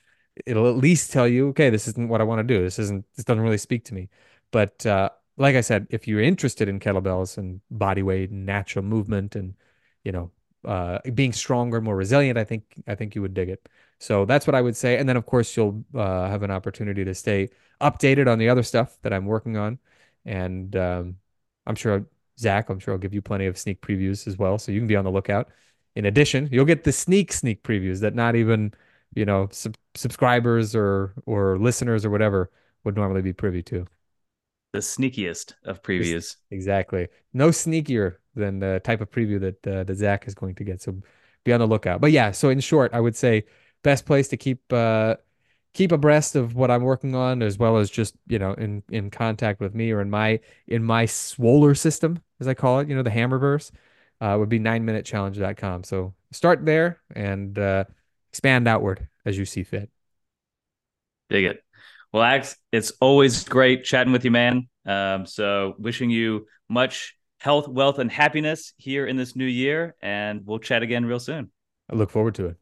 it'll 0.46 0.68
at 0.68 0.76
least 0.76 1.12
tell 1.12 1.26
you, 1.26 1.48
okay, 1.48 1.70
this 1.70 1.88
isn't 1.88 2.08
what 2.08 2.20
I 2.20 2.24
want 2.24 2.40
to 2.40 2.54
do. 2.54 2.62
This 2.62 2.78
isn't, 2.78 3.06
this 3.16 3.24
doesn't 3.24 3.42
really 3.42 3.58
speak 3.58 3.84
to 3.86 3.94
me. 3.94 4.10
But 4.50 4.84
uh, 4.86 5.10
like 5.36 5.56
I 5.56 5.60
said, 5.60 5.86
if 5.90 6.06
you're 6.06 6.20
interested 6.20 6.68
in 6.68 6.80
kettlebells 6.80 7.38
and 7.38 7.60
body 7.70 8.02
weight 8.02 8.30
and 8.30 8.46
natural 8.46 8.84
movement 8.84 9.34
and 9.34 9.54
you 10.04 10.12
know 10.12 10.30
uh, 10.64 10.98
being 11.14 11.32
stronger, 11.32 11.80
more 11.80 11.96
resilient, 11.96 12.38
I 12.38 12.44
think 12.44 12.82
I 12.86 12.94
think 12.94 13.14
you 13.14 13.22
would 13.22 13.34
dig 13.34 13.48
it. 13.48 13.68
So 13.98 14.24
that's 14.24 14.46
what 14.46 14.54
I 14.54 14.60
would 14.60 14.76
say. 14.76 14.98
And 14.98 15.08
then 15.08 15.16
of 15.16 15.26
course 15.26 15.56
you'll 15.56 15.84
uh, 15.94 16.28
have 16.28 16.42
an 16.42 16.50
opportunity 16.50 17.04
to 17.04 17.14
stay 17.14 17.50
updated 17.80 18.30
on 18.30 18.38
the 18.38 18.48
other 18.48 18.62
stuff 18.62 18.98
that 19.02 19.12
I'm 19.12 19.26
working 19.26 19.56
on. 19.56 19.78
And 20.24 20.74
um, 20.76 21.16
I'm 21.66 21.74
sure 21.74 22.06
Zack, 22.38 22.68
I'm 22.68 22.78
sure 22.78 22.94
I'll 22.94 22.98
give 22.98 23.14
you 23.14 23.22
plenty 23.22 23.46
of 23.46 23.56
sneak 23.58 23.80
previews 23.80 24.26
as 24.26 24.36
well, 24.36 24.58
so 24.58 24.72
you 24.72 24.80
can 24.80 24.88
be 24.88 24.96
on 24.96 25.04
the 25.04 25.10
lookout. 25.10 25.48
In 25.94 26.06
addition, 26.06 26.48
you'll 26.50 26.64
get 26.64 26.84
the 26.84 26.92
sneak 26.92 27.32
sneak 27.32 27.62
previews 27.62 28.00
that 28.00 28.14
not 28.14 28.34
even 28.34 28.72
you 29.14 29.24
know 29.24 29.48
sub- 29.52 29.76
subscribers 29.94 30.74
or 30.74 31.14
or 31.26 31.58
listeners 31.58 32.04
or 32.04 32.10
whatever 32.10 32.50
would 32.82 32.96
normally 32.96 33.22
be 33.22 33.32
privy 33.32 33.62
to 33.62 33.86
the 34.72 34.80
sneakiest 34.80 35.54
of 35.64 35.82
previews. 35.82 36.36
Exactly. 36.50 37.08
No 37.32 37.50
sneakier 37.50 38.16
than 38.34 38.58
the 38.58 38.80
type 38.82 39.00
of 39.00 39.10
preview 39.10 39.38
that 39.40 39.66
uh, 39.66 39.84
that 39.84 39.96
Zack 39.96 40.26
is 40.26 40.34
going 40.34 40.56
to 40.56 40.64
get. 40.64 40.82
So 40.82 40.96
be 41.44 41.52
on 41.52 41.60
the 41.60 41.66
lookout. 41.66 42.00
But 42.00 42.10
yeah, 42.10 42.32
so 42.32 42.48
in 42.48 42.58
short, 42.58 42.92
I 42.92 43.00
would 43.00 43.14
say 43.14 43.44
best 43.84 44.06
place 44.06 44.26
to 44.28 44.36
keep 44.36 44.60
uh, 44.72 45.14
keep 45.72 45.92
abreast 45.92 46.34
of 46.34 46.56
what 46.56 46.72
I'm 46.72 46.82
working 46.82 47.14
on, 47.14 47.42
as 47.42 47.56
well 47.58 47.76
as 47.76 47.90
just 47.90 48.16
you 48.26 48.40
know 48.40 48.54
in 48.54 48.82
in 48.88 49.10
contact 49.10 49.60
with 49.60 49.74
me 49.74 49.92
or 49.92 50.00
in 50.00 50.10
my 50.10 50.40
in 50.66 50.82
my 50.82 51.06
swoller 51.06 51.76
system, 51.76 52.20
as 52.40 52.48
I 52.48 52.54
call 52.54 52.80
it. 52.80 52.88
You 52.88 52.96
know, 52.96 53.02
the 53.02 53.10
Hammerverse 53.10 53.70
uh, 54.20 54.36
would 54.38 54.48
be 54.48 54.58
nine 54.58 54.84
minute 54.84 55.04
challenge.com. 55.04 55.84
So 55.84 56.14
start 56.32 56.64
there 56.64 57.00
and 57.14 57.56
uh, 57.56 57.84
expand 58.30 58.66
outward 58.66 59.08
as 59.24 59.38
you 59.38 59.44
see 59.44 59.62
fit. 59.62 59.90
Dig 61.30 61.44
it. 61.44 61.62
Well, 62.12 62.22
Aleks, 62.22 62.56
it's 62.70 62.92
always 63.00 63.44
great 63.44 63.84
chatting 63.84 64.12
with 64.12 64.24
you, 64.24 64.30
man. 64.30 64.68
Um, 64.86 65.26
so, 65.26 65.74
wishing 65.78 66.10
you 66.10 66.46
much 66.68 67.16
health, 67.38 67.66
wealth, 67.66 67.98
and 67.98 68.10
happiness 68.10 68.72
here 68.76 69.06
in 69.06 69.16
this 69.16 69.34
new 69.34 69.46
year. 69.46 69.96
And 70.00 70.42
we'll 70.44 70.58
chat 70.58 70.82
again 70.82 71.04
real 71.04 71.18
soon. 71.18 71.50
I 71.90 71.96
look 71.96 72.10
forward 72.10 72.34
to 72.36 72.46
it. 72.46 72.56